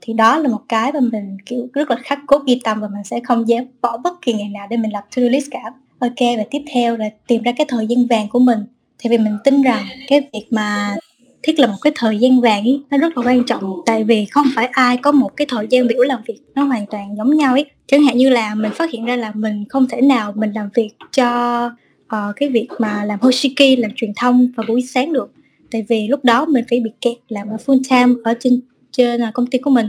thì 0.02 0.14
đó 0.14 0.38
là 0.38 0.50
một 0.50 0.62
cái 0.70 0.92
mà 0.92 1.00
mình 1.00 1.38
kiểu 1.46 1.68
rất 1.74 1.90
là 1.90 1.96
khắc 1.96 2.20
cốt 2.28 2.42
ghi 2.48 2.60
tâm 2.64 2.82
và 2.82 2.88
mình 2.88 3.04
sẽ 3.04 3.20
không 3.24 3.48
dám 3.48 3.64
bỏ 3.82 3.98
bất 3.98 4.22
kỳ 4.22 4.34
ngày 4.34 4.50
nào 4.50 4.68
để 4.70 4.78
mình 4.78 4.94
lập 4.94 5.04
to-do 5.16 5.30
list 5.30 5.48
cả. 5.52 5.64
Ok 6.00 6.38
và 6.38 6.44
tiếp 6.52 6.62
theo 6.74 6.98
là 6.98 7.10
tìm 7.28 7.44
ra 7.44 7.52
cái 7.58 7.66
thời 7.70 7.88
gian 7.88 8.08
vàng 8.08 8.28
của 8.30 8.40
mình. 8.40 8.60
Thì 9.00 9.10
vì 9.10 9.18
mình 9.18 9.38
tin 9.44 9.62
rằng 9.62 9.86
cái 10.08 10.22
việc 10.34 10.48
mà 10.52 10.96
thiết 11.44 11.60
lập 11.60 11.68
một 11.68 11.78
cái 11.82 11.94
thời 11.96 12.18
gian 12.18 12.42
vàng 12.42 12.64
ấy 12.64 12.82
nó 12.90 12.98
rất 12.98 13.18
là 13.18 13.24
quan 13.26 13.44
trọng. 13.44 13.82
Tại 13.86 14.04
vì 14.04 14.26
không 14.26 14.46
phải 14.56 14.66
ai 14.66 14.98
có 14.98 15.12
một 15.12 15.30
cái 15.38 15.48
thời 15.50 15.68
gian 15.70 15.88
biểu 15.88 16.02
làm 16.02 16.22
việc 16.28 16.40
nó 16.56 16.64
hoàn 16.64 16.86
toàn 16.86 17.16
giống 17.18 17.36
nhau 17.38 17.54
ấy 17.54 17.66
chẳng 17.88 18.04
hạn 18.04 18.18
như 18.18 18.30
là 18.30 18.56
mình 18.56 18.72
phát 18.76 18.92
hiện 18.92 19.06
ra 19.06 19.16
là 19.16 19.32
mình 19.36 19.66
không 19.70 19.88
thể 19.88 20.02
nào 20.02 20.34
mình 20.36 20.52
làm 20.52 20.70
việc 20.74 20.90
cho 21.12 21.66
uh, 22.06 22.36
cái 22.36 22.50
việc 22.50 22.68
mà 22.80 23.06
làm 23.06 23.20
hoshiki 23.22 23.78
làm 23.78 23.92
truyền 23.96 24.12
thông 24.16 24.52
vào 24.58 24.66
buổi 24.68 24.82
sáng 24.82 25.14
được. 25.14 25.34
Tại 25.72 25.86
vì 25.90 26.08
lúc 26.08 26.26
đó 26.26 26.46
mình 26.46 26.66
phải 26.70 26.80
bị 26.80 26.92
kẹt 27.02 27.18
làm 27.30 27.48
ở 27.48 27.58
full 27.66 27.82
time 27.90 28.14
ở 28.24 28.34
trên 28.40 28.62
trên 28.92 29.22
à, 29.22 29.32
công 29.34 29.48
ty 29.48 29.58
của 29.58 29.70
mình. 29.70 29.88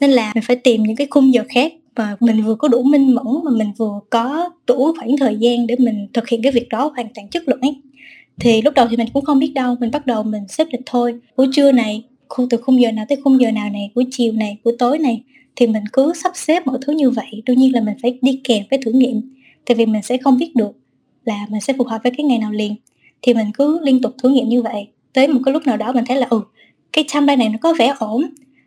Nên 0.00 0.10
là 0.10 0.32
mình 0.34 0.44
phải 0.46 0.56
tìm 0.56 0.82
những 0.82 0.96
cái 0.96 1.06
khung 1.10 1.34
giờ 1.34 1.44
khác 1.48 1.72
và 1.96 2.16
mình 2.20 2.42
vừa 2.42 2.54
có 2.54 2.68
đủ 2.68 2.82
minh 2.82 3.14
mẫn 3.14 3.26
mà 3.44 3.50
mình 3.50 3.72
vừa 3.76 4.00
có 4.10 4.50
đủ 4.66 4.92
khoảng 4.98 5.16
thời 5.16 5.36
gian 5.36 5.66
để 5.66 5.76
mình 5.78 6.08
thực 6.12 6.28
hiện 6.28 6.42
cái 6.42 6.52
việc 6.52 6.68
đó 6.68 6.92
hoàn 6.94 7.08
toàn 7.14 7.28
chất 7.28 7.48
lượng 7.48 7.60
ấy. 7.60 7.76
Thì 8.40 8.62
lúc 8.62 8.74
đầu 8.74 8.86
thì 8.90 8.96
mình 8.96 9.08
cũng 9.12 9.24
không 9.24 9.38
biết 9.38 9.52
đâu, 9.54 9.76
mình 9.80 9.90
bắt 9.90 10.06
đầu 10.06 10.22
mình 10.22 10.42
xếp 10.48 10.66
lịch 10.72 10.80
thôi. 10.86 11.20
Buổi 11.36 11.48
trưa 11.52 11.72
này, 11.72 12.04
khu, 12.28 12.46
từ 12.50 12.56
khung 12.56 12.80
giờ 12.80 12.92
nào 12.92 13.04
tới 13.08 13.18
khung 13.24 13.40
giờ 13.40 13.50
nào 13.50 13.70
này, 13.70 13.90
buổi 13.94 14.06
chiều 14.10 14.32
này, 14.32 14.56
buổi 14.64 14.76
tối 14.78 14.98
này, 14.98 15.22
thì 15.56 15.66
mình 15.66 15.82
cứ 15.92 16.12
sắp 16.22 16.32
xếp 16.34 16.66
mọi 16.66 16.78
thứ 16.82 16.92
như 16.92 17.10
vậy. 17.10 17.42
Đương 17.46 17.58
nhiên 17.58 17.74
là 17.74 17.80
mình 17.80 17.94
phải 18.02 18.18
đi 18.22 18.40
kèm 18.44 18.64
với 18.70 18.78
thử 18.84 18.92
nghiệm, 18.92 19.20
tại 19.66 19.74
vì 19.74 19.86
mình 19.86 20.02
sẽ 20.02 20.16
không 20.18 20.38
biết 20.38 20.56
được 20.56 20.72
là 21.24 21.46
mình 21.48 21.60
sẽ 21.60 21.72
phù 21.78 21.84
hợp 21.84 22.00
với 22.02 22.12
cái 22.16 22.24
ngày 22.24 22.38
nào 22.38 22.52
liền. 22.52 22.74
Thì 23.22 23.34
mình 23.34 23.46
cứ 23.54 23.78
liên 23.82 24.02
tục 24.02 24.14
thử 24.22 24.28
nghiệm 24.28 24.48
như 24.48 24.62
vậy. 24.62 24.88
Tới 25.12 25.28
một 25.28 25.40
cái 25.44 25.52
lúc 25.52 25.66
nào 25.66 25.76
đó 25.76 25.92
mình 25.92 26.04
thấy 26.08 26.16
là 26.16 26.26
ừ 26.30 26.40
cái 26.98 27.04
timeline 27.14 27.36
này 27.36 27.48
nó 27.48 27.58
có 27.60 27.74
vẻ 27.78 27.94
ổn. 27.98 28.22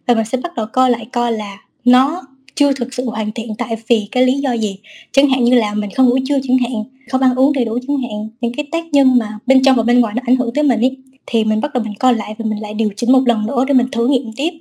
Và 0.08 0.14
mình 0.14 0.26
sẽ 0.26 0.38
bắt 0.44 0.56
đầu 0.56 0.66
coi 0.74 0.92
lại 0.92 1.08
coi 1.12 1.32
là 1.32 1.58
nó 1.86 2.22
chưa 2.56 2.74
thực 2.74 2.94
sự 2.94 3.06
hoàn 3.06 3.32
thiện 3.32 3.56
tại 3.58 3.76
vì 3.88 4.08
cái 4.12 4.26
lý 4.26 4.34
do 4.34 4.54
gì. 4.54 4.78
Chẳng 5.12 5.30
hạn 5.30 5.44
như 5.44 5.56
là 5.56 5.74
mình 5.74 5.90
không 5.96 6.10
ngủ 6.10 6.18
trưa 6.26 6.40
chẳng 6.44 6.58
hạn 6.58 6.84
không 7.10 7.22
ăn 7.22 7.36
uống 7.36 7.54
đầy 7.54 7.66
đủ 7.66 7.80
chẳng 7.88 7.98
hạn 7.98 8.30
những 8.42 8.54
cái 8.54 8.68
tác 8.72 8.86
nhân 8.92 9.18
mà 9.18 9.40
bên 9.46 9.64
trong 9.64 9.76
và 9.76 9.84
bên 9.84 10.00
ngoài 10.00 10.14
nó 10.16 10.22
ảnh 10.26 10.36
hưởng 10.36 10.54
tới 10.54 10.64
mình 10.64 10.80
ý 10.80 10.98
thì 11.26 11.44
mình 11.44 11.62
bắt 11.62 11.74
đầu 11.74 11.84
mình 11.84 11.94
coi 12.00 12.14
lại 12.14 12.36
và 12.38 12.46
mình 12.46 12.60
lại 12.62 12.74
điều 12.74 12.90
chỉnh 12.96 13.12
một 13.12 13.22
lần 13.26 13.46
nữa 13.46 13.66
để 13.68 13.74
mình 13.74 13.88
thử 13.92 14.08
nghiệm 14.08 14.34
tiếp. 14.36 14.52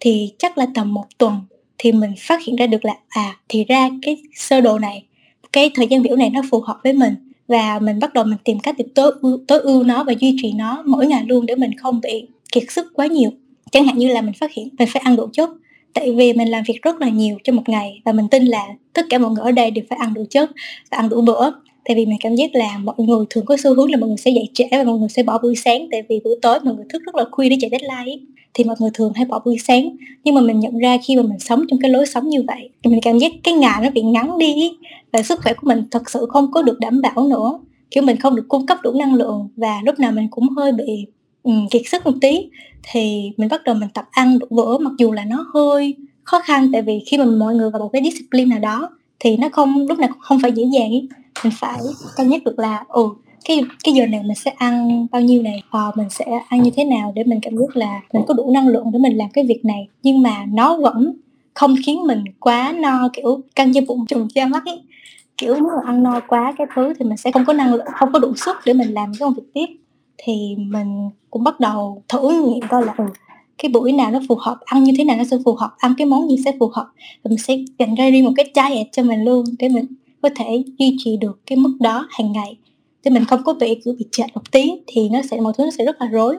Thì 0.00 0.32
chắc 0.38 0.58
là 0.58 0.66
tầm 0.74 0.94
một 0.94 1.06
tuần 1.18 1.34
thì 1.78 1.92
mình 1.92 2.12
phát 2.18 2.44
hiện 2.44 2.56
ra 2.56 2.66
được 2.66 2.84
là 2.84 2.94
à 3.08 3.36
thì 3.48 3.64
ra 3.64 3.90
cái 4.02 4.16
sơ 4.34 4.60
đồ 4.60 4.78
này 4.78 5.04
cái 5.52 5.70
thời 5.74 5.86
gian 5.86 6.02
biểu 6.02 6.16
này 6.16 6.30
nó 6.30 6.40
phù 6.50 6.60
hợp 6.60 6.78
với 6.84 6.92
mình. 6.92 7.14
Và 7.48 7.78
mình 7.78 7.98
bắt 8.00 8.14
đầu 8.14 8.24
mình 8.24 8.38
tìm 8.44 8.58
cách 8.58 8.74
để 8.78 8.84
tối 8.94 9.12
ưu, 9.22 9.38
tối 9.48 9.60
ưu 9.60 9.82
nó 9.82 10.04
và 10.04 10.12
duy 10.20 10.36
trì 10.42 10.52
nó 10.52 10.82
mỗi 10.86 11.06
ngày 11.06 11.24
luôn 11.26 11.46
để 11.46 11.54
mình 11.54 11.70
không 11.78 12.00
bị 12.00 12.26
kiệt 12.52 12.62
sức 12.68 12.86
quá 12.94 13.06
nhiều. 13.06 13.30
Chẳng 13.72 13.84
hạn 13.84 13.98
như 13.98 14.08
là 14.08 14.20
mình 14.20 14.34
phát 14.34 14.52
hiện 14.52 14.68
mình 14.78 14.88
phải 14.92 15.02
ăn 15.04 15.16
đủ 15.16 15.26
chất, 15.32 15.50
tại 15.94 16.12
vì 16.12 16.32
mình 16.32 16.48
làm 16.48 16.62
việc 16.66 16.82
rất 16.82 17.00
là 17.00 17.08
nhiều 17.08 17.36
trong 17.44 17.56
một 17.56 17.68
ngày 17.68 18.00
và 18.04 18.12
mình 18.12 18.28
tin 18.30 18.44
là 18.44 18.66
tất 18.92 19.06
cả 19.10 19.18
mọi 19.18 19.30
người 19.30 19.44
ở 19.44 19.52
đây 19.52 19.70
đều 19.70 19.84
phải 19.88 19.98
ăn 19.98 20.14
đủ 20.14 20.24
chất 20.30 20.50
và 20.90 20.96
ăn 20.98 21.08
đủ 21.08 21.20
bữa. 21.20 21.50
Tại 21.84 21.96
vì 21.96 22.06
mình 22.06 22.18
cảm 22.20 22.34
giác 22.34 22.50
là 22.54 22.78
mọi 22.78 22.94
người 22.98 23.24
thường 23.30 23.44
có 23.44 23.56
xu 23.56 23.74
hướng 23.74 23.90
là 23.90 23.96
mọi 23.98 24.08
người 24.08 24.18
sẽ 24.18 24.30
dậy 24.30 24.48
trễ 24.54 24.68
và 24.70 24.84
mọi 24.84 24.98
người 24.98 25.08
sẽ 25.08 25.22
bỏ 25.22 25.38
buổi 25.38 25.56
sáng, 25.56 25.86
tại 25.90 26.02
vì 26.08 26.20
buổi 26.24 26.36
tối 26.42 26.58
mọi 26.64 26.74
người 26.74 26.84
thức 26.88 27.02
rất 27.06 27.14
là 27.14 27.24
khuya 27.30 27.48
để 27.48 27.56
chạy 27.60 27.70
deadline. 27.70 28.16
Thì 28.54 28.64
mọi 28.64 28.76
người 28.80 28.90
thường 28.94 29.12
hay 29.14 29.24
bỏ 29.24 29.40
buổi 29.44 29.58
sáng, 29.58 29.96
nhưng 30.24 30.34
mà 30.34 30.40
mình 30.40 30.60
nhận 30.60 30.78
ra 30.78 30.98
khi 31.06 31.16
mà 31.16 31.22
mình 31.22 31.38
sống 31.38 31.64
trong 31.68 31.80
cái 31.80 31.90
lối 31.90 32.06
sống 32.06 32.28
như 32.28 32.42
vậy, 32.42 32.70
thì 32.82 32.90
mình 32.90 33.00
cảm 33.02 33.18
giác 33.18 33.32
cái 33.42 33.54
ngày 33.54 33.80
nó 33.82 33.90
bị 33.90 34.02
ngắn 34.02 34.38
đi 34.38 34.72
và 35.12 35.22
sức 35.22 35.40
khỏe 35.42 35.54
của 35.54 35.68
mình 35.68 35.84
thật 35.90 36.10
sự 36.10 36.26
không 36.28 36.52
có 36.52 36.62
được 36.62 36.78
đảm 36.78 37.02
bảo 37.02 37.28
nữa. 37.28 37.58
Kiểu 37.90 38.02
mình 38.02 38.16
không 38.16 38.36
được 38.36 38.44
cung 38.48 38.66
cấp 38.66 38.78
đủ 38.82 38.92
năng 38.92 39.14
lượng 39.14 39.48
và 39.56 39.80
lúc 39.84 39.98
nào 39.98 40.12
mình 40.12 40.28
cũng 40.30 40.48
hơi 40.48 40.72
bị 40.72 41.06
um, 41.42 41.68
kiệt 41.68 41.82
sức 41.86 42.06
một 42.06 42.14
tí. 42.20 42.48
Thì 42.82 43.32
mình 43.36 43.48
bắt 43.48 43.64
đầu 43.64 43.74
mình 43.74 43.88
tập 43.94 44.08
ăn 44.10 44.38
đủ 44.38 44.46
bữa 44.50 44.78
mặc 44.78 44.92
dù 44.98 45.12
là 45.12 45.24
nó 45.24 45.46
hơi 45.54 45.96
khó 46.24 46.40
khăn 46.40 46.70
tại 46.72 46.82
vì 46.82 47.02
khi 47.06 47.18
mà 47.18 47.24
mọi 47.24 47.54
người 47.54 47.70
vào 47.70 47.82
một 47.82 47.90
cái 47.92 48.02
discipline 48.04 48.50
nào 48.50 48.58
đó 48.58 48.90
thì 49.18 49.36
nó 49.36 49.48
không 49.52 49.86
lúc 49.88 49.98
nào 49.98 50.08
cũng 50.12 50.20
không 50.20 50.38
phải 50.42 50.52
dễ 50.52 50.64
dàng 50.64 50.90
ý 50.90 51.08
mình 51.44 51.52
phải 51.56 51.80
cân 52.16 52.28
nhắc 52.28 52.44
được 52.44 52.58
là 52.58 52.84
ừ 52.88 53.08
cái 53.44 53.64
cái 53.84 53.94
giờ 53.94 54.06
này 54.06 54.22
mình 54.22 54.34
sẽ 54.34 54.50
ăn 54.50 55.06
bao 55.12 55.22
nhiêu 55.22 55.42
này 55.42 55.62
à, 55.70 55.80
mình 55.94 56.10
sẽ 56.10 56.24
ăn 56.48 56.62
như 56.62 56.70
thế 56.76 56.84
nào 56.84 57.12
để 57.16 57.24
mình 57.24 57.38
cảm 57.42 57.56
giác 57.56 57.76
là 57.76 58.00
mình 58.12 58.22
có 58.28 58.34
đủ 58.34 58.50
năng 58.52 58.68
lượng 58.68 58.92
để 58.92 58.98
mình 58.98 59.16
làm 59.16 59.28
cái 59.30 59.44
việc 59.44 59.64
này. 59.64 59.88
Nhưng 60.02 60.22
mà 60.22 60.44
nó 60.52 60.76
vẫn 60.76 61.16
không 61.54 61.74
khiến 61.86 62.06
mình 62.06 62.24
quá 62.40 62.74
no 62.80 63.08
kiểu 63.12 63.40
căng 63.56 63.74
da 63.74 63.80
bụng 63.88 64.06
trùng 64.06 64.28
da 64.34 64.46
mắt 64.46 64.62
ấy. 64.64 64.82
Kiểu 65.36 65.54
nếu 65.54 65.62
mà 65.62 65.72
ăn 65.86 66.02
no 66.02 66.20
quá 66.20 66.54
cái 66.58 66.66
thứ 66.74 66.94
thì 66.98 67.04
mình 67.04 67.16
sẽ 67.16 67.32
không 67.32 67.44
có 67.44 67.52
năng 67.52 67.74
lượng 67.74 67.86
không 67.94 68.12
có 68.12 68.18
đủ 68.18 68.34
sức 68.36 68.56
để 68.64 68.72
mình 68.72 68.94
làm 68.94 69.12
cái 69.12 69.18
công 69.20 69.34
việc 69.34 69.42
tiếp. 69.54 69.66
Thì 70.18 70.56
mình 70.58 71.10
cũng 71.30 71.44
bắt 71.44 71.60
đầu 71.60 72.02
thử 72.08 72.42
nghiệm 72.44 72.68
coi 72.68 72.86
là 72.86 72.94
ừ, 72.98 73.04
cái 73.58 73.70
buổi 73.70 73.92
nào 73.92 74.10
nó 74.10 74.20
phù 74.28 74.34
hợp 74.34 74.58
ăn 74.64 74.84
như 74.84 74.92
thế 74.98 75.04
nào 75.04 75.16
nó 75.16 75.24
sẽ 75.24 75.36
phù 75.44 75.54
hợp, 75.54 75.70
ăn 75.76 75.94
cái 75.98 76.06
món 76.06 76.30
gì 76.30 76.36
sẽ 76.44 76.52
phù 76.60 76.70
hợp. 76.74 76.86
Và 77.22 77.28
mình 77.28 77.38
sẽ 77.38 77.56
dành 77.78 77.94
ra 77.94 78.10
riêng 78.10 78.24
một 78.24 78.32
cái 78.36 78.52
diet 78.54 78.86
cho 78.92 79.02
mình 79.02 79.24
luôn 79.24 79.44
để 79.58 79.68
mình 79.68 79.84
có 80.22 80.28
thể 80.36 80.62
duy 80.78 80.96
trì 80.98 81.16
được 81.16 81.40
cái 81.46 81.58
mức 81.58 81.76
đó 81.80 82.06
hàng 82.10 82.32
ngày. 82.32 82.56
Để 83.04 83.10
mình 83.10 83.24
không 83.24 83.42
có 83.44 83.52
bị 83.52 83.80
cứ 83.84 83.96
bị 83.98 84.04
chệch 84.12 84.34
một 84.34 84.50
tí 84.50 84.72
thì 84.86 85.08
nó 85.08 85.20
sẽ, 85.30 85.40
mọi 85.40 85.52
thứ 85.58 85.64
nó 85.64 85.70
sẽ 85.70 85.84
rất 85.84 86.00
là 86.00 86.06
rối. 86.06 86.36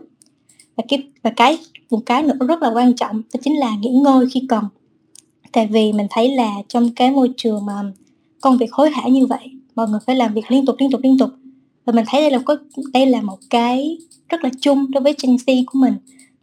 Và 0.76 0.84
cái 0.88 1.04
và 1.24 1.30
cái, 1.36 1.58
một 1.90 2.00
cái 2.06 2.24
nữa 2.24 2.46
rất 2.48 2.62
là 2.62 2.72
quan 2.74 2.94
trọng 2.94 3.22
đó 3.34 3.40
chính 3.44 3.60
là 3.60 3.76
nghỉ 3.82 3.90
ngơi 3.90 4.26
khi 4.34 4.42
cần. 4.50 4.64
Tại 5.52 5.68
vì 5.68 5.94
mình 5.94 6.08
thấy 6.10 6.36
là 6.36 6.52
trong 6.68 6.90
cái 6.96 7.12
môi 7.12 7.32
trường 7.38 7.66
mà 7.66 7.74
công 8.42 8.58
việc 8.58 8.74
hối 8.74 8.90
hả 8.90 9.08
như 9.08 9.26
vậy, 9.26 9.52
mọi 9.76 9.88
người 9.90 10.00
phải 10.06 10.16
làm 10.16 10.34
việc 10.34 10.52
liên 10.52 10.66
tục 10.66 10.76
liên 10.80 10.92
tục 10.92 11.02
liên 11.04 11.18
tục 11.18 11.30
và 11.86 11.94
mình 11.94 12.06
thấy 12.08 12.22
đây 12.22 12.32
là 12.32 12.40
có 12.46 12.58
đây 12.94 13.06
là 13.06 13.22
một 13.22 13.38
cái 13.50 13.98
rất 14.30 14.44
là 14.44 14.50
chung 14.62 14.92
đối 14.92 15.04
với 15.04 15.16
Gen 15.24 15.36
Z 15.36 15.64
của 15.66 15.80
mình. 15.80 15.94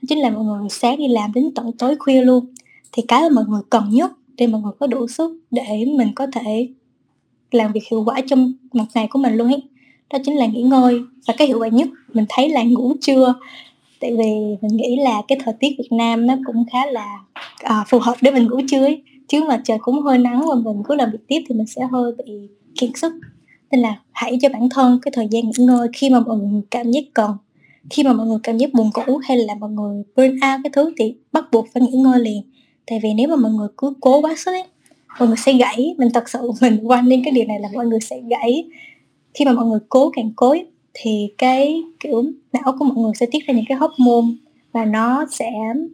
Đó 0.02 0.06
chính 0.08 0.18
là 0.18 0.30
mọi 0.30 0.44
người 0.44 0.68
sáng 0.70 0.98
đi 0.98 1.08
làm 1.08 1.32
đến 1.32 1.50
tận 1.54 1.72
tối 1.78 1.96
khuya 1.98 2.20
luôn. 2.20 2.46
Thì 2.92 3.02
cái 3.08 3.22
mà 3.22 3.28
mọi 3.34 3.44
người 3.48 3.62
cần 3.70 3.90
nhất 3.90 4.12
để 4.36 4.46
mọi 4.46 4.60
người 4.60 4.72
có 4.80 4.86
đủ 4.86 5.08
sức 5.08 5.40
để 5.50 5.84
mình 5.96 6.12
có 6.14 6.26
thể 6.32 6.68
làm 7.50 7.72
việc 7.72 7.84
hiệu 7.90 8.04
quả 8.04 8.20
trong 8.26 8.52
một 8.72 8.84
ngày 8.94 9.06
của 9.10 9.18
mình 9.18 9.34
luôn 9.34 9.48
ấy 9.48 9.62
đó 10.12 10.18
chính 10.24 10.36
là 10.36 10.46
nghỉ 10.46 10.62
ngơi. 10.62 11.00
Và 11.26 11.34
cái 11.38 11.48
hiệu 11.48 11.58
quả 11.58 11.68
nhất 11.68 11.88
mình 12.14 12.24
thấy 12.28 12.48
là 12.48 12.62
ngủ 12.62 12.92
trưa. 13.00 13.34
Tại 14.00 14.10
vì 14.10 14.56
mình 14.62 14.76
nghĩ 14.76 14.96
là 14.96 15.22
cái 15.28 15.38
thời 15.44 15.54
tiết 15.60 15.68
Việt 15.78 15.92
Nam 15.92 16.26
nó 16.26 16.34
cũng 16.46 16.64
khá 16.72 16.86
là 16.86 17.18
à, 17.58 17.84
phù 17.88 17.98
hợp 17.98 18.14
để 18.20 18.30
mình 18.30 18.48
ngủ 18.48 18.60
trưa 18.68 18.84
ấy. 18.84 19.02
chứ 19.28 19.44
mà 19.48 19.60
trời 19.64 19.78
cũng 19.80 20.02
hơi 20.02 20.18
nắng 20.18 20.40
và 20.48 20.54
mình 20.54 20.82
cứ 20.88 20.94
làm 20.94 21.10
việc 21.10 21.26
tiếp 21.28 21.40
thì 21.48 21.54
mình 21.54 21.66
sẽ 21.66 21.82
hơi 21.92 22.12
bị 22.18 22.48
kiệt 22.80 22.90
sức 22.94 23.12
nên 23.70 23.80
là 23.80 23.98
hãy 24.12 24.38
cho 24.42 24.48
bản 24.48 24.68
thân 24.68 24.98
cái 25.02 25.12
thời 25.14 25.28
gian 25.30 25.44
nghỉ 25.44 25.64
ngơi 25.64 25.88
khi 25.92 26.10
mà 26.10 26.20
mọi 26.20 26.36
người 26.36 26.62
cảm 26.70 26.90
giác 26.90 27.04
cần, 27.14 27.30
khi 27.90 28.02
mà 28.02 28.12
mọi 28.12 28.26
người 28.26 28.38
cảm 28.42 28.58
giác 28.58 28.72
buồn 28.72 28.90
ngủ 28.94 29.16
hay 29.16 29.36
là 29.36 29.54
mọi 29.54 29.70
người 29.70 30.02
burn 30.16 30.30
out 30.30 30.60
cái 30.64 30.70
thứ 30.72 30.92
thì 30.98 31.14
bắt 31.32 31.44
buộc 31.52 31.66
phải 31.74 31.82
nghỉ 31.82 31.92
ngơi 31.92 32.20
liền. 32.20 32.42
Tại 32.86 33.00
vì 33.02 33.14
nếu 33.14 33.28
mà 33.28 33.36
mọi 33.36 33.52
người 33.52 33.68
cứ 33.76 33.92
cố 34.00 34.20
quá 34.20 34.34
sức 34.36 34.50
ấy, 34.50 34.64
mọi 35.18 35.28
người 35.28 35.36
sẽ 35.36 35.52
gãy. 35.52 35.94
Mình 35.98 36.08
thật 36.14 36.28
sự 36.28 36.50
mình 36.60 36.80
quan 36.84 37.06
lên 37.06 37.22
cái 37.24 37.32
điều 37.32 37.44
này 37.44 37.60
là 37.60 37.68
mọi 37.74 37.86
người 37.86 38.00
sẽ 38.00 38.20
gãy. 38.30 38.64
Khi 39.34 39.44
mà 39.44 39.52
mọi 39.52 39.66
người 39.66 39.78
cố 39.88 40.10
càng 40.10 40.32
cố 40.36 40.54
thì 40.94 41.28
cái 41.38 41.82
kiểu 42.00 42.24
não 42.52 42.74
của 42.78 42.84
mọi 42.84 42.96
người 42.96 43.12
sẽ 43.14 43.26
tiết 43.26 43.38
ra 43.46 43.54
những 43.54 43.64
cái 43.68 43.78
hóc 43.78 43.92
môn 43.98 44.36
và 44.72 44.84
nó 44.84 45.26
sẽ 45.30 45.50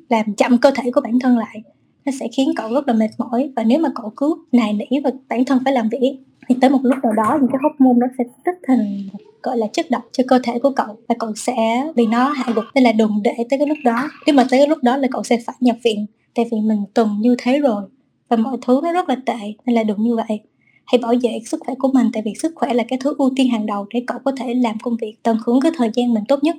làm 0.09 0.35
chậm 0.35 0.59
cơ 0.59 0.71
thể 0.71 0.91
của 0.91 1.01
bản 1.01 1.19
thân 1.19 1.39
lại. 1.39 1.63
Nó 2.05 2.13
sẽ 2.21 2.29
khiến 2.37 2.53
cậu 2.57 2.75
rất 2.75 2.89
là 2.89 2.95
mệt 2.95 3.11
mỏi 3.19 3.51
và 3.57 3.65
nếu 3.65 3.79
mà 3.79 3.89
cậu 3.95 4.13
cứ 4.17 4.35
nài 4.53 4.73
nỉ 4.73 5.01
và 5.05 5.11
bản 5.29 5.45
thân 5.45 5.59
phải 5.65 5.73
làm 5.73 5.89
việc 5.89 6.19
thì 6.49 6.55
tới 6.61 6.71
một 6.71 6.79
lúc 6.83 6.99
nào 7.03 7.13
đó 7.13 7.39
những 7.41 7.51
cái 7.51 7.59
hóc 7.63 7.81
môn 7.81 7.99
nó 7.99 8.07
sẽ 8.19 8.25
tích 8.45 8.59
thành 8.67 9.09
gọi 9.43 9.59
là 9.59 9.67
chất 9.73 9.91
độc 9.91 10.03
cho 10.13 10.25
cơ 10.29 10.39
thể 10.43 10.59
của 10.59 10.71
cậu 10.71 10.97
và 11.09 11.15
cậu 11.19 11.35
sẽ 11.35 11.87
bị 11.95 12.07
nó 12.07 12.29
hạ 12.29 12.53
gục. 12.55 12.65
Nên 12.75 12.85
là 12.85 12.93
đừng 12.93 13.23
để 13.25 13.35
tới 13.37 13.59
cái 13.59 13.67
lúc 13.67 13.79
đó. 13.85 14.11
Nếu 14.27 14.35
mà 14.35 14.47
tới 14.51 14.61
cái 14.61 14.69
lúc 14.69 14.79
đó 14.83 14.97
là 14.97 15.09
cậu 15.11 15.23
sẽ 15.23 15.39
phải 15.47 15.57
nhập 15.61 15.77
viện 15.85 16.07
tại 16.35 16.47
vì 16.53 16.61
mình 16.61 16.85
từng 16.95 17.17
như 17.21 17.37
thế 17.39 17.59
rồi 17.59 17.85
và 18.29 18.37
mọi 18.37 18.57
thứ 18.67 18.81
nó 18.83 18.93
rất 18.93 19.09
là 19.09 19.17
tệ 19.27 19.53
nên 19.67 19.75
là 19.75 19.83
đừng 19.83 20.03
như 20.03 20.17
vậy. 20.17 20.41
Hãy 20.87 20.99
bảo 20.99 21.15
vệ 21.23 21.41
sức 21.47 21.61
khỏe 21.67 21.75
của 21.79 21.91
mình 21.93 22.11
tại 22.13 22.23
vì 22.27 22.35
sức 22.35 22.53
khỏe 22.55 22.75
là 22.75 22.85
cái 22.89 22.99
thứ 23.03 23.15
ưu 23.19 23.31
tiên 23.37 23.49
hàng 23.49 23.67
đầu 23.67 23.87
để 23.95 24.05
cậu 24.07 24.19
có 24.25 24.33
thể 24.41 24.55
làm 24.55 24.79
công 24.79 24.97
việc 24.97 25.15
tận 25.23 25.39
hưởng 25.47 25.61
cái 25.61 25.73
thời 25.77 25.91
gian 25.95 26.15
mình 26.15 26.25
tốt 26.29 26.45
nhất. 26.45 26.57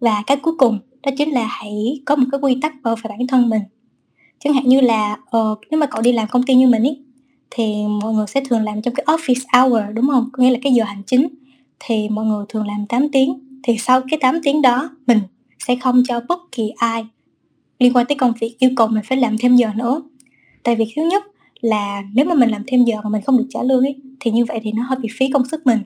Và 0.00 0.22
cái 0.26 0.36
cuối 0.36 0.54
cùng 0.58 0.78
đó 1.02 1.12
chính 1.18 1.30
là 1.30 1.46
hãy 1.46 2.00
có 2.04 2.16
một 2.16 2.26
cái 2.32 2.40
quy 2.40 2.58
tắc 2.62 2.82
bảo 2.82 2.96
vệ 2.96 3.08
bản 3.08 3.26
thân 3.26 3.48
mình. 3.48 3.62
Chẳng 4.38 4.52
hạn 4.52 4.68
như 4.68 4.80
là 4.80 5.18
uh, 5.36 5.58
nếu 5.70 5.80
mà 5.80 5.86
cậu 5.86 6.02
đi 6.02 6.12
làm 6.12 6.28
công 6.28 6.42
ty 6.42 6.54
như 6.54 6.66
mình 6.66 6.82
ý 6.82 7.05
thì 7.50 7.74
mọi 8.02 8.14
người 8.14 8.26
sẽ 8.26 8.40
thường 8.48 8.62
làm 8.62 8.82
trong 8.82 8.94
cái 8.94 9.06
office 9.06 9.44
hour, 9.52 9.94
đúng 9.94 10.08
không? 10.08 10.28
Có 10.32 10.42
nghĩa 10.42 10.50
là 10.50 10.58
cái 10.62 10.72
giờ 10.72 10.84
hành 10.84 11.02
chính. 11.06 11.28
Thì 11.78 12.08
mọi 12.08 12.24
người 12.24 12.44
thường 12.48 12.66
làm 12.66 12.86
8 12.86 13.08
tiếng. 13.12 13.60
Thì 13.62 13.78
sau 13.78 14.00
cái 14.10 14.18
8 14.22 14.40
tiếng 14.42 14.62
đó, 14.62 14.90
mình 15.06 15.18
sẽ 15.66 15.76
không 15.76 16.02
cho 16.08 16.20
bất 16.28 16.38
kỳ 16.52 16.72
ai 16.76 17.06
liên 17.78 17.92
quan 17.92 18.06
tới 18.06 18.16
công 18.16 18.32
việc, 18.40 18.56
yêu 18.58 18.70
cầu 18.76 18.86
mình 18.88 19.02
phải 19.06 19.18
làm 19.18 19.38
thêm 19.38 19.56
giờ 19.56 19.70
nữa. 19.76 20.02
Tại 20.62 20.76
vì 20.76 20.92
thứ 20.96 21.02
nhất 21.10 21.24
là 21.60 22.02
nếu 22.14 22.24
mà 22.24 22.34
mình 22.34 22.50
làm 22.50 22.62
thêm 22.66 22.84
giờ 22.84 22.96
mà 23.04 23.10
mình 23.10 23.22
không 23.22 23.38
được 23.38 23.46
trả 23.50 23.62
lương 23.62 23.84
ấy, 23.84 23.94
thì 24.20 24.30
như 24.30 24.44
vậy 24.44 24.60
thì 24.62 24.72
nó 24.72 24.82
hơi 24.82 24.98
bị 24.98 25.08
phí 25.18 25.30
công 25.30 25.44
sức 25.44 25.66
mình. 25.66 25.78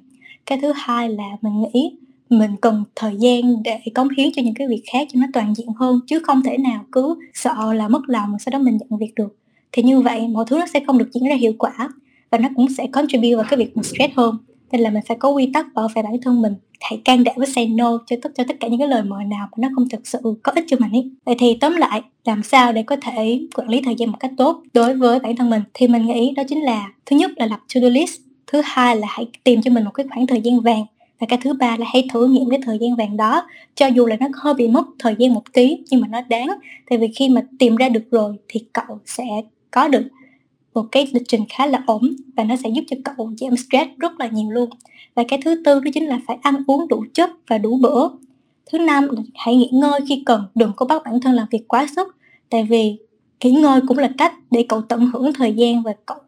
Cái 0.47 0.59
thứ 0.63 0.73
hai 0.77 1.09
là 1.09 1.25
mình 1.43 1.63
nghĩ 1.63 1.93
mình 2.31 2.51
cần 2.61 2.85
thời 2.97 3.17
gian 3.17 3.63
để 3.63 3.79
cống 3.95 4.09
hiến 4.17 4.33
cho 4.33 4.43
những 4.43 4.55
cái 4.55 4.69
việc 4.69 4.83
khác 4.93 5.09
cho 5.13 5.21
nó 5.21 5.27
toàn 5.33 5.55
diện 5.55 5.69
hơn, 5.77 6.01
chứ 6.07 6.19
không 6.19 6.43
thể 6.43 6.59
nào 6.59 6.85
cứ 6.93 7.17
sợ 7.35 7.73
là 7.73 7.89
mất 7.89 8.03
lòng, 8.07 8.37
sau 8.39 8.51
đó 8.51 8.59
mình 8.59 8.79
nhận 8.79 8.99
việc 8.99 9.15
được 9.17 9.37
thì 9.73 9.83
như 9.83 10.01
vậy, 10.01 10.29
mọi 10.29 10.45
thứ 10.49 10.59
nó 10.59 10.67
sẽ 10.67 10.81
không 10.87 10.99
được 10.99 11.09
diễn 11.13 11.25
ra 11.25 11.35
hiệu 11.35 11.53
quả 11.59 11.73
và 12.31 12.39
nó 12.39 12.49
cũng 12.57 12.67
sẽ 12.69 12.87
contribute 12.87 13.35
vào 13.35 13.45
cái 13.51 13.59
việc 13.59 13.77
mình 13.77 13.85
stress 13.85 14.15
hơn. 14.17 14.39
Nên 14.73 14.81
là 14.81 14.91
mình 14.91 15.03
phải 15.07 15.17
có 15.17 15.29
quy 15.29 15.51
tắc 15.55 15.75
bảo 15.75 15.89
vệ 15.95 16.03
bản 16.03 16.21
thân 16.23 16.43
mình, 16.43 16.55
hãy 16.81 17.01
can 17.05 17.25
đảm 17.25 17.35
với 17.39 17.47
say 17.47 17.67
no 17.67 17.99
cho 18.07 18.17
tất 18.23 18.33
cho 18.35 18.45
tất 18.49 18.57
cả 18.61 18.69
những 18.69 18.79
cái 18.79 18.89
lời 18.89 19.03
mời 19.03 19.25
nào 19.25 19.49
mà 19.53 19.57
nó 19.57 19.69
không 19.75 19.89
thực 19.89 20.07
sự 20.07 20.19
có 20.43 20.53
ích 20.55 20.65
cho 20.69 20.77
mình 20.81 20.93
ấy. 20.93 21.11
Vậy 21.25 21.35
thì 21.39 21.57
tóm 21.61 21.77
lại, 21.77 22.03
làm 22.25 22.43
sao 22.43 22.73
để 22.73 22.83
có 22.83 22.97
thể 22.97 23.41
quản 23.55 23.69
lý 23.69 23.81
thời 23.85 23.95
gian 23.95 24.11
một 24.11 24.17
cách 24.21 24.31
tốt 24.37 24.63
đối 24.73 24.95
với 24.95 25.19
bản 25.19 25.37
thân 25.37 25.51
mình? 25.51 25.63
Thì 25.75 25.89
mình 25.89 26.07
nghĩ 26.07 26.33
đó 26.37 26.43
chính 26.49 26.63
là, 26.63 26.93
thứ 27.07 27.17
nhất 27.17 27.31
là 27.37 27.47
lập 27.47 27.61
to 27.75 27.81
do 27.81 27.89
list, 27.89 28.21
thứ 28.47 28.63
hai 28.65 28.97
là 28.97 29.07
hãy 29.11 29.27
tìm 29.45 29.63
cho 29.63 29.71
mình 29.71 29.85
một 29.85 29.91
cái 29.95 30.07
khoảng 30.11 30.27
thời 30.27 30.41
gian 30.41 30.61
vàng, 30.61 30.85
và 31.19 31.27
cái 31.27 31.39
thứ 31.43 31.53
ba 31.53 31.77
là 31.77 31.87
hãy 31.93 32.09
thử 32.13 32.27
nghiệm 32.27 32.51
cái 32.51 32.61
thời 32.63 32.79
gian 32.81 32.97
vàng 32.97 33.17
đó. 33.17 33.43
Cho 33.75 33.87
dù 33.87 34.07
là 34.07 34.17
nó 34.21 34.27
hơi 34.35 34.55
bị 34.55 34.69
mất 34.69 34.87
thời 34.99 35.15
gian 35.19 35.35
một 35.35 35.43
tí, 35.53 35.79
nhưng 35.91 36.01
mà 36.01 36.09
nó 36.09 36.21
đáng. 36.29 36.49
Tại 36.91 36.99
vì 36.99 37.09
khi 37.17 37.29
mà 37.29 37.43
tìm 37.59 37.77
ra 37.77 37.89
được 37.89 38.11
rồi 38.11 38.37
thì 38.49 38.61
cậu 38.73 38.99
sẽ 39.07 39.25
có 39.71 39.89
được 39.89 40.03
một 40.75 40.87
cái 40.93 41.09
lịch 41.13 41.29
trình 41.29 41.45
khá 41.49 41.67
là 41.67 41.83
ổn 41.87 42.17
và 42.37 42.45
nó 42.45 42.57
sẽ 42.57 42.69
giúp 42.69 42.85
cho 42.89 42.97
cậu 43.05 43.33
giảm 43.41 43.57
stress 43.57 43.91
rất 43.99 44.21
là 44.21 44.27
nhiều 44.27 44.51
luôn. 44.51 44.71
Và 45.15 45.25
cái 45.29 45.41
thứ 45.45 45.63
tư 45.65 45.81
đó 45.81 45.91
chính 45.95 46.07
là 46.07 46.21
phải 46.27 46.39
ăn 46.43 46.63
uống 46.67 46.89
đủ 46.89 47.05
chất 47.15 47.31
và 47.49 47.59
đủ 47.59 47.77
bữa 47.77 48.09
thứ 48.73 48.79
năm 48.79 49.09
là 49.11 49.23
hãy 49.35 49.57
nghỉ 49.57 49.69
ngơi 49.73 50.01
khi 50.09 50.23
cần, 50.27 50.45
đừng 50.55 50.73
có 50.77 50.87
bắt 50.87 51.03
bản 51.05 51.21
thân 51.21 51.33
làm 51.33 51.47
việc 51.51 51.69
quá 51.69 51.87
sức. 51.97 52.17
Tại 52.49 52.65
vì 52.65 52.97
nghỉ 53.45 53.51
ngơi 53.51 53.81
cũng 53.89 53.99
là 53.99 54.11
cách 54.19 54.35
để 54.51 54.67
cậu 54.69 54.83
tận 54.83 55.11
hưởng 55.13 55.33
thời 55.33 55.53
gian 55.53 55.83
và 55.83 55.93
cậu 56.07 56.19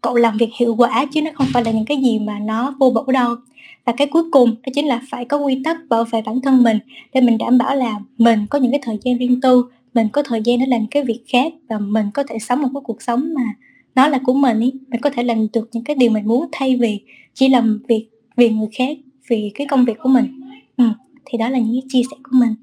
cậu 0.00 0.14
làm 0.14 0.36
việc 0.36 0.50
hiệu 0.54 0.74
quả 0.74 1.06
chứ 1.12 1.22
nó 1.22 1.30
không 1.34 1.46
phải 1.52 1.64
là 1.64 1.70
những 1.70 1.84
cái 1.84 1.96
gì 1.96 2.18
mà 2.18 2.38
nó 2.38 2.74
vô 2.78 2.90
bổ 2.90 3.12
đâu. 3.12 3.36
Và 3.84 3.92
cái 3.96 4.06
cuối 4.06 4.22
cùng 4.32 4.50
đó 4.50 4.70
chính 4.74 4.86
là 4.86 5.00
phải 5.10 5.24
có 5.24 5.36
quy 5.36 5.62
tắc 5.64 5.76
bảo 5.88 6.04
vệ 6.04 6.22
bản 6.22 6.40
thân 6.40 6.62
mình 6.62 6.78
để 7.12 7.20
mình 7.20 7.38
đảm 7.38 7.58
bảo 7.58 7.76
là 7.76 8.00
mình 8.18 8.46
có 8.50 8.58
những 8.58 8.70
cái 8.70 8.80
thời 8.82 8.98
gian 9.02 9.18
riêng 9.18 9.40
tư 9.40 9.64
mình 9.94 10.08
có 10.12 10.22
thời 10.22 10.40
gian 10.44 10.58
để 10.58 10.66
làm 10.66 10.86
cái 10.90 11.04
việc 11.04 11.20
khác 11.28 11.52
và 11.68 11.78
mình 11.78 12.06
có 12.14 12.24
thể 12.28 12.38
sống 12.38 12.62
một 12.62 12.68
cái 12.74 12.80
cuộc 12.84 13.02
sống 13.02 13.34
mà 13.34 13.54
nó 13.94 14.08
là 14.08 14.18
của 14.24 14.32
mình 14.32 14.60
ý 14.60 14.72
mình 14.88 15.00
có 15.00 15.10
thể 15.10 15.22
làm 15.22 15.46
được 15.52 15.68
những 15.72 15.84
cái 15.84 15.96
điều 15.96 16.10
mình 16.10 16.26
muốn 16.26 16.48
thay 16.52 16.76
vì 16.76 17.00
chỉ 17.34 17.48
làm 17.48 17.82
việc 17.88 18.08
vì 18.36 18.48
người 18.48 18.68
khác 18.72 18.96
vì 19.28 19.52
cái 19.54 19.66
công 19.70 19.84
việc 19.84 19.96
của 20.02 20.08
mình 20.08 20.40
ừ. 20.76 20.84
thì 21.24 21.38
đó 21.38 21.48
là 21.48 21.58
những 21.58 21.80
cái 21.80 21.88
chia 21.88 22.02
sẻ 22.10 22.16
của 22.22 22.36
mình 22.38 22.54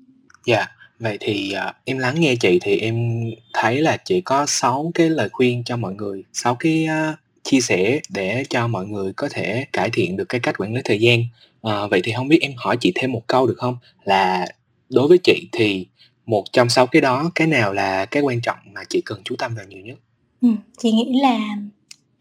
dạ 0.46 0.56
yeah. 0.56 0.70
vậy 1.00 1.18
thì 1.20 1.54
uh, 1.68 1.76
em 1.86 1.98
lắng 1.98 2.16
nghe 2.20 2.36
chị 2.36 2.60
thì 2.62 2.78
em 2.78 3.24
thấy 3.54 3.82
là 3.82 3.98
chị 3.98 4.22
có 4.22 4.46
6 4.46 4.92
cái 4.94 5.10
lời 5.10 5.30
khuyên 5.32 5.64
cho 5.64 5.78
mọi 5.78 5.94
người 5.94 6.24
6 6.34 6.56
cái 6.56 6.88
uh, 7.12 7.20
chia 7.44 7.62
sẻ 7.62 8.00
để 8.10 8.44
cho 8.50 8.68
mọi 8.68 8.86
người 8.86 9.14
có 9.14 9.30
thể 9.32 9.66
cải 9.74 9.90
thiện 9.94 10.18
được 10.18 10.30
cái 10.30 10.42
cách 10.42 10.56
quản 10.58 10.74
lý 10.74 10.82
thời 10.86 11.00
gian 11.00 11.24
à, 11.62 11.88
vậy 11.88 12.02
thì 12.04 12.12
không 12.16 12.28
biết 12.28 12.40
em 12.42 12.52
hỏi 12.58 12.78
chị 12.80 12.92
thêm 12.96 13.12
một 13.12 13.28
câu 13.28 13.48
được 13.48 13.58
không 13.58 13.78
là 14.04 14.48
đối 14.90 15.08
với 15.08 15.18
chị 15.24 15.48
thì 15.52 15.88
một 16.30 16.44
trong 16.54 16.70
sáu 16.70 16.88
cái 16.88 17.02
đó 17.02 17.32
cái 17.36 17.48
nào 17.48 17.74
là 17.74 18.06
cái 18.06 18.24
quan 18.24 18.42
trọng 18.42 18.58
mà 18.74 18.82
chị 18.90 19.02
cần 19.06 19.22
chú 19.24 19.36
tâm 19.36 19.56
vào 19.56 19.66
nhiều 19.66 19.80
nhất? 19.80 19.98
Ừ, 20.42 20.50
chị 20.78 20.92
nghĩ 20.92 21.20
là 21.22 21.40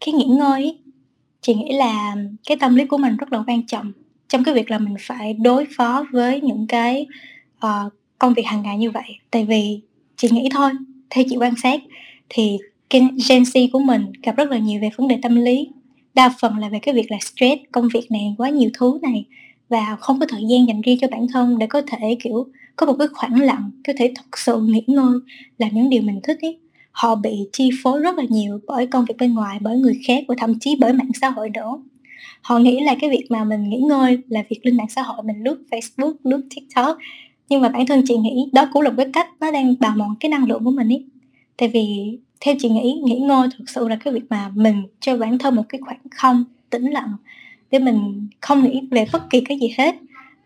cái 0.05 0.13
nghỉ 0.13 0.25
ngơi 0.25 0.77
chị 1.41 1.53
nghĩ 1.53 1.73
là 1.73 2.15
cái 2.47 2.57
tâm 2.57 2.75
lý 2.75 2.85
của 2.85 2.97
mình 2.97 3.17
rất 3.17 3.33
là 3.33 3.43
quan 3.47 3.67
trọng 3.67 3.91
trong 4.27 4.43
cái 4.43 4.53
việc 4.53 4.71
là 4.71 4.79
mình 4.79 4.95
phải 4.99 5.33
đối 5.33 5.65
phó 5.77 6.05
với 6.11 6.41
những 6.41 6.67
cái 6.67 7.05
uh, 7.65 7.93
công 8.19 8.33
việc 8.33 8.45
hàng 8.45 8.61
ngày 8.61 8.77
như 8.77 8.91
vậy. 8.91 9.17
Tại 9.31 9.45
vì 9.45 9.81
chị 10.17 10.27
nghĩ 10.31 10.49
thôi 10.51 10.71
theo 11.09 11.23
chị 11.29 11.37
quan 11.37 11.53
sát 11.63 11.81
thì 12.29 12.57
Gen 12.89 13.43
Z 13.43 13.67
của 13.73 13.79
mình 13.79 14.11
gặp 14.23 14.35
rất 14.35 14.51
là 14.51 14.57
nhiều 14.57 14.81
về 14.81 14.89
vấn 14.97 15.07
đề 15.07 15.19
tâm 15.21 15.35
lý. 15.35 15.69
Đa 16.13 16.33
phần 16.41 16.57
là 16.57 16.69
về 16.69 16.79
cái 16.81 16.93
việc 16.95 17.11
là 17.11 17.17
stress 17.21 17.61
công 17.71 17.87
việc 17.93 18.11
này 18.11 18.35
quá 18.37 18.49
nhiều 18.49 18.69
thứ 18.73 18.99
này 19.01 19.25
và 19.69 19.97
không 19.99 20.19
có 20.19 20.25
thời 20.29 20.41
gian 20.49 20.67
dành 20.67 20.81
riêng 20.81 20.97
cho 21.01 21.07
bản 21.11 21.27
thân 21.33 21.57
để 21.57 21.67
có 21.67 21.81
thể 21.81 22.17
kiểu 22.23 22.47
có 22.79 22.85
một 22.85 22.95
cái 22.99 23.07
khoảng 23.07 23.41
lặng 23.41 23.71
có 23.87 23.93
thể 23.97 24.11
thật 24.15 24.37
sự 24.37 24.61
nghỉ 24.61 24.83
ngơi 24.87 25.19
làm 25.57 25.69
những 25.73 25.89
điều 25.89 26.01
mình 26.01 26.19
thích 26.23 26.37
ấy 26.41 26.59
họ 26.91 27.15
bị 27.15 27.31
chi 27.53 27.69
phối 27.83 27.99
rất 28.01 28.17
là 28.17 28.23
nhiều 28.29 28.59
bởi 28.67 28.87
công 28.87 29.05
việc 29.05 29.15
bên 29.19 29.33
ngoài, 29.33 29.57
bởi 29.61 29.77
người 29.77 29.99
khác 30.07 30.23
và 30.27 30.35
thậm 30.37 30.59
chí 30.59 30.75
bởi 30.79 30.93
mạng 30.93 31.11
xã 31.21 31.29
hội 31.29 31.49
nữa. 31.49 31.81
Họ 32.41 32.59
nghĩ 32.59 32.79
là 32.79 32.95
cái 33.01 33.09
việc 33.09 33.25
mà 33.29 33.43
mình 33.43 33.69
nghỉ 33.69 33.77
ngơi 33.77 34.17
là 34.27 34.43
việc 34.49 34.59
lên 34.63 34.77
mạng 34.77 34.89
xã 34.89 35.01
hội, 35.01 35.23
mình 35.23 35.43
lướt 35.43 35.61
facebook, 35.71 36.13
lướt 36.23 36.41
tiktok. 36.55 36.97
Nhưng 37.49 37.61
mà 37.61 37.69
bản 37.69 37.85
thân 37.85 38.03
chị 38.07 38.17
nghĩ 38.17 38.49
đó 38.53 38.69
cũng 38.73 38.81
là 38.81 38.89
một 38.89 38.95
cái 38.97 39.07
cách 39.13 39.27
nó 39.39 39.51
đang 39.51 39.75
bào 39.79 39.95
mòn 39.95 40.15
cái 40.19 40.29
năng 40.29 40.45
lượng 40.45 40.63
của 40.63 40.71
mình 40.71 40.89
ấy 40.89 41.05
tại 41.57 41.69
vì 41.69 42.17
theo 42.41 42.55
chị 42.59 42.69
nghĩ, 42.69 43.01
nghỉ 43.03 43.19
ngơi 43.19 43.47
thực 43.57 43.69
sự 43.69 43.87
là 43.87 43.95
cái 43.95 44.13
việc 44.13 44.23
mà 44.29 44.51
mình 44.55 44.83
cho 44.99 45.17
bản 45.17 45.37
thân 45.37 45.55
một 45.55 45.63
cái 45.69 45.81
khoảng 45.81 45.99
không 46.11 46.43
tĩnh 46.69 46.91
lặng 46.91 47.13
để 47.71 47.79
mình 47.79 48.27
không 48.41 48.63
nghĩ 48.63 48.81
về 48.91 49.05
bất 49.13 49.29
kỳ 49.29 49.41
cái 49.41 49.59
gì 49.59 49.73
hết 49.77 49.95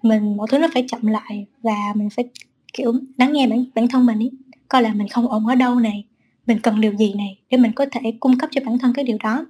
mình, 0.04 0.38
mọi 0.38 0.48
thứ 0.52 0.58
nó 0.58 0.68
phải 0.74 0.86
chậm 0.88 1.06
lại 1.08 1.46
và 1.64 1.76
mình 1.96 2.10
phải, 2.10 2.26
kiểu, 2.74 2.94
lắng 3.18 3.34
nghe 3.34 3.48
bản 3.48 3.66
bản 3.76 3.88
thân 3.88 4.06
mình 4.06 4.20
ý 4.20 4.32
coi 4.70 4.82
là 4.82 4.94
mình 4.94 5.08
không 5.08 5.28
ổn 5.28 5.48
ở 5.48 5.56
đâu 5.56 5.76
này, 5.76 6.04
mình 6.48 6.60
cần 6.64 6.82
điều 6.82 6.94
gì 6.96 7.14
này 7.14 7.38
để 7.50 7.58
mình 7.58 7.72
có 7.72 7.86
thể 7.92 8.14
cung 8.20 8.38
cấp 8.38 8.50
cho 8.54 8.62
bản 8.66 8.78
thân 8.78 8.94
cái 8.94 9.06
điều 9.06 9.18
đó 9.24 9.46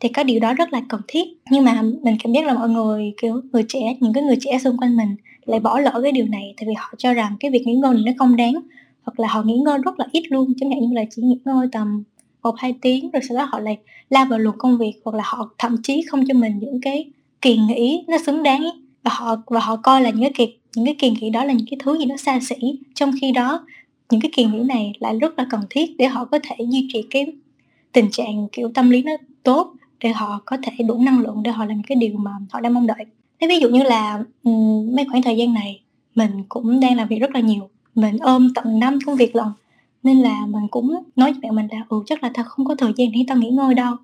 thì 0.00 0.08
cái 0.08 0.24
điều 0.24 0.40
đó 0.40 0.54
rất 0.54 0.72
là 0.72 0.82
cần 0.88 1.00
thiết, 1.08 1.28
nhưng 1.50 1.64
mà 1.64 1.82
mình 1.82 2.16
cảm 2.24 2.32
giác 2.32 2.44
là 2.46 2.54
mọi 2.54 2.68
người, 2.68 3.14
kiểu, 3.22 3.40
người 3.52 3.64
trẻ, 3.68 3.96
những 4.00 4.12
cái 4.12 4.22
người 4.22 4.36
trẻ 4.40 4.58
xung 4.58 4.76
quanh 4.78 4.96
mình 4.96 5.16
lại 5.44 5.60
bỏ 5.60 5.78
lỡ 5.80 6.00
cái 6.02 6.12
điều 6.12 6.26
này 6.26 6.54
tại 6.56 6.66
vì 6.68 6.74
họ 6.74 6.94
cho 6.98 7.12
rằng 7.14 7.36
cái 7.40 7.50
việc 7.50 7.62
nghỉ 7.66 7.74
ngơi 7.74 7.94
này 7.94 8.02
nó 8.06 8.12
không 8.18 8.36
đáng 8.36 8.54
hoặc 9.02 9.20
là 9.20 9.28
họ 9.28 9.42
nghỉ 9.42 9.56
ngơi 9.56 9.78
rất 9.78 9.98
là 10.00 10.06
ít 10.12 10.22
luôn, 10.30 10.52
chẳng 10.60 10.70
hạn 10.70 10.80
như 10.80 10.94
là 10.94 11.04
chỉ 11.10 11.22
nghỉ 11.22 11.38
ngơi 11.44 11.66
tầm 11.72 12.02
một, 12.42 12.54
hai 12.58 12.74
tiếng 12.82 13.10
rồi 13.10 13.22
sau 13.28 13.38
đó 13.38 13.44
họ 13.52 13.58
lại 13.58 13.78
lao 14.10 14.24
vào 14.24 14.38
luồng 14.38 14.58
công 14.58 14.78
việc 14.78 14.92
hoặc 15.04 15.16
là 15.16 15.22
họ 15.26 15.50
thậm 15.58 15.76
chí 15.82 16.02
không 16.08 16.24
cho 16.28 16.34
mình 16.34 16.58
những 16.58 16.80
cái 16.80 17.10
kỳ 17.40 17.56
nghỉ 17.56 18.04
nó 18.08 18.18
xứng 18.26 18.42
đáng 18.42 18.62
ý 18.62 18.70
và 19.02 19.10
họ 19.14 19.36
và 19.46 19.60
họ 19.60 19.76
coi 19.76 20.02
là 20.02 20.10
những 20.10 20.20
cái 20.20 20.32
kỳ, 20.34 20.56
những 20.76 20.86
cái 20.86 20.94
kỳ 20.98 21.10
nghỉ 21.10 21.30
đó 21.30 21.44
là 21.44 21.52
những 21.52 21.66
cái 21.70 21.78
thứ 21.82 21.98
gì 21.98 22.04
nó 22.04 22.16
xa 22.16 22.40
xỉ. 22.40 22.78
Trong 22.94 23.12
khi 23.20 23.32
đó, 23.32 23.66
những 24.10 24.20
cái 24.20 24.30
kỳ 24.34 24.44
nghỉ 24.44 24.58
này 24.58 24.92
lại 25.00 25.18
rất 25.18 25.38
là 25.38 25.46
cần 25.50 25.60
thiết 25.70 25.96
để 25.98 26.06
họ 26.06 26.24
có 26.24 26.38
thể 26.42 26.56
duy 26.68 26.88
trì 26.92 27.02
cái 27.10 27.26
tình 27.92 28.10
trạng 28.10 28.48
kiểu 28.52 28.70
tâm 28.74 28.90
lý 28.90 29.02
nó 29.02 29.12
tốt, 29.42 29.74
để 30.00 30.12
họ 30.12 30.40
có 30.44 30.56
thể 30.62 30.84
đủ 30.84 31.02
năng 31.02 31.20
lượng 31.20 31.42
để 31.42 31.50
họ 31.50 31.64
làm 31.64 31.82
cái 31.82 31.96
điều 31.96 32.16
mà 32.16 32.30
họ 32.50 32.60
đang 32.60 32.74
mong 32.74 32.86
đợi. 32.86 33.04
Thế 33.40 33.48
ví 33.48 33.60
dụ 33.60 33.68
như 33.68 33.82
là 33.82 34.24
mấy 34.94 35.04
khoảng 35.10 35.22
thời 35.22 35.36
gian 35.36 35.54
này, 35.54 35.80
mình 36.14 36.30
cũng 36.48 36.80
đang 36.80 36.96
làm 36.96 37.08
việc 37.08 37.18
rất 37.18 37.30
là 37.30 37.40
nhiều. 37.40 37.68
Mình 37.94 38.18
ôm 38.18 38.54
tận 38.54 38.78
năm 38.78 38.98
công 39.06 39.16
việc 39.16 39.36
lần 39.36 39.52
nên 40.02 40.18
là 40.18 40.46
mình 40.46 40.68
cũng 40.70 40.94
nói 41.16 41.32
với 41.32 41.40
mẹ 41.42 41.50
mình 41.50 41.66
là 41.70 41.84
ừ 41.88 42.02
chắc 42.06 42.22
là 42.22 42.30
tao 42.34 42.44
không 42.44 42.66
có 42.66 42.74
thời 42.74 42.92
gian 42.96 43.12
để 43.12 43.20
tao 43.28 43.38
nghỉ 43.38 43.50
ngơi 43.50 43.74
đâu. 43.74 43.96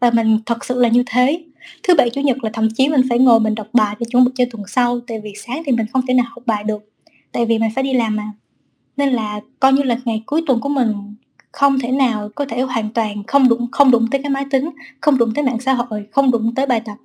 Và 0.00 0.10
mình 0.10 0.38
thật 0.46 0.64
sự 0.64 0.80
là 0.80 0.88
như 0.88 1.02
thế 1.06 1.44
thứ 1.82 1.94
bảy, 1.94 2.10
chủ 2.10 2.20
nhật 2.20 2.44
là 2.44 2.50
thậm 2.52 2.68
chí 2.74 2.88
mình 2.88 3.00
phải 3.08 3.18
ngồi 3.18 3.40
mình 3.40 3.54
đọc 3.54 3.66
bài 3.72 3.96
để 4.00 4.06
chuẩn 4.10 4.24
bị 4.24 4.30
cho 4.34 4.44
tuần 4.50 4.62
sau, 4.66 5.00
tại 5.00 5.20
vì 5.20 5.32
sáng 5.36 5.62
thì 5.66 5.72
mình 5.72 5.86
không 5.92 6.02
thể 6.08 6.14
nào 6.14 6.26
học 6.28 6.42
bài 6.46 6.64
được, 6.64 6.90
tại 7.32 7.46
vì 7.46 7.58
mình 7.58 7.70
phải 7.74 7.84
đi 7.84 7.92
làm 7.92 8.16
mà. 8.16 8.32
Nên 8.96 9.08
là 9.08 9.40
coi 9.60 9.72
như 9.72 9.82
là 9.82 9.96
ngày 10.04 10.22
cuối 10.26 10.42
tuần 10.46 10.60
của 10.60 10.68
mình 10.68 11.14
không 11.52 11.78
thể 11.78 11.90
nào 11.90 12.28
có 12.34 12.44
thể 12.44 12.60
hoàn 12.60 12.90
toàn 12.90 13.22
không 13.26 13.48
đụng 13.48 13.66
không 13.72 13.90
đụng 13.90 14.06
tới 14.10 14.22
cái 14.22 14.30
máy 14.30 14.44
tính, 14.50 14.70
không 15.00 15.18
đụng 15.18 15.34
tới 15.34 15.44
mạng 15.44 15.60
xã 15.60 15.72
hội, 15.72 16.06
không 16.10 16.30
đụng 16.30 16.54
tới 16.54 16.66
bài 16.66 16.80
tập. 16.80 16.96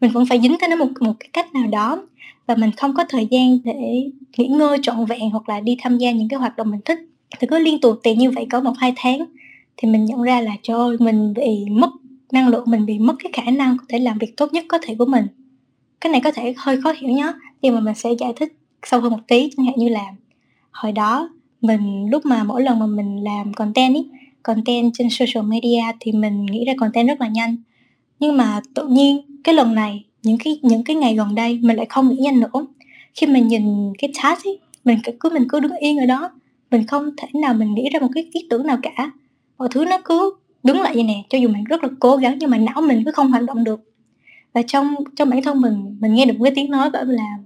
Mình 0.00 0.10
vẫn 0.10 0.26
phải 0.26 0.40
dính 0.40 0.56
tới 0.60 0.68
nó 0.68 0.76
một 0.76 0.88
một 1.00 1.12
cái 1.20 1.28
cách 1.32 1.54
nào 1.54 1.66
đó 1.66 2.02
và 2.46 2.54
mình 2.54 2.70
không 2.76 2.94
có 2.94 3.04
thời 3.08 3.28
gian 3.30 3.58
để 3.64 4.10
nghỉ 4.36 4.46
ngơi 4.46 4.78
trọn 4.82 5.04
vẹn 5.04 5.30
hoặc 5.30 5.48
là 5.48 5.60
đi 5.60 5.76
tham 5.80 5.98
gia 5.98 6.10
những 6.10 6.28
cái 6.28 6.38
hoạt 6.38 6.56
động 6.56 6.70
mình 6.70 6.80
thích. 6.84 6.98
Thì 7.40 7.46
cứ 7.46 7.58
liên 7.58 7.80
tục 7.80 8.00
tiền 8.02 8.18
như 8.18 8.30
vậy 8.30 8.46
có 8.50 8.60
một 8.60 8.72
hai 8.78 8.92
tháng 8.96 9.24
thì 9.76 9.88
mình 9.88 10.04
nhận 10.04 10.22
ra 10.22 10.40
là, 10.40 10.52
trời 10.62 10.76
ơi, 10.76 10.96
mình 11.00 11.34
bị 11.34 11.64
mất 11.70 11.90
năng 12.34 12.48
lượng 12.48 12.64
mình 12.66 12.86
bị 12.86 12.98
mất 12.98 13.14
cái 13.18 13.32
khả 13.32 13.50
năng 13.50 13.78
có 13.78 13.84
thể 13.88 13.98
làm 13.98 14.18
việc 14.18 14.36
tốt 14.36 14.52
nhất 14.52 14.64
có 14.68 14.78
thể 14.82 14.94
của 14.98 15.06
mình. 15.06 15.26
Cái 16.00 16.12
này 16.12 16.20
có 16.24 16.30
thể 16.30 16.54
hơi 16.56 16.80
khó 16.80 16.92
hiểu 16.98 17.10
nhé 17.10 17.32
nhưng 17.62 17.74
mà 17.74 17.80
mình 17.80 17.94
sẽ 17.94 18.10
giải 18.18 18.32
thích 18.36 18.56
sâu 18.82 19.00
hơn 19.00 19.12
một 19.12 19.20
tí, 19.28 19.50
chẳng 19.56 19.66
hạn 19.66 19.74
như 19.78 19.88
là 19.88 20.04
hồi 20.70 20.92
đó 20.92 21.30
mình, 21.60 22.10
lúc 22.10 22.26
mà 22.26 22.44
mỗi 22.44 22.62
lần 22.62 22.78
mà 22.78 22.86
mình 22.86 23.24
làm 23.24 23.54
content 23.54 23.94
ý, 23.94 24.06
content 24.42 24.92
trên 24.94 25.08
social 25.10 25.46
media 25.46 25.82
thì 26.00 26.12
mình 26.12 26.46
nghĩ 26.46 26.64
ra 26.64 26.72
content 26.78 27.08
rất 27.08 27.20
là 27.20 27.28
nhanh. 27.28 27.56
Nhưng 28.20 28.36
mà 28.36 28.60
tự 28.74 28.86
nhiên 28.86 29.40
cái 29.44 29.54
lần 29.54 29.74
này, 29.74 30.04
những 30.22 30.38
cái 30.44 30.60
những 30.62 30.84
cái 30.84 30.96
ngày 30.96 31.14
gần 31.14 31.34
đây 31.34 31.58
mình 31.62 31.76
lại 31.76 31.86
không 31.88 32.08
nghĩ 32.08 32.16
nhanh 32.16 32.40
nữa. 32.40 32.66
Khi 33.14 33.26
mình 33.26 33.48
nhìn 33.48 33.92
cái 33.98 34.12
task 34.22 34.44
ấy 34.44 34.58
mình 34.84 34.98
cứ 35.20 35.30
mình 35.30 35.46
cứ 35.48 35.60
đứng 35.60 35.76
yên 35.76 35.98
ở 35.98 36.06
đó, 36.06 36.30
mình 36.70 36.86
không 36.86 37.10
thể 37.16 37.28
nào 37.40 37.54
mình 37.54 37.74
nghĩ 37.74 37.88
ra 37.92 38.00
một 38.00 38.08
cái 38.14 38.30
ý 38.32 38.46
tưởng 38.50 38.66
nào 38.66 38.78
cả. 38.82 39.10
Mọi 39.58 39.68
thứ 39.70 39.84
nó 39.84 39.98
cứ 40.04 40.34
đứng 40.64 40.80
lại 40.80 40.94
vậy 40.94 41.02
nè, 41.02 41.22
cho 41.30 41.38
dù 41.38 41.48
mình 41.48 41.64
rất 41.64 41.84
là 41.84 41.88
cố 42.00 42.16
gắng 42.16 42.36
nhưng 42.38 42.50
mà 42.50 42.58
não 42.58 42.82
mình 42.82 43.02
cứ 43.04 43.12
không 43.12 43.30
hoạt 43.30 43.42
động 43.42 43.64
được. 43.64 43.80
Và 44.52 44.62
trong 44.62 44.94
trong 45.16 45.30
bản 45.30 45.42
thân 45.42 45.60
mình 45.60 45.96
mình 46.00 46.14
nghe 46.14 46.26
được 46.26 46.34
cái 46.42 46.52
tiếng 46.54 46.70
nói 46.70 46.90
bảo 46.90 47.04
là 47.04 47.38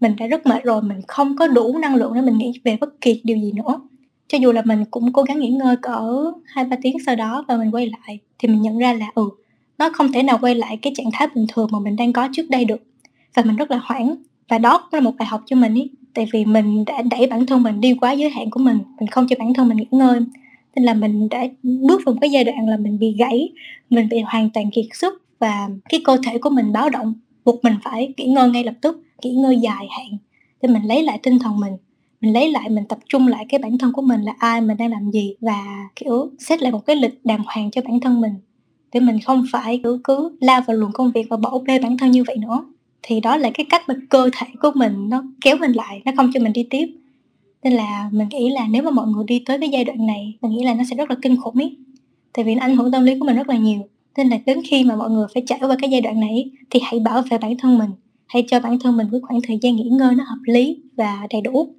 mình 0.00 0.16
đã 0.18 0.26
rất 0.26 0.46
mệt 0.46 0.64
rồi, 0.64 0.82
mình 0.82 1.00
không 1.08 1.36
có 1.36 1.46
đủ 1.46 1.78
năng 1.78 1.94
lượng 1.94 2.14
để 2.14 2.20
mình 2.20 2.38
nghĩ 2.38 2.52
về 2.64 2.76
bất 2.80 3.00
kỳ 3.00 3.20
điều 3.24 3.36
gì 3.36 3.52
nữa. 3.52 3.80
Cho 4.28 4.38
dù 4.38 4.52
là 4.52 4.62
mình 4.64 4.84
cũng 4.90 5.12
cố 5.12 5.22
gắng 5.22 5.40
nghỉ 5.40 5.48
ngơi 5.48 5.76
cỡ 5.76 6.32
hai, 6.44 6.64
ba 6.64 6.76
tiếng 6.82 6.96
sau 7.06 7.16
đó 7.16 7.44
và 7.48 7.56
mình 7.56 7.74
quay 7.74 7.86
lại, 7.86 8.18
thì 8.38 8.48
mình 8.48 8.62
nhận 8.62 8.78
ra 8.78 8.92
là 8.92 9.06
ừ 9.14 9.30
nó 9.78 9.90
không 9.92 10.12
thể 10.12 10.22
nào 10.22 10.38
quay 10.40 10.54
lại 10.54 10.78
cái 10.82 10.92
trạng 10.96 11.10
thái 11.12 11.28
bình 11.34 11.46
thường 11.52 11.68
mà 11.72 11.78
mình 11.78 11.96
đang 11.96 12.12
có 12.12 12.28
trước 12.32 12.50
đây 12.50 12.64
được. 12.64 12.80
Và 13.34 13.42
mình 13.42 13.56
rất 13.56 13.70
là 13.70 13.80
hoảng. 13.82 14.16
Và 14.48 14.58
đó 14.58 14.78
cũng 14.78 14.88
là 14.92 15.00
một 15.00 15.16
bài 15.18 15.26
học 15.26 15.42
cho 15.46 15.56
mình 15.56 15.74
ý. 15.74 15.90
Tại 16.14 16.26
vì 16.32 16.44
mình 16.44 16.84
đã 16.84 17.02
đẩy 17.10 17.26
bản 17.26 17.46
thân 17.46 17.62
mình 17.62 17.80
đi 17.80 17.94
quá 18.00 18.12
giới 18.12 18.30
hạn 18.30 18.50
của 18.50 18.60
mình. 18.60 18.78
Mình 19.00 19.08
không 19.08 19.26
cho 19.28 19.36
bản 19.38 19.54
thân 19.54 19.68
mình 19.68 19.76
nghỉ 19.76 19.86
ngơi 19.90 20.20
nên 20.76 20.84
là 20.84 20.94
mình 20.94 21.28
đã 21.28 21.46
bước 21.62 22.00
vào 22.04 22.14
một 22.14 22.18
cái 22.20 22.30
giai 22.30 22.44
đoạn 22.44 22.68
là 22.68 22.76
mình 22.76 22.98
bị 22.98 23.14
gãy, 23.18 23.52
mình 23.90 24.08
bị 24.08 24.20
hoàn 24.20 24.50
toàn 24.50 24.70
kiệt 24.70 24.84
sức 24.92 25.22
và 25.38 25.68
cái 25.88 26.00
cơ 26.04 26.16
thể 26.26 26.38
của 26.38 26.50
mình 26.50 26.72
báo 26.72 26.90
động, 26.90 27.14
buộc 27.44 27.64
mình 27.64 27.74
phải 27.84 28.14
nghỉ 28.16 28.26
ngơi 28.26 28.50
ngay 28.50 28.64
lập 28.64 28.74
tức, 28.80 29.02
nghỉ 29.22 29.30
ngơi 29.30 29.58
dài 29.58 29.86
hạn 29.90 30.18
để 30.62 30.68
mình 30.68 30.82
lấy 30.82 31.02
lại 31.02 31.18
tinh 31.22 31.38
thần 31.38 31.60
mình. 31.60 31.72
Mình 32.20 32.32
lấy 32.32 32.50
lại, 32.50 32.70
mình 32.70 32.84
tập 32.88 32.98
trung 33.08 33.28
lại 33.28 33.46
cái 33.48 33.58
bản 33.58 33.78
thân 33.78 33.92
của 33.92 34.02
mình 34.02 34.22
là 34.22 34.34
ai, 34.38 34.60
mình 34.60 34.76
đang 34.76 34.90
làm 34.90 35.10
gì 35.10 35.34
và 35.40 35.88
kiểu 35.96 36.30
xét 36.38 36.62
lại 36.62 36.72
một 36.72 36.86
cái 36.86 36.96
lịch 36.96 37.20
đàng 37.24 37.42
hoàng 37.46 37.70
cho 37.70 37.82
bản 37.82 38.00
thân 38.00 38.20
mình 38.20 38.34
để 38.92 39.00
mình 39.00 39.20
không 39.20 39.44
phải 39.52 39.80
cứ 39.84 40.00
cứ 40.04 40.36
lao 40.40 40.60
vào 40.66 40.76
luồng 40.76 40.92
công 40.92 41.12
việc 41.12 41.26
và 41.30 41.36
bỏ 41.36 41.58
bê 41.58 41.78
bản 41.78 41.98
thân 41.98 42.10
như 42.10 42.24
vậy 42.26 42.36
nữa. 42.36 42.64
Thì 43.02 43.20
đó 43.20 43.36
là 43.36 43.50
cái 43.54 43.66
cách 43.70 43.82
mà 43.88 43.94
cơ 44.08 44.30
thể 44.32 44.46
của 44.60 44.70
mình 44.74 45.08
nó 45.08 45.24
kéo 45.40 45.56
mình 45.56 45.72
lại, 45.72 46.02
nó 46.04 46.12
không 46.16 46.30
cho 46.34 46.40
mình 46.40 46.52
đi 46.52 46.66
tiếp 46.70 46.86
nên 47.64 47.72
là 47.72 48.08
mình 48.12 48.28
nghĩ 48.28 48.50
là 48.50 48.66
nếu 48.70 48.82
mà 48.82 48.90
mọi 48.90 49.06
người 49.06 49.24
đi 49.26 49.42
tới 49.46 49.58
cái 49.58 49.68
giai 49.68 49.84
đoạn 49.84 50.06
này, 50.06 50.38
mình 50.40 50.52
nghĩ 50.52 50.64
là 50.64 50.74
nó 50.74 50.84
sẽ 50.90 50.96
rất 50.96 51.10
là 51.10 51.16
kinh 51.22 51.36
khủng 51.36 51.58
ý. 51.58 51.76
Tại 52.32 52.44
vì 52.44 52.54
nó 52.54 52.60
ảnh 52.60 52.76
hưởng 52.76 52.92
tâm 52.92 53.04
lý 53.04 53.18
của 53.18 53.26
mình 53.26 53.36
rất 53.36 53.48
là 53.48 53.56
nhiều. 53.56 53.80
Nên 54.16 54.28
là 54.28 54.38
đến 54.46 54.60
khi 54.66 54.84
mà 54.84 54.96
mọi 54.96 55.10
người 55.10 55.26
phải 55.34 55.42
trải 55.46 55.58
qua 55.62 55.76
cái 55.80 55.90
giai 55.90 56.00
đoạn 56.00 56.20
này 56.20 56.50
thì 56.70 56.80
hãy 56.82 57.00
bảo 57.00 57.22
vệ 57.30 57.38
bản 57.38 57.56
thân 57.58 57.78
mình. 57.78 57.90
Hãy 58.26 58.44
cho 58.48 58.60
bản 58.60 58.78
thân 58.78 58.96
mình 58.96 59.06
cái 59.12 59.20
khoảng 59.20 59.40
thời 59.42 59.58
gian 59.62 59.76
nghỉ 59.76 59.84
ngơi 59.84 60.14
nó 60.14 60.24
hợp 60.24 60.38
lý 60.44 60.78
và 60.96 61.26
đầy 61.30 61.40
đủ 61.40 61.74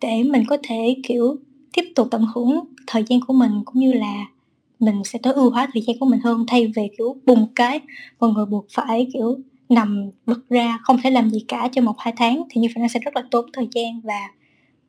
để 0.00 0.22
mình 0.22 0.44
có 0.48 0.56
thể, 0.62 0.96
kiểu, 1.08 1.36
tiếp 1.72 1.84
tục 1.94 2.08
tận 2.10 2.26
hưởng 2.34 2.60
thời 2.86 3.04
gian 3.08 3.20
của 3.20 3.34
mình 3.34 3.52
cũng 3.64 3.82
như 3.82 3.92
là 3.92 4.26
mình 4.78 5.04
sẽ 5.04 5.18
tối 5.18 5.32
ưu 5.32 5.50
hóa 5.50 5.68
thời 5.74 5.82
gian 5.82 5.98
của 5.98 6.06
mình 6.06 6.20
hơn. 6.20 6.44
Thay 6.48 6.72
vì, 6.76 6.82
kiểu, 6.98 7.16
bùng 7.26 7.46
cái, 7.54 7.80
mọi 8.20 8.30
người 8.30 8.46
buộc 8.46 8.66
phải, 8.70 9.06
kiểu, 9.12 9.38
nằm 9.68 10.10
bật 10.26 10.48
ra 10.50 10.78
không 10.82 10.98
thể 11.02 11.10
làm 11.10 11.30
gì 11.30 11.44
cả 11.48 11.68
cho 11.72 11.82
một 11.82 11.94
hai 11.98 12.14
tháng 12.16 12.42
thì 12.50 12.60
như 12.60 12.68
vậy 12.74 12.82
nó 12.82 12.88
sẽ 12.88 13.00
rất 13.00 13.16
là 13.16 13.22
tốn 13.30 13.46
thời 13.52 13.68
gian 13.74 14.00
và 14.04 14.20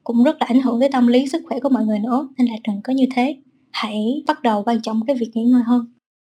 cũng 0.05 0.23
rất 0.23 0.37
là 0.39 0.45
ảnh 0.49 0.61
hưởng 0.61 0.79
tới 0.79 0.89
tâm 0.89 1.07
lý 1.07 1.27
sức 1.27 1.41
khỏe 1.45 1.59
của 1.59 1.69
mọi 1.69 1.85
người 1.85 1.99
nữa 1.99 2.29
nên 2.37 2.47
là 2.47 2.55
đừng 2.67 2.81
có 2.83 2.93
như 2.93 3.05
thế 3.15 3.35
hãy 3.71 4.23
bắt 4.27 4.43
đầu 4.43 4.63
quan 4.65 4.81
trọng 4.81 5.01
cái 5.07 5.15
việc 5.15 5.31
nghỉ 5.33 5.43
ngơi 5.43 5.61
hơn 5.67 5.85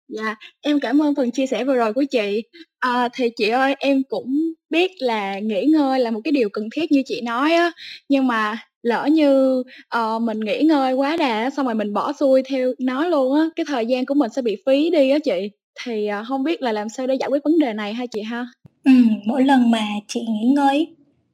Dạ, 0.09 0.35
em 0.61 0.79
cảm 0.79 1.01
ơn 1.01 1.15
phần 1.15 1.31
chia 1.31 1.47
sẻ 1.47 1.63
vừa 1.65 1.75
rồi 1.75 1.93
của 1.93 2.03
chị. 2.11 2.43
À, 2.79 3.09
thì 3.13 3.29
chị 3.37 3.49
ơi, 3.49 3.75
em 3.79 4.03
cũng 4.09 4.37
biết 4.69 4.91
là 4.99 5.39
nghỉ 5.39 5.65
ngơi 5.65 5.99
là 5.99 6.11
một 6.11 6.19
cái 6.23 6.31
điều 6.31 6.49
cần 6.49 6.69
thiết 6.75 6.91
như 6.91 7.01
chị 7.05 7.21
nói 7.21 7.53
á, 7.53 7.71
nhưng 8.09 8.27
mà 8.27 8.57
lỡ 8.83 9.05
như, 9.11 9.63
ờ, 9.89 10.19
mình 10.19 10.39
nghỉ 10.39 10.61
ngơi 10.63 10.93
quá 10.93 11.17
đà 11.17 11.49
xong 11.49 11.65
rồi 11.65 11.75
mình 11.75 11.93
bỏ 11.93 12.13
xuôi 12.13 12.43
theo 12.49 12.73
nó 12.79 13.07
luôn 13.07 13.35
á, 13.35 13.49
cái 13.55 13.65
thời 13.69 13.85
gian 13.85 14.05
của 14.05 14.13
mình 14.13 14.31
sẽ 14.35 14.41
bị 14.41 14.57
phí 14.65 14.89
đi 14.89 15.09
á 15.09 15.19
chị. 15.19 15.49
Thì, 15.83 16.07
à, 16.07 16.21
hông 16.21 16.43
biết 16.43 16.61
là 16.61 16.71
làm 16.71 16.89
sao 16.89 17.07
để 17.07 17.15
giải 17.15 17.29
quyết 17.29 17.43
vấn 17.43 17.59
đề 17.59 17.73
này 17.73 17.93
ha 17.93 18.05
chị 18.05 18.21
ha? 18.21 18.47
Ừm, 18.83 19.09
mỗi 19.25 19.43
lần 19.43 19.71
mà 19.71 19.83
chị 20.07 20.19
nghỉ 20.21 20.47
ngơi 20.55 20.87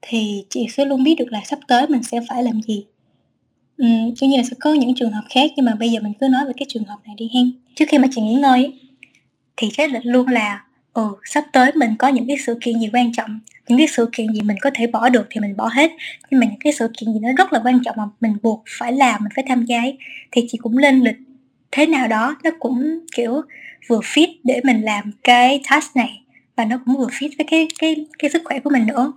thì 0.07 0.45
chị 0.49 0.67
sẽ 0.69 0.85
luôn 0.85 1.03
biết 1.03 1.15
được 1.17 1.31
là 1.31 1.41
sắp 1.45 1.59
tới 1.67 1.87
mình 1.87 2.03
sẽ 2.03 2.19
phải 2.29 2.43
làm 2.43 2.61
gì. 2.61 2.85
Ừm, 3.77 4.13
tuy 4.21 4.27
nhiên 4.27 4.37
là 4.39 4.43
sẽ 4.43 4.55
có 4.59 4.73
những 4.73 4.95
trường 4.95 5.11
hợp 5.11 5.23
khác 5.29 5.51
nhưng 5.55 5.65
mà 5.65 5.75
bây 5.75 5.89
giờ 5.89 5.99
mình 6.03 6.13
cứ 6.21 6.27
nói 6.27 6.45
về 6.45 6.53
cái 6.57 6.65
trường 6.69 6.83
hợp 6.83 6.97
này 7.05 7.15
đi 7.17 7.29
hen. 7.33 7.51
Trước 7.75 7.85
khi 7.89 7.97
mà 7.97 8.07
chị 8.11 8.21
nghỉ 8.21 8.33
ngơi 8.33 8.73
thì 9.57 9.69
cái 9.77 9.87
định 9.87 10.03
luôn 10.05 10.27
là, 10.27 10.63
ừ, 10.93 11.07
sắp 11.25 11.43
tới 11.53 11.71
mình 11.75 11.95
có 11.99 12.07
những 12.07 12.27
cái 12.27 12.37
sự 12.45 12.57
kiện 12.61 12.79
gì 12.79 12.89
quan 12.93 13.13
trọng, 13.13 13.39
những 13.67 13.77
cái 13.77 13.87
sự 13.87 14.09
kiện 14.11 14.33
gì 14.33 14.41
mình 14.41 14.57
có 14.61 14.69
thể 14.73 14.87
bỏ 14.87 15.09
được 15.09 15.27
thì 15.29 15.41
mình 15.41 15.57
bỏ 15.57 15.69
hết, 15.73 15.91
nhưng 16.31 16.39
mà 16.39 16.45
những 16.45 16.59
cái 16.59 16.73
sự 16.73 16.87
kiện 16.97 17.13
gì 17.13 17.19
nó 17.19 17.29
rất 17.37 17.53
là 17.53 17.61
quan 17.63 17.79
trọng 17.85 17.95
mà 17.97 18.03
mình 18.21 18.37
buộc 18.43 18.63
phải 18.79 18.91
làm, 18.93 19.23
mình 19.23 19.31
phải 19.35 19.45
tham 19.47 19.65
gia 19.65 19.79
ấy, 19.81 19.97
thì 20.31 20.45
chị 20.49 20.57
cũng 20.57 20.77
lên 20.77 20.99
lịch 20.99 21.15
thế 21.71 21.85
nào 21.85 22.07
đó 22.07 22.35
nó 22.43 22.51
cũng, 22.59 22.99
kiểu, 23.15 23.41
vừa 23.87 23.99
fit 23.99 24.27
để 24.43 24.61
mình 24.63 24.81
làm 24.81 25.11
cái 25.23 25.61
task 25.71 25.95
này 25.95 26.21
và 26.55 26.65
nó 26.65 26.79
cũng 26.85 26.97
vừa 26.97 27.07
fit 27.07 27.29
với 27.37 27.45
cái 27.51 27.67
cái 27.79 28.05
cái 28.19 28.31
sức 28.31 28.41
khỏe 28.45 28.59
của 28.59 28.69
mình 28.69 28.87
nữa. 28.87 29.13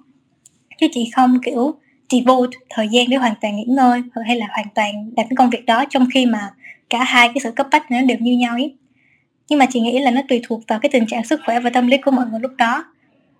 Chứ 0.79 0.87
chị 0.93 1.11
không, 1.15 1.39
kiểu, 1.41 1.75
devote 2.11 2.59
thời 2.71 2.89
gian 2.89 3.07
để 3.09 3.17
hoàn 3.17 3.35
toàn 3.41 3.57
nghỉ 3.57 3.65
ngơi 3.65 4.03
hay 4.27 4.37
là 4.37 4.47
hoàn 4.51 4.67
toàn 4.75 4.95
làm 5.17 5.29
cái 5.29 5.37
công 5.37 5.51
việc 5.51 5.67
đó 5.67 5.85
trong 5.91 6.09
khi 6.15 6.27
mà 6.27 6.51
cả 6.91 7.05
hai 7.05 7.29
cái 7.29 7.41
sự 7.43 7.51
cấp 7.51 7.67
bách 7.71 7.91
nó 7.91 8.03
đều 8.03 8.19
như 8.21 8.33
nhau 8.33 8.55
ấy. 8.55 8.75
Nhưng 9.49 9.59
mà 9.59 9.67
chị 9.67 9.81
nghĩ 9.81 9.99
là 9.99 10.11
nó 10.11 10.21
tùy 10.29 10.41
thuộc 10.47 10.61
vào 10.69 10.79
cái 10.79 10.91
tình 10.93 11.07
trạng 11.07 11.25
sức 11.25 11.41
khỏe 11.47 11.61
và 11.61 11.71
tâm 11.71 11.87
lý 11.87 11.97
của 11.99 12.11
mọi 12.11 12.27
người 12.31 12.41
lúc 12.41 12.53
đó. 12.59 12.85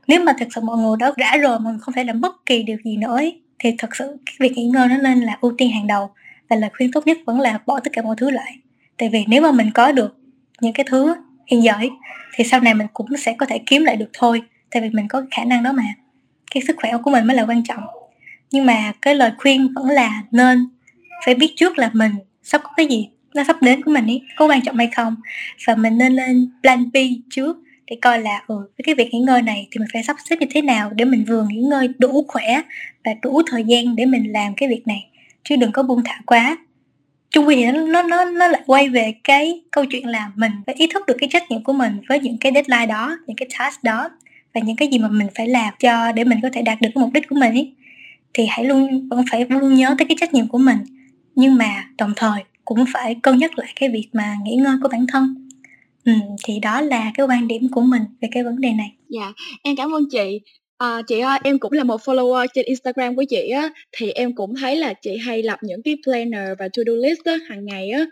Nếu 0.09 0.25
mà 0.25 0.33
thực 0.39 0.49
sự 0.55 0.61
mọi 0.61 0.79
người 0.79 0.97
đó 0.99 1.13
rã 1.17 1.37
rồi 1.37 1.61
mọi 1.61 1.73
người 1.73 1.81
không 1.81 1.95
thể 1.95 2.05
làm 2.05 2.21
bất 2.21 2.47
kỳ 2.47 2.63
điều 2.63 2.77
gì 2.85 2.97
nữa 2.97 3.17
ấy, 3.17 3.41
thì 3.59 3.75
thật 3.79 3.97
sự 3.97 4.17
cái 4.27 4.35
việc 4.39 4.53
nghỉ 4.53 4.67
ngơi 4.67 4.89
nó 4.89 4.97
nên 4.97 5.21
là 5.21 5.39
ưu 5.41 5.55
tiên 5.59 5.71
hàng 5.71 5.87
đầu 5.87 6.11
và 6.49 6.57
lời 6.57 6.71
khuyên 6.77 6.93
tốt 6.93 7.07
nhất 7.07 7.19
vẫn 7.27 7.41
là 7.41 7.61
bỏ 7.67 7.81
tất 7.81 7.91
cả 7.93 8.03
mọi 8.03 8.17
thứ 8.19 8.31
lại. 8.31 8.59
Tại 8.97 9.09
vì 9.09 9.25
nếu 9.29 9.43
mà 9.43 9.53
mình 9.53 9.71
có 9.75 9.93
được 9.93 10.17
những 10.61 10.73
cái 10.73 10.87
thứ 10.89 11.15
hiện 11.47 11.63
giờ 11.63 11.73
ấy, 11.73 11.91
thì 12.35 12.45
sau 12.45 12.61
này 12.61 12.75
mình 12.75 12.87
cũng 12.93 13.17
sẽ 13.17 13.33
có 13.39 13.47
thể 13.47 13.59
kiếm 13.67 13.85
lại 13.85 13.97
được 13.97 14.11
thôi 14.13 14.43
tại 14.71 14.83
vì 14.83 14.91
mình 14.91 15.09
có 15.09 15.23
khả 15.31 15.45
năng 15.45 15.63
đó 15.63 15.73
mà 15.73 15.85
cái 16.51 16.63
sức 16.67 16.77
khỏe 16.77 16.93
của 17.03 17.11
mình 17.11 17.27
mới 17.27 17.37
là 17.37 17.45
quan 17.49 17.65
trọng. 17.65 17.83
Nhưng 18.51 18.67
mà 18.67 18.93
cái 19.03 19.15
lời 19.15 19.31
khuyên 19.39 19.73
vẫn 19.75 19.87
là 19.87 20.23
nên 20.31 20.69
phải 21.25 21.35
biết 21.35 21.53
trước 21.57 21.79
là 21.79 21.91
mình 21.93 22.13
sắp 22.43 22.61
có 22.65 22.71
cái 22.77 22.87
gì, 22.87 23.09
nó 23.35 23.45
sắp 23.45 23.63
đến 23.63 23.83
của 23.83 23.91
mình 23.91 24.07
ấy 24.07 24.23
có 24.37 24.47
quan 24.47 24.63
trọng 24.63 24.77
hay 24.77 24.89
không. 24.97 25.17
Và 25.67 25.75
mình 25.75 25.99
nên 25.99 26.13
lên 26.13 26.51
plan 26.63 26.93
B 26.93 26.97
trước 27.31 27.57
để 27.87 27.97
coi 28.03 28.21
là 28.21 28.43
ừ 28.47 28.57
với 28.57 28.83
cái 28.85 28.95
việc 28.95 29.09
nghỉ 29.13 29.19
ngơi 29.19 29.43
này 29.43 29.69
thì 29.71 29.79
mình 29.79 29.89
phải 29.93 30.03
sắp 30.03 30.17
xếp 30.31 30.37
như 30.41 30.47
thế 30.51 30.63
nào 30.63 30.91
để 30.95 31.05
mình 31.05 31.25
vừa 31.29 31.47
nghỉ 31.49 31.61
ngơi 31.61 31.89
đủ 31.99 32.25
khỏe 32.29 32.61
và 33.05 33.15
đủ 33.23 33.43
thời 33.47 33.65
gian 33.65 33.97
để 33.97 34.07
mình 34.07 34.33
làm 34.33 34.55
cái 34.55 34.69
việc 34.69 34.87
này. 34.87 35.07
Chứ 35.45 35.57
đừng 35.57 35.73
có 35.73 35.83
buông 35.83 36.05
thả 36.05 36.21
quá. 36.27 36.57
Chung 37.31 37.47
quy 37.47 37.65
nó 37.65 38.03
nó 38.03 38.25
nó 38.25 38.49
lại 38.49 38.61
quay 38.67 38.89
về 38.89 39.15
cái 39.25 39.63
câu 39.71 39.85
chuyện 39.85 40.07
là 40.07 40.31
mình 40.35 40.53
phải 40.67 40.75
ý 40.75 40.87
thức 40.87 41.07
được 41.07 41.17
cái 41.19 41.29
trách 41.33 41.51
nhiệm 41.51 41.65
của 41.65 41.73
mình 41.73 42.01
với 42.09 42.21
những 42.21 42.39
cái 42.39 42.53
deadline 42.55 42.87
đó, 42.87 43.17
những 43.27 43.37
cái 43.37 43.49
task 43.59 43.83
đó 43.83 44.11
và 44.57 44.63
những 44.65 44.77
cái 44.77 44.89
gì 44.89 44.99
mà 44.99 45.09
mình 45.09 45.27
phải 45.35 45.49
làm 45.49 45.75
cho 45.81 46.13
để 46.13 46.25
mình 46.25 46.39
có 46.43 46.49
thể 46.53 46.63
đạt 46.63 46.81
được 46.81 46.89
cái 46.95 47.05
mục 47.05 47.13
đích 47.13 47.29
của 47.29 47.37
mình 47.37 47.53
ấy 47.53 47.73
thì 48.35 48.47
hãy 48.49 48.65
luôn 48.65 49.09
vẫn 49.09 49.25
phải 49.31 49.47
luôn 49.49 49.75
nhớ 49.75 49.95
tới 49.99 50.07
cái 50.09 50.17
trách 50.21 50.35
nhiệm 50.35 50.49
của 50.49 50.59
mình. 50.59 50.79
Nhưng 51.35 51.55
mà 51.55 51.89
đồng 51.99 52.13
thời 52.17 52.41
cũng 52.65 52.85
phải 52.93 53.17
cân 53.23 53.39
nhắc 53.39 53.59
lại 53.59 53.73
cái 53.81 53.89
việc 53.89 54.09
mà 54.13 54.37
nghỉ 54.45 54.57
ngơi 54.57 54.77
của 54.83 54.89
bản 54.89 55.07
thân. 55.13 55.49
Ừ, 56.05 56.13
thì 56.45 56.59
đó 56.63 56.81
là 56.81 57.13
cái 57.15 57.27
quan 57.27 57.49
điểm 57.49 57.69
của 57.69 57.81
mình 57.81 58.03
về 58.21 58.29
cái 58.33 58.45
vấn 58.45 58.61
đề 58.61 58.73
này. 58.73 58.93
Dạ 59.09 59.33
em 59.63 59.77
cảm 59.77 59.95
ơn 59.95 60.03
chị. 60.11 60.41
À, 60.79 61.03
chị 61.07 61.21
ơi, 61.21 61.39
em 61.45 61.59
cũng 61.59 61.73
là 61.73 61.85
một 61.85 62.01
follower 62.01 62.47
trên 62.55 62.65
Instagram 62.67 63.17
của 63.17 63.25
chị 63.29 63.49
á, 63.49 63.71
thì 63.93 64.11
em 64.11 64.35
cũng 64.35 64.55
thấy 64.61 64.77
là 64.77 64.95
chị 65.03 65.17
hay 65.17 65.43
lập 65.43 65.59
những 65.63 65.83
cái 65.83 65.97
planner 66.05 66.49
và 66.59 66.69
to-do 66.77 66.93
list 67.03 67.21
á, 67.25 67.37
hàng 67.49 67.67
ngày 67.67 67.91
á, 67.91 68.05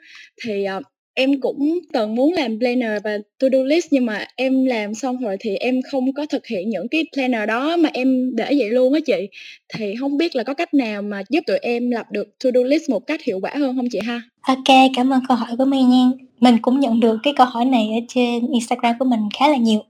thì 0.45 0.67
uh, 0.79 0.83
Em 1.15 1.41
cũng 1.41 1.79
từng 1.93 2.15
muốn 2.15 2.33
làm 2.33 2.59
planner 2.59 3.03
và 3.05 3.19
to-do 3.39 3.59
list 3.63 3.87
nhưng 3.91 4.07
mà 4.07 4.27
em 4.37 4.65
làm 4.65 4.95
xong 4.95 5.17
rồi 5.21 5.37
thì 5.41 5.57
em 5.57 5.81
không 5.91 6.13
có 6.13 6.27
thực 6.27 6.47
hiện 6.47 6.71
những 6.71 6.89
cái 6.89 7.05
planner 7.13 7.49
đó 7.49 7.77
mà 7.77 7.91
em 7.93 8.37
để 8.37 8.55
vậy 8.59 8.71
luôn 8.71 8.93
á 8.95 9.01
chị. 9.07 9.29
Thì 9.75 9.95
không 10.01 10.17
biết 10.17 10.37
là 10.37 10.43
có 10.43 10.55
cách 10.55 10.75
nào 10.75 11.03
mà 11.03 11.23
giúp 11.31 11.41
tụi 11.47 11.59
em 11.59 11.91
lập 11.91 12.07
được 12.11 12.39
to-do 12.45 12.61
list 12.63 12.91
một 12.91 13.07
cách 13.07 13.21
hiệu 13.23 13.39
quả 13.43 13.51
hơn 13.55 13.77
không 13.77 13.89
chị 13.93 13.99
ha? 14.07 14.23
Ok, 14.41 14.65
cảm 14.97 15.13
ơn 15.13 15.21
câu 15.29 15.37
hỏi 15.37 15.57
của 15.59 15.65
mai 15.65 15.83
nha. 15.83 16.05
Mình 16.41 16.57
cũng 16.63 16.81
nhận 16.81 17.01
được 17.01 17.19
cái 17.23 17.33
câu 17.37 17.47
hỏi 17.47 17.65
này 17.65 17.89
ở 17.95 18.01
trên 18.09 18.47
Instagram 18.53 18.99
của 18.99 19.05
mình 19.05 19.21
khá 19.39 19.49
là 19.49 19.57
nhiều. 19.57 19.81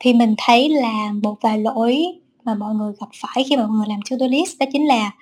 thì 0.00 0.12
mình 0.14 0.34
thấy 0.38 0.68
là 0.68 1.12
một 1.22 1.36
vài 1.42 1.58
lỗi 1.58 1.98
mà 2.44 2.54
mọi 2.54 2.74
người 2.74 2.92
gặp 3.00 3.06
phải 3.14 3.44
khi 3.50 3.56
mà 3.56 3.66
mọi 3.66 3.76
người 3.76 3.86
làm 3.88 4.00
to-do 4.10 4.26
list 4.26 4.58
đó 4.60 4.66
chính 4.72 4.86
là 4.88 5.12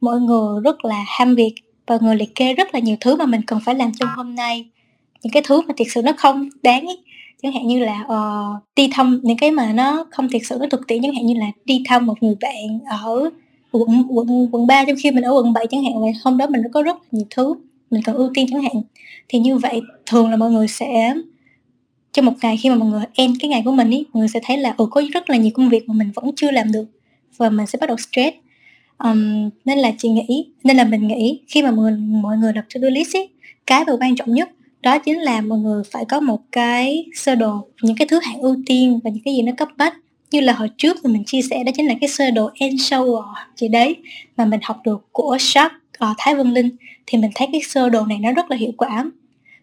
mọi 0.00 0.20
người 0.20 0.60
rất 0.64 0.84
là 0.84 1.04
ham 1.08 1.34
việc 1.34 1.54
và 1.86 1.98
người 2.02 2.16
liệt 2.16 2.34
kê 2.34 2.54
rất 2.54 2.74
là 2.74 2.80
nhiều 2.80 2.96
thứ 3.00 3.16
mà 3.16 3.26
mình 3.26 3.42
cần 3.46 3.60
phải 3.64 3.74
làm 3.74 3.92
trong 4.00 4.08
hôm 4.16 4.34
nay 4.34 4.70
những 5.22 5.32
cái 5.32 5.42
thứ 5.46 5.60
mà 5.60 5.74
thiệt 5.76 5.86
sự 5.90 6.02
nó 6.02 6.12
không 6.16 6.48
đáng 6.62 6.86
ấy. 6.86 6.98
chẳng 7.42 7.52
hạn 7.52 7.66
như 7.66 7.78
là 7.78 8.04
uh, 8.04 8.62
đi 8.76 8.88
thăm 8.92 9.20
những 9.22 9.36
cái 9.36 9.50
mà 9.50 9.72
nó 9.72 10.06
không 10.10 10.28
thiệt 10.28 10.42
sự 10.44 10.56
nó 10.60 10.66
thực 10.70 10.86
tiễn 10.86 11.02
chẳng 11.02 11.14
hạn 11.14 11.26
như 11.26 11.34
là 11.34 11.46
đi 11.64 11.82
thăm 11.86 12.06
một 12.06 12.22
người 12.22 12.34
bạn 12.40 12.78
ở 12.86 13.30
quận 13.72 14.04
quận 14.08 14.48
quận 14.52 14.66
ba 14.66 14.84
trong 14.84 14.96
khi 15.02 15.10
mình 15.10 15.24
ở 15.24 15.32
quận 15.32 15.52
7 15.52 15.66
chẳng 15.70 15.84
hạn 15.84 16.00
vậy 16.00 16.12
hôm 16.24 16.36
đó 16.36 16.46
mình 16.46 16.62
có 16.72 16.82
rất 16.82 16.96
là 16.96 17.02
nhiều 17.10 17.26
thứ 17.30 17.54
mình 17.90 18.02
cần 18.02 18.16
ưu 18.16 18.30
tiên 18.34 18.46
chẳng 18.50 18.62
hạn 18.62 18.82
thì 19.28 19.38
như 19.38 19.56
vậy 19.56 19.80
thường 20.06 20.30
là 20.30 20.36
mọi 20.36 20.50
người 20.50 20.68
sẽ 20.68 21.14
trong 22.12 22.26
một 22.26 22.32
ngày 22.42 22.56
khi 22.56 22.70
mà 22.70 22.74
mọi 22.74 22.88
người 22.88 23.04
end 23.14 23.36
cái 23.40 23.48
ngày 23.48 23.62
của 23.64 23.72
mình 23.72 23.90
ý 23.90 24.04
mọi 24.12 24.18
người 24.18 24.28
sẽ 24.28 24.40
thấy 24.42 24.58
là 24.58 24.74
ừ 24.76 24.86
có 24.90 25.02
rất 25.12 25.30
là 25.30 25.36
nhiều 25.36 25.50
công 25.54 25.68
việc 25.68 25.88
mà 25.88 25.94
mình 25.94 26.10
vẫn 26.14 26.30
chưa 26.36 26.50
làm 26.50 26.72
được 26.72 26.84
và 27.36 27.50
mình 27.50 27.66
sẽ 27.66 27.78
bắt 27.80 27.86
đầu 27.86 27.96
stress 27.96 28.36
um, 28.98 29.50
nên 29.64 29.78
là 29.78 29.92
chị 29.98 30.08
nghĩ 30.08 30.46
nên 30.64 30.76
là 30.76 30.84
mình 30.84 31.08
nghĩ 31.08 31.40
khi 31.48 31.62
mà 31.62 31.70
mọi 31.70 31.82
người 31.82 31.96
mọi 31.96 32.36
người 32.36 32.52
lập 32.52 32.64
to 32.74 32.80
do 32.82 32.88
list 32.88 33.14
ý 33.14 33.20
cái 33.66 33.84
mà 33.86 33.92
quan 34.00 34.16
trọng 34.16 34.34
nhất 34.34 34.50
đó 34.82 34.98
chính 34.98 35.18
là 35.18 35.40
mọi 35.40 35.58
người 35.58 35.82
phải 35.90 36.04
có 36.04 36.20
một 36.20 36.40
cái 36.52 37.06
sơ 37.14 37.34
đồ 37.34 37.66
những 37.82 37.96
cái 37.96 38.08
thứ 38.08 38.20
hạng 38.22 38.40
ưu 38.40 38.56
tiên 38.66 39.00
và 39.04 39.10
những 39.10 39.22
cái 39.24 39.34
gì 39.34 39.42
nó 39.42 39.52
cấp 39.56 39.68
bách. 39.76 39.94
Như 40.30 40.40
là 40.40 40.52
hồi 40.52 40.70
trước 40.76 41.04
mà 41.04 41.10
mình 41.10 41.24
chia 41.24 41.42
sẻ 41.42 41.64
đó 41.64 41.72
chính 41.74 41.86
là 41.86 41.94
cái 42.00 42.08
sơ 42.08 42.30
đồ 42.30 42.50
Enshower 42.54 43.24
chị 43.56 43.68
đấy 43.68 43.96
mà 44.36 44.44
mình 44.44 44.60
học 44.62 44.80
được 44.84 45.08
của 45.12 45.36
Shark 45.40 45.72
uh, 46.04 46.16
Thái 46.18 46.34
Vân 46.34 46.54
Linh 46.54 46.70
thì 47.06 47.18
mình 47.18 47.30
thấy 47.34 47.48
cái 47.52 47.60
sơ 47.60 47.88
đồ 47.88 48.06
này 48.06 48.18
nó 48.18 48.32
rất 48.32 48.50
là 48.50 48.56
hiệu 48.56 48.72
quả. 48.76 49.04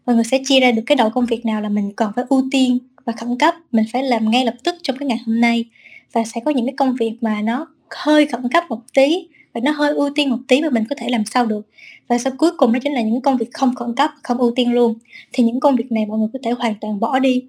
Mọi 0.06 0.16
người 0.16 0.26
sẽ 0.26 0.40
chia 0.46 0.60
ra 0.60 0.72
được 0.72 0.82
cái 0.86 0.96
đầu 0.96 1.10
công 1.10 1.26
việc 1.26 1.46
nào 1.46 1.62
là 1.62 1.70
mình 1.70 1.94
cần 1.96 2.12
phải 2.16 2.26
ưu 2.30 2.48
tiên 2.52 2.80
và 3.06 3.14
khẩn 3.14 3.38
cấp 3.38 3.56
mình 3.72 3.86
phải 3.94 4.04
làm 4.04 4.32
ngay 4.32 4.46
lập 4.46 4.56
tức 4.64 4.76
trong 4.82 4.98
cái 4.98 5.08
ngày 5.08 5.18
hôm 5.26 5.42
nay. 5.42 5.66
Và 6.14 6.24
sẽ 6.24 6.42
có 6.46 6.52
những 6.52 6.66
cái 6.66 6.74
công 6.78 6.96
việc 6.96 7.14
mà 7.22 7.42
nó 7.42 7.68
hơi 7.90 8.26
khẩn 8.26 8.50
cấp 8.54 8.64
một 8.70 8.82
tí 8.94 9.28
và 9.58 9.62
nó 9.64 9.72
hơi 9.72 9.94
ưu 9.94 10.10
tiên 10.16 10.30
một 10.30 10.38
tí 10.48 10.62
mà 10.62 10.70
mình 10.70 10.84
có 10.90 10.96
thể 11.00 11.10
làm 11.10 11.26
sao 11.26 11.46
được. 11.46 11.62
Và 12.08 12.18
sau 12.18 12.34
cuối 12.38 12.52
cùng 12.58 12.74
đó 12.74 12.80
chính 12.84 12.94
là 12.94 13.02
những 13.02 13.22
công 13.22 13.38
việc 13.38 13.54
không 13.54 13.76
khẩn 13.76 13.96
cấp 13.96 14.12
không 14.24 14.38
ưu 14.38 14.52
tiên 14.56 14.74
luôn. 14.74 14.94
Thì 15.34 15.44
những 15.44 15.60
công 15.60 15.76
việc 15.76 15.92
này 15.92 16.06
mọi 16.06 16.20
người 16.20 16.28
có 16.34 16.40
thể 16.44 16.52
hoàn 16.52 16.76
toàn 16.82 17.00
bỏ 17.00 17.20
đi 17.20 17.44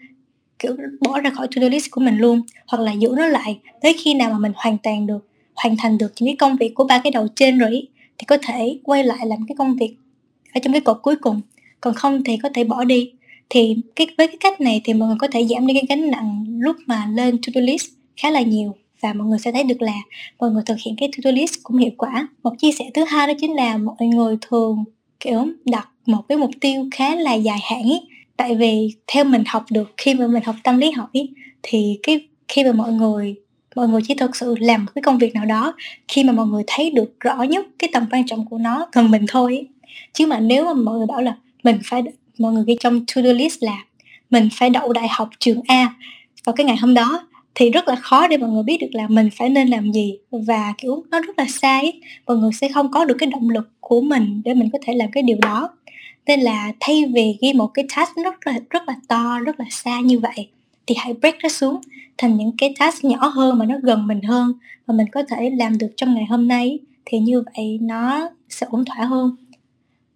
kiểu 0.58 0.76
bỏ 1.00 1.20
ra 1.20 1.30
khỏi 1.30 1.48
to-do 1.56 1.68
list 1.68 1.90
của 1.90 2.00
mình 2.00 2.18
luôn 2.18 2.40
hoặc 2.66 2.82
là 2.82 2.92
giữ 2.92 3.14
nó 3.16 3.26
lại 3.26 3.58
tới 3.80 3.96
khi 3.98 4.14
nào 4.14 4.30
mà 4.30 4.38
mình 4.38 4.52
hoàn 4.56 4.78
toàn 4.78 5.06
được 5.06 5.28
hoàn 5.54 5.76
thành 5.76 5.98
được 5.98 6.12
những 6.20 6.28
cái 6.28 6.36
công 6.36 6.56
việc 6.56 6.74
của 6.74 6.84
ba 6.84 7.00
cái 7.04 7.10
đầu 7.10 7.26
trên 7.36 7.58
rồi 7.58 7.70
ý, 7.70 7.88
thì 8.18 8.24
có 8.24 8.38
thể 8.42 8.78
quay 8.84 9.04
lại 9.04 9.26
làm 9.26 9.46
cái 9.48 9.54
công 9.58 9.76
việc 9.76 9.96
ở 10.54 10.60
trong 10.64 10.72
cái 10.72 10.80
cột 10.80 10.98
cuối 11.02 11.16
cùng. 11.16 11.40
Còn 11.80 11.94
không 11.94 12.24
thì 12.24 12.36
có 12.36 12.48
thể 12.54 12.64
bỏ 12.64 12.84
đi. 12.84 13.12
Thì 13.50 13.76
cái 13.96 14.06
với 14.18 14.26
cái 14.26 14.36
cách 14.40 14.60
này 14.60 14.80
thì 14.84 14.94
mọi 14.94 15.08
người 15.08 15.16
có 15.20 15.28
thể 15.32 15.44
giảm 15.44 15.66
đi 15.66 15.74
cái 15.74 15.84
gánh 15.88 16.10
nặng 16.10 16.46
lúc 16.58 16.76
mà 16.86 17.06
lên 17.14 17.38
to-do 17.38 17.60
list 17.60 17.86
khá 18.16 18.30
là 18.30 18.40
nhiều 18.40 18.74
và 19.00 19.12
mọi 19.12 19.28
người 19.28 19.38
sẽ 19.38 19.52
thấy 19.52 19.62
được 19.64 19.82
là 19.82 19.92
mọi 20.40 20.50
người 20.50 20.62
thực 20.66 20.76
hiện 20.86 20.96
cái 20.96 21.08
to-do 21.08 21.30
list 21.30 21.54
cũng 21.62 21.78
hiệu 21.78 21.92
quả 21.96 22.28
một 22.42 22.52
chia 22.58 22.72
sẻ 22.72 22.84
thứ 22.94 23.04
hai 23.04 23.26
đó 23.26 23.32
chính 23.40 23.54
là 23.54 23.76
mọi 23.76 24.06
người 24.06 24.36
thường, 24.40 24.84
kiểu, 25.20 25.46
đặt 25.64 25.88
một 26.06 26.22
cái 26.28 26.38
mục 26.38 26.50
tiêu 26.60 26.88
khá 26.90 27.14
là 27.14 27.34
dài 27.34 27.58
hạn 27.62 27.82
ý 27.82 28.00
tại 28.38 28.54
vì 28.54 28.94
theo 29.06 29.24
mình 29.24 29.42
học 29.46 29.64
được, 29.70 29.92
khi 29.96 30.14
mà 30.14 30.26
mình 30.26 30.42
học 30.42 30.56
tâm 30.64 30.78
lý 30.78 30.90
học 30.90 31.08
ý, 31.12 31.30
thì 31.62 31.98
cái 32.02 32.28
khi 32.48 32.64
mà 32.64 32.72
mọi 32.72 32.92
người 32.92 33.36
mọi 33.76 33.88
người 33.88 34.00
chỉ 34.08 34.14
thực 34.14 34.36
sự 34.36 34.54
làm 34.60 34.84
một 34.84 34.92
cái 34.94 35.02
công 35.02 35.18
việc 35.18 35.34
nào 35.34 35.44
đó, 35.44 35.74
khi 36.08 36.24
mà 36.24 36.32
mọi 36.32 36.46
người 36.46 36.62
thấy 36.66 36.90
được 36.90 37.20
rõ 37.20 37.42
nhất 37.42 37.66
cái 37.78 37.90
tầm 37.92 38.06
quan 38.10 38.26
trọng 38.26 38.46
của 38.46 38.58
nó, 38.58 38.88
cần 38.92 39.10
mình 39.10 39.24
thôi 39.28 39.52
ý. 39.52 39.66
chứ 40.12 40.26
mà 40.26 40.40
nếu 40.40 40.64
mà 40.64 40.74
mọi 40.74 40.98
người 40.98 41.06
bảo 41.06 41.22
là 41.22 41.36
mình 41.64 41.78
phải 41.84 42.02
mọi 42.38 42.52
người 42.52 42.64
ghi 42.66 42.76
trong 42.80 43.06
to 43.06 43.22
do 43.22 43.32
list 43.32 43.62
là 43.62 43.84
mình 44.30 44.48
phải 44.52 44.70
đậu 44.70 44.92
đại 44.92 45.08
học 45.10 45.30
trường 45.38 45.60
A 45.68 45.94
vào 46.44 46.52
cái 46.52 46.64
ngày 46.64 46.76
hôm 46.76 46.94
đó 46.94 47.28
thì 47.58 47.70
rất 47.70 47.88
là 47.88 47.96
khó 47.96 48.26
để 48.28 48.36
mọi 48.36 48.50
người 48.50 48.62
biết 48.62 48.76
được 48.80 48.88
là 48.92 49.08
mình 49.08 49.28
phải 49.36 49.48
nên 49.48 49.68
làm 49.68 49.92
gì 49.92 50.18
và 50.30 50.74
kiểu 50.78 51.04
nó 51.10 51.20
rất 51.20 51.38
là 51.38 51.46
sai 51.48 51.92
mọi 52.26 52.36
người 52.36 52.50
sẽ 52.52 52.68
không 52.68 52.90
có 52.90 53.04
được 53.04 53.16
cái 53.18 53.28
động 53.32 53.50
lực 53.50 53.68
của 53.80 54.00
mình 54.00 54.42
để 54.44 54.54
mình 54.54 54.68
có 54.72 54.78
thể 54.82 54.94
làm 54.94 55.10
cái 55.10 55.22
điều 55.22 55.36
đó. 55.42 55.70
Nên 56.26 56.40
là 56.40 56.72
thay 56.80 57.04
vì 57.14 57.36
ghi 57.40 57.52
một 57.52 57.66
cái 57.74 57.84
task 57.96 58.16
rất 58.24 58.46
là 58.46 58.58
rất 58.70 58.88
là 58.88 58.94
to 59.08 59.38
rất 59.46 59.60
là 59.60 59.66
xa 59.70 60.00
như 60.00 60.18
vậy 60.18 60.48
thì 60.86 60.94
hãy 60.98 61.14
break 61.14 61.34
nó 61.42 61.48
xuống 61.48 61.80
thành 62.18 62.36
những 62.36 62.52
cái 62.58 62.74
task 62.78 63.04
nhỏ 63.04 63.26
hơn 63.26 63.58
mà 63.58 63.64
nó 63.64 63.74
gần 63.82 64.06
mình 64.06 64.22
hơn 64.22 64.52
và 64.86 64.94
mình 64.94 65.06
có 65.12 65.22
thể 65.22 65.50
làm 65.50 65.78
được 65.78 65.90
trong 65.96 66.14
ngày 66.14 66.24
hôm 66.24 66.48
nay 66.48 66.78
thì 67.04 67.18
như 67.18 67.42
vậy 67.54 67.78
nó 67.82 68.30
sẽ 68.48 68.66
ổn 68.70 68.84
thỏa 68.84 69.04
hơn. 69.04 69.36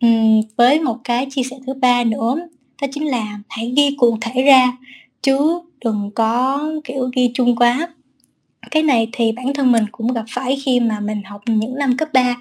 Uhm, 0.06 0.40
với 0.56 0.80
một 0.80 0.98
cái 1.04 1.26
chia 1.30 1.42
sẻ 1.42 1.56
thứ 1.66 1.74
ba 1.74 2.04
nữa 2.04 2.36
đó 2.82 2.88
chính 2.92 3.08
là 3.08 3.38
hãy 3.48 3.72
ghi 3.76 3.96
cụ 3.98 4.18
thể 4.20 4.42
ra. 4.42 4.72
Chứ 5.22 5.60
đừng 5.84 6.10
có 6.14 6.62
kiểu 6.84 7.10
ghi 7.16 7.30
chung 7.34 7.56
quá. 7.56 7.88
Cái 8.70 8.82
này 8.82 9.08
thì 9.12 9.32
bản 9.32 9.52
thân 9.54 9.72
mình 9.72 9.84
cũng 9.92 10.12
gặp 10.12 10.24
phải 10.30 10.58
khi 10.64 10.80
mà 10.80 11.00
mình 11.00 11.22
học 11.22 11.42
những 11.46 11.74
năm 11.74 11.96
cấp 11.96 12.08
3 12.12 12.36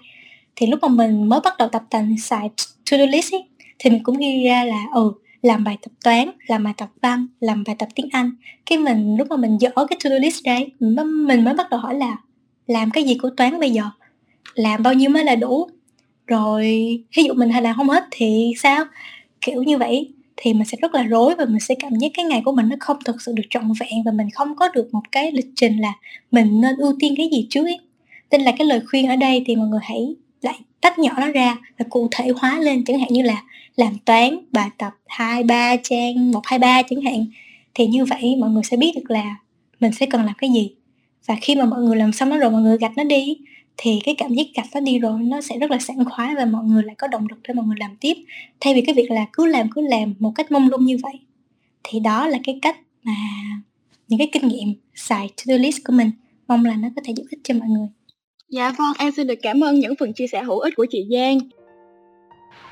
thì 0.56 0.68
lúc 0.68 0.80
mà 0.82 0.88
mình 0.88 1.30
mới 1.30 1.40
bắt 1.44 1.54
đầu 1.58 1.68
tập 1.68 1.84
tành 1.90 2.18
xài 2.18 2.50
to-do 2.92 3.06
list 3.06 3.34
ấy, 3.34 3.44
thì 3.80 3.90
mình 3.90 4.04
cũng 4.04 4.18
ghi 4.18 4.44
ra 4.44 4.64
là 4.64 4.86
ừ 4.94 5.14
làm 5.42 5.64
bài 5.64 5.78
tập 5.82 5.92
toán 6.04 6.30
làm 6.48 6.64
bài 6.64 6.74
tập 6.78 6.90
văn 7.02 7.28
làm 7.40 7.64
bài 7.68 7.76
tập 7.80 7.90
tiếng 7.96 8.10
anh. 8.12 8.32
Cái 8.66 8.78
mình 8.78 9.16
lúc 9.18 9.28
mà 9.30 9.36
mình 9.36 9.58
dỡ 9.60 9.72
cái 9.76 10.00
to-do 10.04 10.16
list 10.16 10.44
ra 10.44 10.60
mình 10.80 11.44
mới 11.44 11.54
bắt 11.54 11.70
đầu 11.70 11.80
hỏi 11.80 11.96
là 11.96 12.18
làm 12.68 12.92
cái 12.92 13.04
gì 13.04 13.18
của 13.22 13.30
toán 13.38 13.60
bây 13.60 13.72
giờ? 13.72 13.84
Làm 14.54 14.84
bao 14.84 14.94
nhiêu 14.94 15.10
mới 15.10 15.24
là 15.24 15.36
đủ? 15.36 15.70
Rồi 16.28 16.64
ví 17.16 17.24
dụ 17.24 17.34
mình 17.34 17.50
hay 17.50 17.62
làm 17.62 17.76
không 17.76 17.90
hết 17.90 18.04
thì 18.12 18.54
sao? 18.58 18.86
Kiểu 19.42 19.64
như 19.64 19.78
vậy 19.78 20.14
thì 20.44 20.54
mình 20.54 20.66
sẽ 20.66 20.78
rất 20.82 20.96
là 20.96 21.04
rối 21.04 21.36
và 21.36 21.46
mình 21.46 21.60
sẽ 21.60 21.76
cảm 21.76 21.96
giác 21.96 22.12
cái 22.14 22.26
ngày 22.26 22.42
của 22.46 22.52
mình 22.52 22.70
nó 22.70 22.76
không 22.80 22.98
thực 23.06 23.22
sự 23.22 23.34
được 23.36 23.44
trọn 23.50 23.64
vẹn 23.80 24.04
và 24.06 24.12
mình 24.12 24.30
không 24.30 24.56
có 24.56 24.68
được 24.74 24.94
một 24.94 25.02
cái 25.12 25.32
lịch 25.32 25.50
trình 25.56 25.78
là 25.78 25.94
mình 26.32 26.62
nên 26.62 26.78
ưu 26.78 26.96
tiên 27.00 27.14
cái 27.18 27.30
gì 27.32 27.48
trước 27.50 27.64
ấy. 27.64 27.80
nên 28.32 28.42
là 28.42 28.52
cái 28.58 28.68
lời 28.68 28.82
khuyên 28.90 29.08
ở 29.08 29.16
đây 29.16 29.44
thì 29.46 29.56
mọi 29.56 29.68
người 29.68 29.80
hãy 29.84 30.16
lại 30.42 30.60
tách 30.82 31.00
nhỏ 31.00 31.12
nó 31.18 31.28
ra 31.28 31.58
và 31.80 31.86
cụ 31.90 32.08
thể 32.12 32.32
hóa 32.38 32.60
lên, 32.60 32.84
chẳng 32.86 33.00
hạn 33.00 33.10
như 33.14 33.22
là 33.22 33.44
làm 33.76 33.98
toán, 34.06 34.38
bài 34.52 34.70
tập 34.78 34.94
hai, 35.08 35.44
ba, 35.44 35.76
trang 35.84 36.32
một, 36.32 36.42
hai, 36.44 36.60
ba 36.60 36.82
chẳng 36.90 37.02
hạn 37.02 37.26
thì 37.74 37.88
như 37.88 38.06
vậy 38.06 38.36
mọi 38.40 38.50
người 38.50 38.64
sẽ 38.64 38.78
biết 38.78 38.92
được 38.96 39.12
là 39.12 39.36
mình 39.80 39.92
sẽ 39.92 40.06
cần 40.06 40.26
làm 40.26 40.36
cái 40.38 40.50
gì 40.50 40.72
và 41.26 41.36
khi 41.42 41.56
mà 41.56 41.66
mọi 41.66 41.82
người 41.82 41.96
làm 41.96 42.12
xong 42.12 42.30
nó 42.30 42.38
rồi, 42.38 42.52
mọi 42.52 42.62
người 42.62 42.78
gạch 42.78 42.98
nó 42.98 43.04
đi 43.04 43.38
thì 43.78 44.00
cái 44.04 44.16
cảm 44.18 44.34
giác 44.34 44.48
gạch 44.56 44.68
nó 44.74 44.80
đi 44.80 45.00
rồi 45.00 45.20
nó 45.22 45.42
sẽ 45.42 45.58
rất 45.58 45.72
là 45.72 45.80
sảng 45.80 46.06
khoái 46.06 46.36
và 46.36 46.46
mọi 46.46 46.64
người 46.64 46.84
lại 46.84 46.96
có 46.98 47.08
động 47.08 47.28
lực 47.30 47.40
để 47.48 47.54
mọi 47.54 47.66
người 47.66 47.76
làm 47.80 47.96
tiếp. 48.00 48.14
Thay 48.60 48.74
vì 48.74 48.82
cái 48.82 48.96
việc 48.96 49.12
là 49.12 49.26
cứ 49.34 49.46
làm 49.46 49.70
cứ 49.70 49.82
làm 49.82 50.14
một 50.20 50.32
cách 50.36 50.52
mông 50.52 50.70
lung 50.70 50.86
như 50.86 50.98
vậy. 51.04 51.20
Thì 51.84 52.00
đó 52.00 52.28
là 52.28 52.40
cái 52.44 52.60
cách 52.62 52.78
mà 53.04 53.14
những 54.08 54.18
cái 54.20 54.30
kinh 54.32 54.48
nghiệm 54.48 54.74
xài 54.96 55.30
to-do 55.38 55.58
list 55.58 55.78
của 55.86 55.94
mình. 55.94 56.12
Mong 56.48 56.66
là 56.66 56.76
nó 56.76 56.88
có 56.96 57.02
thể 57.06 57.14
giúp 57.14 57.26
ích 57.30 57.40
cho 57.44 57.54
mọi 57.54 57.70
người. 57.70 57.88
Dạ 58.50 58.72
vâng, 58.78 58.94
em 59.00 59.12
xin 59.12 59.28
được 59.28 59.40
cảm 59.42 59.64
ơn 59.64 59.80
những 59.80 59.96
phần 59.96 60.14
chia 60.14 60.28
sẻ 60.28 60.44
hữu 60.44 60.60
ích 60.60 60.74
của 60.76 60.86
chị 60.90 61.06
Giang. 61.12 61.40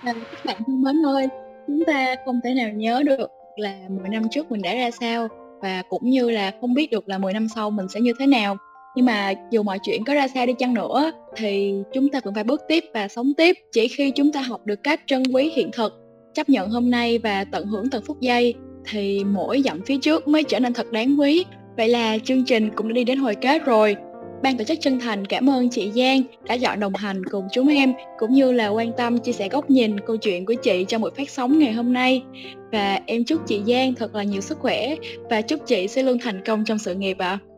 À, 0.04 0.14
các 0.32 0.46
bạn 0.46 0.62
thân 0.68 0.82
mến 0.82 1.06
ơi, 1.06 1.28
chúng 1.68 1.86
ta 1.88 2.16
không 2.26 2.40
thể 2.44 2.54
nào 2.54 2.70
nhớ 2.70 3.04
được 3.06 3.30
là 3.56 3.80
10 3.90 4.10
năm 4.10 4.24
trước 4.32 4.52
mình 4.52 4.62
đã 4.62 4.74
ra 4.74 4.92
sao 4.92 5.28
và 5.62 5.84
cũng 5.90 6.10
như 6.10 6.30
là 6.30 6.52
không 6.62 6.74
biết 6.74 6.92
được 6.92 7.10
là 7.10 7.18
10 7.18 7.34
năm 7.34 7.48
sau 7.56 7.70
mình 7.70 7.90
sẽ 7.90 8.00
như 8.00 8.14
thế 8.20 8.28
nào 8.28 8.58
nhưng 8.96 9.06
mà 9.06 9.34
dù 9.52 9.64
mọi 9.64 9.80
chuyện 9.84 10.04
có 10.04 10.14
ra 10.14 10.28
sao 10.28 10.46
đi 10.46 10.54
chăng 10.60 10.74
nữa, 10.74 11.12
thì 11.36 11.74
chúng 11.94 12.10
ta 12.10 12.20
vẫn 12.24 12.34
phải 12.34 12.44
bước 12.44 12.62
tiếp 12.68 12.84
và 12.94 13.08
sống 13.08 13.34
tiếp 13.38 13.56
chỉ 13.72 13.88
khi 13.88 14.12
chúng 14.12 14.32
ta 14.32 14.42
học 14.42 14.66
được 14.66 14.84
cách 14.84 15.02
trân 15.08 15.24
quý 15.34 15.52
hiện 15.56 15.70
thực, 15.74 15.94
chấp 16.34 16.50
nhận 16.50 16.70
hôm 16.70 16.92
nay 16.92 17.18
và 17.18 17.44
tận 17.44 17.66
hưởng 17.66 17.90
từng 17.90 18.04
phút 18.06 18.22
giây, 18.22 18.54
thì 18.86 19.24
mỗi 19.24 19.62
dặm 19.66 19.82
phía 19.86 19.98
trước 19.98 20.28
mới 20.28 20.44
trở 20.44 20.60
nên 20.60 20.74
thật 20.74 20.92
đáng 20.92 21.20
quý 21.20 21.46
vậy 21.78 21.90
là 21.90 22.18
chương 22.24 22.46
trình 22.46 22.70
cũng 22.76 22.88
đã 22.88 22.94
đi 22.94 23.04
đến 23.04 23.18
hồi 23.18 23.36
kết 23.36 23.66
rồi 23.66 23.96
Ban 24.44 24.58
tổ 24.58 24.64
chức 24.64 24.78
chân 24.82 25.00
thành 25.00 25.26
cảm 25.26 25.50
ơn 25.50 25.70
chị 25.70 25.92
Giang 25.96 26.24
đã 26.48 26.58
chọn 26.58 26.80
đồng 26.80 26.96
hành 26.96 27.26
cùng 27.26 27.48
chúng 27.52 27.68
em, 27.68 27.94
cũng 28.18 28.34
như 28.34 28.52
là 28.52 28.68
quan 28.68 28.92
tâm, 28.98 29.18
chia 29.18 29.32
sẻ 29.32 29.50
góc 29.50 29.70
nhìn, 29.70 30.00
câu 30.00 30.18
chuyện 30.18 30.46
của 30.46 30.54
chị 30.54 30.86
trong 30.88 31.02
buổi 31.02 31.12
phát 31.18 31.30
sóng 31.30 31.60
ngày 31.60 31.74
hôm 31.74 31.94
nay. 31.94 32.24
Và 32.72 33.00
em 33.06 33.24
chúc 33.24 33.48
chị 33.48 33.62
Giang 33.68 33.96
thật 33.96 34.16
là 34.16 34.24
nhiều 34.24 34.42
sức 34.42 34.60
khỏe 34.60 34.96
và 35.30 35.42
chúc 35.42 35.60
chị 35.66 35.88
sẽ 35.88 36.04
luôn 36.04 36.18
thành 36.22 36.42
công 36.46 36.66
trong 36.66 36.78
sự 36.80 36.96
nghiệp 36.96 37.18
ạ. 37.18 37.40
À. 37.44 37.49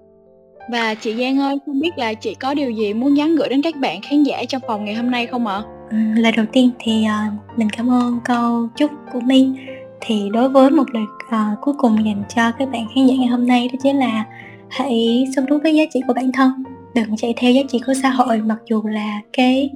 Và 0.70 0.94
chị 0.94 1.16
Giang 1.16 1.40
ơi, 1.40 1.58
không 1.66 1.80
biết 1.80 1.98
là 1.98 2.14
chị 2.14 2.36
có 2.36 2.54
điều 2.54 2.72
gì 2.72 2.94
muốn 2.94 3.14
nhắn 3.14 3.36
gửi 3.36 3.50
đến 3.50 3.62
các 3.62 3.76
bạn 3.76 4.02
khán 4.02 4.24
giả 4.24 4.44
trong 4.50 4.62
phòng 4.68 4.86
ngày 4.86 4.96
hôm 4.96 5.12
nay 5.12 5.28
không 5.28 5.48
ạ? 5.48 5.62
Ừ, 5.90 5.98
lời 6.16 6.32
đầu 6.32 6.46
tiên 6.52 6.70
thì 6.80 7.06
uh, 7.06 7.58
mình 7.60 7.70
cảm 7.78 7.92
ơn 7.92 8.20
câu 8.26 8.68
chúc 8.78 8.92
của 9.14 9.20
Minh. 9.20 9.56
Thì 10.02 10.30
đối 10.34 10.50
với 10.50 10.70
một 10.70 10.84
lời 10.94 11.04
uh, 11.28 11.62
cuối 11.62 11.74
cùng 11.78 12.06
dành 12.06 12.24
cho 12.36 12.52
các 12.52 12.72
bạn 12.72 12.86
khán 12.96 13.08
giả 13.08 13.16
ngày 13.20 13.28
hôm 13.28 13.48
nay 13.48 13.70
đó 13.74 13.80
chính 13.84 13.98
là 13.98 14.26
hãy 14.70 15.26
sống 15.36 15.46
đúng 15.46 15.60
với 15.64 15.76
giá 15.76 15.84
trị 15.94 16.02
của 16.08 16.14
bản 16.14 16.32
thân. 16.32 16.52
Đừng 16.96 17.18
chạy 17.18 17.34
theo 17.38 17.52
giá 17.52 17.62
trị 17.70 17.80
của 17.86 17.94
xã 18.04 18.10
hội 18.10 18.42
mặc 18.42 18.58
dù 18.70 18.84
là 18.84 19.22
cái 19.34 19.70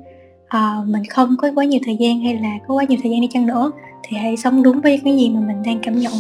uh, 0.46 0.88
mình 0.88 1.04
không 1.10 1.36
có 1.38 1.52
quá 1.56 1.66
nhiều 1.66 1.80
thời 1.86 1.96
gian 2.00 2.20
hay 2.20 2.36
là 2.36 2.58
có 2.68 2.74
quá 2.74 2.84
nhiều 2.90 3.00
thời 3.04 3.12
gian 3.12 3.22
đi 3.22 3.28
chăng 3.32 3.46
nữa 3.46 3.72
thì 4.04 4.18
hãy 4.18 4.38
sống 4.38 4.64
đúng 4.64 4.82
với 4.82 5.02
cái 5.04 5.18
gì 5.18 5.30
mà 5.30 5.40
mình 5.48 5.64
đang 5.66 5.80
cảm 5.80 6.00
nhận. 6.00 6.14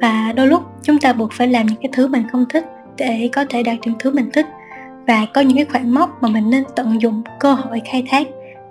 Và 0.00 0.32
đôi 0.36 0.46
lúc 0.46 0.62
chúng 0.82 0.98
ta 0.98 1.12
buộc 1.12 1.32
phải 1.32 1.48
làm 1.48 1.66
những 1.66 1.78
cái 1.82 1.90
thứ 1.92 2.08
mình 2.08 2.22
không 2.32 2.44
thích 2.48 2.64
để 2.98 3.28
có 3.32 3.44
thể 3.48 3.62
đạt 3.62 3.76
được 3.86 3.92
thứ 3.98 4.10
mình 4.10 4.30
thích. 4.32 4.46
Và 5.06 5.26
có 5.34 5.40
những 5.40 5.56
cái 5.56 5.64
khoảng 5.64 5.94
mốc 5.94 6.22
mà 6.22 6.28
mình 6.28 6.50
nên 6.50 6.64
tận 6.76 7.02
dụng 7.02 7.22
cơ 7.40 7.52
hội 7.52 7.80
khai 7.84 8.04
thác, 8.08 8.26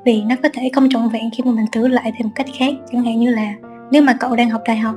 vì 0.06 0.22
nó 0.22 0.36
có 0.44 0.50
thể 0.54 0.70
không 0.74 0.90
trọn 0.90 1.10
vẹn 1.10 1.30
khi 1.38 1.44
mà 1.44 1.52
mình 1.52 1.66
thử 1.72 1.88
lại 1.88 2.12
theo 2.18 2.28
một 2.28 2.32
cách 2.36 2.48
khác. 2.60 2.74
Chẳng 2.92 3.04
hạn 3.04 3.20
như 3.20 3.30
là, 3.30 3.54
nếu 3.92 4.02
mà 4.02 4.14
cậu 4.14 4.36
đang 4.36 4.50
học 4.50 4.62
đại 4.66 4.78
học, 4.78 4.96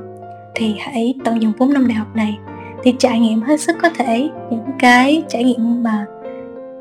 thì 0.55 0.75
hãy 0.79 1.13
tận 1.23 1.41
dụng 1.41 1.51
4 1.59 1.73
năm 1.73 1.87
đại 1.87 1.95
học 1.95 2.15
này 2.15 2.37
thì 2.83 2.93
trải 2.99 3.19
nghiệm 3.19 3.41
hết 3.41 3.61
sức 3.61 3.77
có 3.81 3.89
thể 3.89 4.29
những 4.49 4.65
cái 4.79 5.23
trải 5.27 5.43
nghiệm 5.43 5.83
mà 5.83 6.05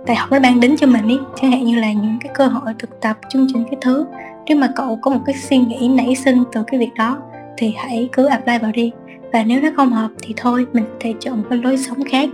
đại 0.07 0.17
học 0.17 0.33
nó 0.33 0.39
mang 0.41 0.61
đến 0.61 0.77
cho 0.77 0.87
mình 0.87 1.09
ý. 1.09 1.19
Chẳng 1.41 1.51
hạn 1.51 1.65
như 1.65 1.77
là 1.77 1.93
những 1.93 2.19
cái 2.21 2.33
cơ 2.35 2.47
hội 2.47 2.75
thực 2.79 3.01
tập, 3.01 3.19
chương 3.29 3.47
trình 3.53 3.65
cái 3.65 3.79
thứ. 3.81 4.07
Nếu 4.47 4.57
mà 4.57 4.69
cậu 4.77 4.99
có 5.03 5.11
một 5.11 5.21
cái 5.27 5.35
suy 5.35 5.59
nghĩ 5.59 5.89
nảy 5.89 6.15
sinh 6.15 6.45
từ 6.53 6.63
cái 6.67 6.81
việc 6.81 6.95
đó, 6.95 7.19
thì 7.57 7.75
hãy 7.79 8.09
cứ 8.13 8.27
apply 8.27 8.59
vào 8.59 8.73
đi 8.73 8.93
và 9.33 9.45
nếu 9.45 9.61
nó 9.61 9.69
không 9.77 9.93
hợp 9.93 10.11
thì 10.23 10.35
thôi, 10.37 10.67
mình 10.73 10.85
có 10.85 10.97
thể 11.01 11.15
chọn 11.21 11.39
một 11.39 11.45
cái 11.51 11.59
lối 11.59 11.77
sống 11.77 12.05
khác. 12.05 12.29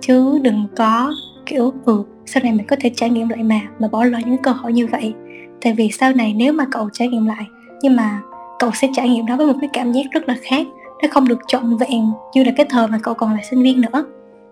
Chứ 0.00 0.38
đừng 0.42 0.66
có, 0.76 1.12
kiểu 1.46 1.72
ừ 1.84 2.04
sau 2.26 2.42
này 2.42 2.52
mình 2.52 2.66
có 2.66 2.76
thể 2.80 2.90
trải 2.96 3.10
nghiệm 3.10 3.28
lại 3.28 3.42
mà 3.42 3.60
mà 3.78 3.88
bỏ 3.88 4.04
lỡ 4.04 4.18
những 4.26 4.42
cơ 4.42 4.50
hội 4.50 4.72
như 4.72 4.86
vậy. 4.86 5.14
Tại 5.60 5.72
vì 5.72 5.90
sau 5.90 6.12
này 6.12 6.34
nếu 6.36 6.52
mà 6.52 6.64
cậu 6.70 6.88
trải 6.92 7.08
nghiệm 7.08 7.26
lại, 7.26 7.44
nhưng 7.82 7.96
mà 7.96 8.20
cậu 8.58 8.70
sẽ 8.74 8.88
trải 8.94 9.08
nghiệm 9.08 9.26
đó 9.26 9.36
với 9.36 9.46
một 9.46 9.58
cái 9.60 9.70
cảm 9.72 9.92
giác 9.92 10.02
rất 10.10 10.28
là 10.28 10.36
khác. 10.42 10.66
Nó 11.02 11.08
không 11.10 11.28
được 11.28 11.38
trọn 11.46 11.76
vẹn 11.76 12.12
như 12.34 12.44
là 12.44 12.52
cái 12.56 12.66
thời 12.70 12.88
mà 12.88 12.98
cậu 13.02 13.14
còn 13.14 13.32
là 13.32 13.40
sinh 13.50 13.62
viên 13.62 13.80
nữa. 13.80 14.04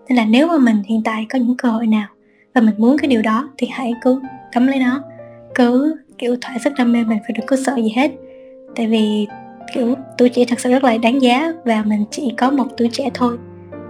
Nên 0.09 0.15
là 0.15 0.25
nếu 0.25 0.47
mà 0.47 0.57
mình 0.57 0.83
hiện 0.85 1.01
tại 1.05 1.25
có 1.29 1.39
những 1.39 1.57
cơ 1.57 1.69
hội 1.69 1.87
nào 1.87 2.07
và 2.55 2.61
mình 2.61 2.75
muốn 2.77 2.97
cái 2.97 3.07
điều 3.07 3.21
đó 3.21 3.49
thì 3.57 3.67
hãy 3.71 3.93
cứ 4.03 4.21
cắm 4.51 4.67
lấy 4.67 4.79
nó. 4.79 5.03
Cứ, 5.55 5.95
kiểu, 6.17 6.35
thỏa 6.41 6.57
sức 6.63 6.73
đam 6.77 6.91
mê 6.93 7.03
mình 7.03 7.17
phải 7.21 7.31
đừng 7.37 7.45
có 7.45 7.55
sợ 7.65 7.75
gì 7.75 7.93
hết. 7.95 8.11
Tại 8.75 8.87
vì 8.87 9.27
kiểu 9.73 9.95
tuổi 10.17 10.29
trẻ 10.29 10.45
thật 10.47 10.59
sự 10.59 10.71
rất 10.71 10.83
là 10.83 10.97
đáng 10.97 11.21
giá 11.21 11.53
và 11.65 11.83
mình 11.85 12.05
chỉ 12.11 12.31
có 12.37 12.51
một 12.51 12.65
tuổi 12.77 12.89
trẻ 12.91 13.09
thôi. 13.13 13.37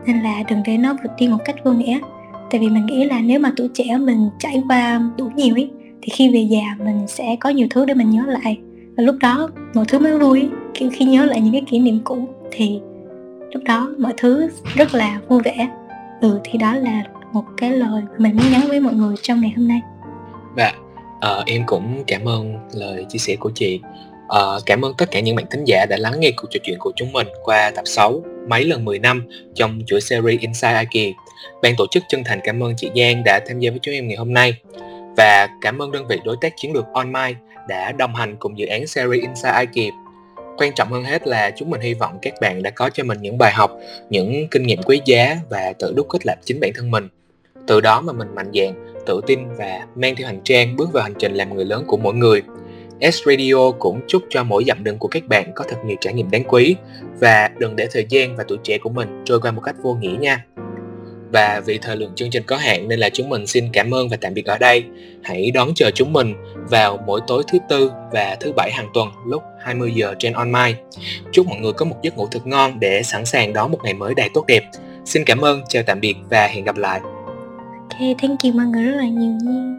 Nên 0.06 0.20
là 0.20 0.44
đừng 0.50 0.62
để 0.66 0.78
nó 0.78 0.94
vượt 0.94 1.12
đi 1.18 1.28
một 1.28 1.38
cách 1.46 1.56
vô 1.64 1.72
nghĩa. 1.72 2.00
Tại 2.52 2.62
vì 2.62 2.70
mình 2.70 2.86
nghĩ 2.86 3.06
là 3.06 3.20
nếu 3.20 3.40
mà 3.40 3.52
tuổi 3.58 3.70
trẻ 3.74 3.98
mình 3.98 4.30
trải 4.40 4.64
qua 4.70 5.02
đủ 5.18 5.30
nhiều 5.36 5.56
ấy 5.56 5.70
thì 6.02 6.10
khi 6.10 6.34
về 6.34 6.40
già 6.40 6.86
mình 6.86 7.08
sẽ 7.08 7.36
có 7.40 7.50
nhiều 7.50 7.68
thứ 7.70 7.86
để 7.86 7.94
mình 7.94 8.10
nhớ 8.10 8.24
lại. 8.28 8.60
Và 8.98 9.04
lúc 9.04 9.16
đó 9.22 9.50
mọi 9.74 9.86
thứ 9.88 10.00
mới 10.00 10.20
vui. 10.20 10.50
Kiểu 10.74 10.90
khi 10.94 11.06
nhớ 11.06 11.26
lại 11.26 11.42
những 11.42 11.54
cái 11.54 11.64
kỷ 11.70 11.80
niệm 11.80 12.00
cũ 12.04 12.28
thì 12.52 12.80
lúc 13.52 13.64
đó 13.64 13.90
mọi 14.00 14.14
thứ 14.18 14.50
rất 14.76 14.96
là 14.96 15.20
vui 15.28 15.42
vẻ. 15.42 15.68
Ừ 16.22 16.40
thì 16.44 16.60
đó 16.60 16.76
là 16.76 17.04
một 17.34 17.44
cái 17.58 17.72
lời 17.72 18.04
mình 18.18 18.36
muốn 18.36 18.52
nhắn 18.52 18.62
với 18.68 18.80
mọi 18.80 18.94
người 18.94 19.16
trong 19.22 19.42
ngày 19.42 19.54
hôm 19.58 19.68
nay. 19.68 19.82
Và 20.56 20.74
uh, 21.40 21.46
em 21.46 21.64
cũng 21.66 22.04
cảm 22.08 22.26
ơn 22.26 22.56
lời 22.74 23.06
chia 23.10 23.20
sẻ 23.20 23.36
của 23.40 23.52
chị. 23.56 23.82
Ờ, 24.30 24.60
cảm 24.66 24.86
ơn 24.86 24.94
tất 24.98 25.12
cả 25.12 25.20
những 25.20 25.36
bạn 25.36 25.46
thính 25.52 25.64
giả 25.66 25.86
đã 25.90 25.98
lắng 25.98 26.20
nghe 26.20 26.32
cuộc 26.32 26.48
trò 26.52 26.60
chuyện 26.64 26.78
của 26.80 26.92
chúng 26.96 27.12
mình 27.12 27.28
qua 27.44 27.72
tập 27.76 27.84
6 27.86 28.22
mấy 28.48 28.66
lần 28.66 28.86
10 28.86 29.00
năm 29.00 29.28
trong 29.56 29.82
chuỗi 29.86 30.02
series 30.02 30.42
Inside 30.42 30.74
Aki 30.74 31.16
ban 31.62 31.76
tổ 31.78 31.86
chức 31.92 32.04
chân 32.10 32.24
thành 32.24 32.40
cảm 32.44 32.64
ơn 32.64 32.74
chị 32.78 32.92
Giang 32.96 33.24
đã 33.24 33.40
tham 33.48 33.60
gia 33.60 33.72
với 33.72 33.80
chúng 33.82 33.94
em 33.94 34.08
ngày 34.08 34.18
hôm 34.18 34.34
nay 34.34 34.54
và 35.18 35.48
cảm 35.62 35.82
ơn 35.82 35.92
đơn 35.92 36.08
vị 36.08 36.18
đối 36.26 36.36
tác 36.42 36.54
chiến 36.58 36.74
lược 36.74 36.86
OnMind 36.94 37.38
đã 37.68 37.92
đồng 37.92 38.16
hành 38.16 38.36
cùng 38.40 38.58
dự 38.58 38.66
án 38.66 38.88
series 38.88 39.22
Inside 39.22 39.52
Aki 39.52 39.94
quan 40.60 40.74
trọng 40.74 40.92
hơn 40.92 41.04
hết 41.04 41.28
là 41.28 41.52
chúng 41.56 41.70
mình 41.70 41.82
hy 41.82 41.94
vọng 41.94 42.20
các 42.22 42.34
bạn 42.42 42.64
đã 42.64 42.70
có 42.70 42.90
cho 42.90 43.04
mình 43.04 43.22
những 43.22 43.38
bài 43.38 43.52
học, 43.54 43.72
những 44.10 44.48
kinh 44.52 44.64
nghiệm 44.64 44.84
quý 44.84 45.02
giá 45.06 45.38
và 45.50 45.74
tự 45.80 45.94
đúc 45.96 46.08
kết 46.10 46.26
lập 46.26 46.36
chính 46.46 46.60
bản 46.60 46.72
thân 46.76 46.92
mình. 46.92 47.08
Từ 47.68 47.82
đó 47.82 48.02
mà 48.02 48.14
mình 48.14 48.36
mạnh 48.36 48.52
dạn, 48.54 48.96
tự 49.06 49.22
tin 49.28 49.40
và 49.58 49.86
mang 49.96 50.16
theo 50.16 50.28
hành 50.28 50.42
trang 50.44 50.76
bước 50.76 50.94
vào 50.94 51.04
hành 51.04 51.14
trình 51.20 51.34
làm 51.34 51.56
người 51.56 51.66
lớn 51.66 51.84
của 51.88 51.98
mỗi 51.98 52.14
người. 52.14 52.42
S 53.02 53.24
Radio 53.26 53.72
cũng 53.80 54.02
chúc 54.08 54.24
cho 54.30 54.43
mỗi 54.43 54.64
dặm 54.68 54.84
đường 54.84 54.97
của 54.97 55.08
các 55.08 55.24
bạn 55.28 55.52
có 55.56 55.66
thật 55.70 55.78
nhiều 55.86 55.97
trải 56.02 56.14
nghiệm 56.14 56.32
đáng 56.32 56.43
quý 56.47 56.76
và 57.20 57.50
đừng 57.58 57.76
để 57.76 57.88
thời 57.91 58.06
gian 58.10 58.36
và 58.36 58.43
tuổi 58.47 58.58
trẻ 58.64 58.78
của 58.78 58.89
mình 58.89 59.22
trôi 59.26 59.39
qua 59.41 59.52
một 59.52 59.62
cách 59.62 59.76
vô 59.82 59.93
nghĩa 59.93 60.18
nha. 60.20 60.45
Và 61.32 61.62
vì 61.66 61.78
thời 61.78 61.97
lượng 61.97 62.12
chương 62.16 62.30
trình 62.30 62.43
có 62.47 62.58
hạn 62.58 62.88
nên 62.88 63.00
là 63.00 63.10
chúng 63.10 63.30
mình 63.30 63.47
xin 63.47 63.70
cảm 63.74 63.93
ơn 63.93 64.10
và 64.10 64.18
tạm 64.22 64.34
biệt 64.34 64.45
ở 64.45 64.58
đây. 64.58 64.84
Hãy 65.24 65.52
đón 65.52 65.74
chờ 65.76 65.91
chúng 65.91 66.14
mình 66.14 66.34
vào 66.70 66.97
mỗi 67.06 67.22
tối 67.28 67.43
thứ 67.47 67.58
tư 67.70 67.91
và 68.12 68.38
thứ 68.39 68.52
bảy 68.56 68.72
hàng 68.72 68.88
tuần 68.93 69.10
lúc 69.28 69.43
20 69.64 69.91
giờ 69.95 70.14
trên 70.20 70.34
online. 70.34 70.74
Chúc 71.32 71.47
mọi 71.47 71.60
người 71.60 71.74
có 71.74 71.86
một 71.86 71.95
giấc 72.02 72.18
ngủ 72.18 72.28
thật 72.32 72.47
ngon 72.47 72.80
để 72.80 73.04
sẵn 73.04 73.26
sàng 73.26 73.54
đón 73.54 73.72
một 73.72 73.80
ngày 73.84 73.93
mới 73.93 74.16
đầy 74.16 74.30
tốt 74.34 74.45
đẹp. 74.47 74.64
Xin 75.06 75.24
cảm 75.26 75.41
ơn, 75.41 75.62
chào 75.70 75.84
tạm 75.84 76.00
biệt 76.00 76.16
và 76.30 76.47
hẹn 76.47 76.66
gặp 76.66 76.78
lại. 76.78 77.00
Ok, 77.74 78.18
thank 78.22 78.43
you 78.43 78.52
mọi 78.54 78.66
người 78.66 78.84
rất 78.84 78.97
là 78.97 79.04
nhiều 79.04 79.32
nha. 79.43 79.79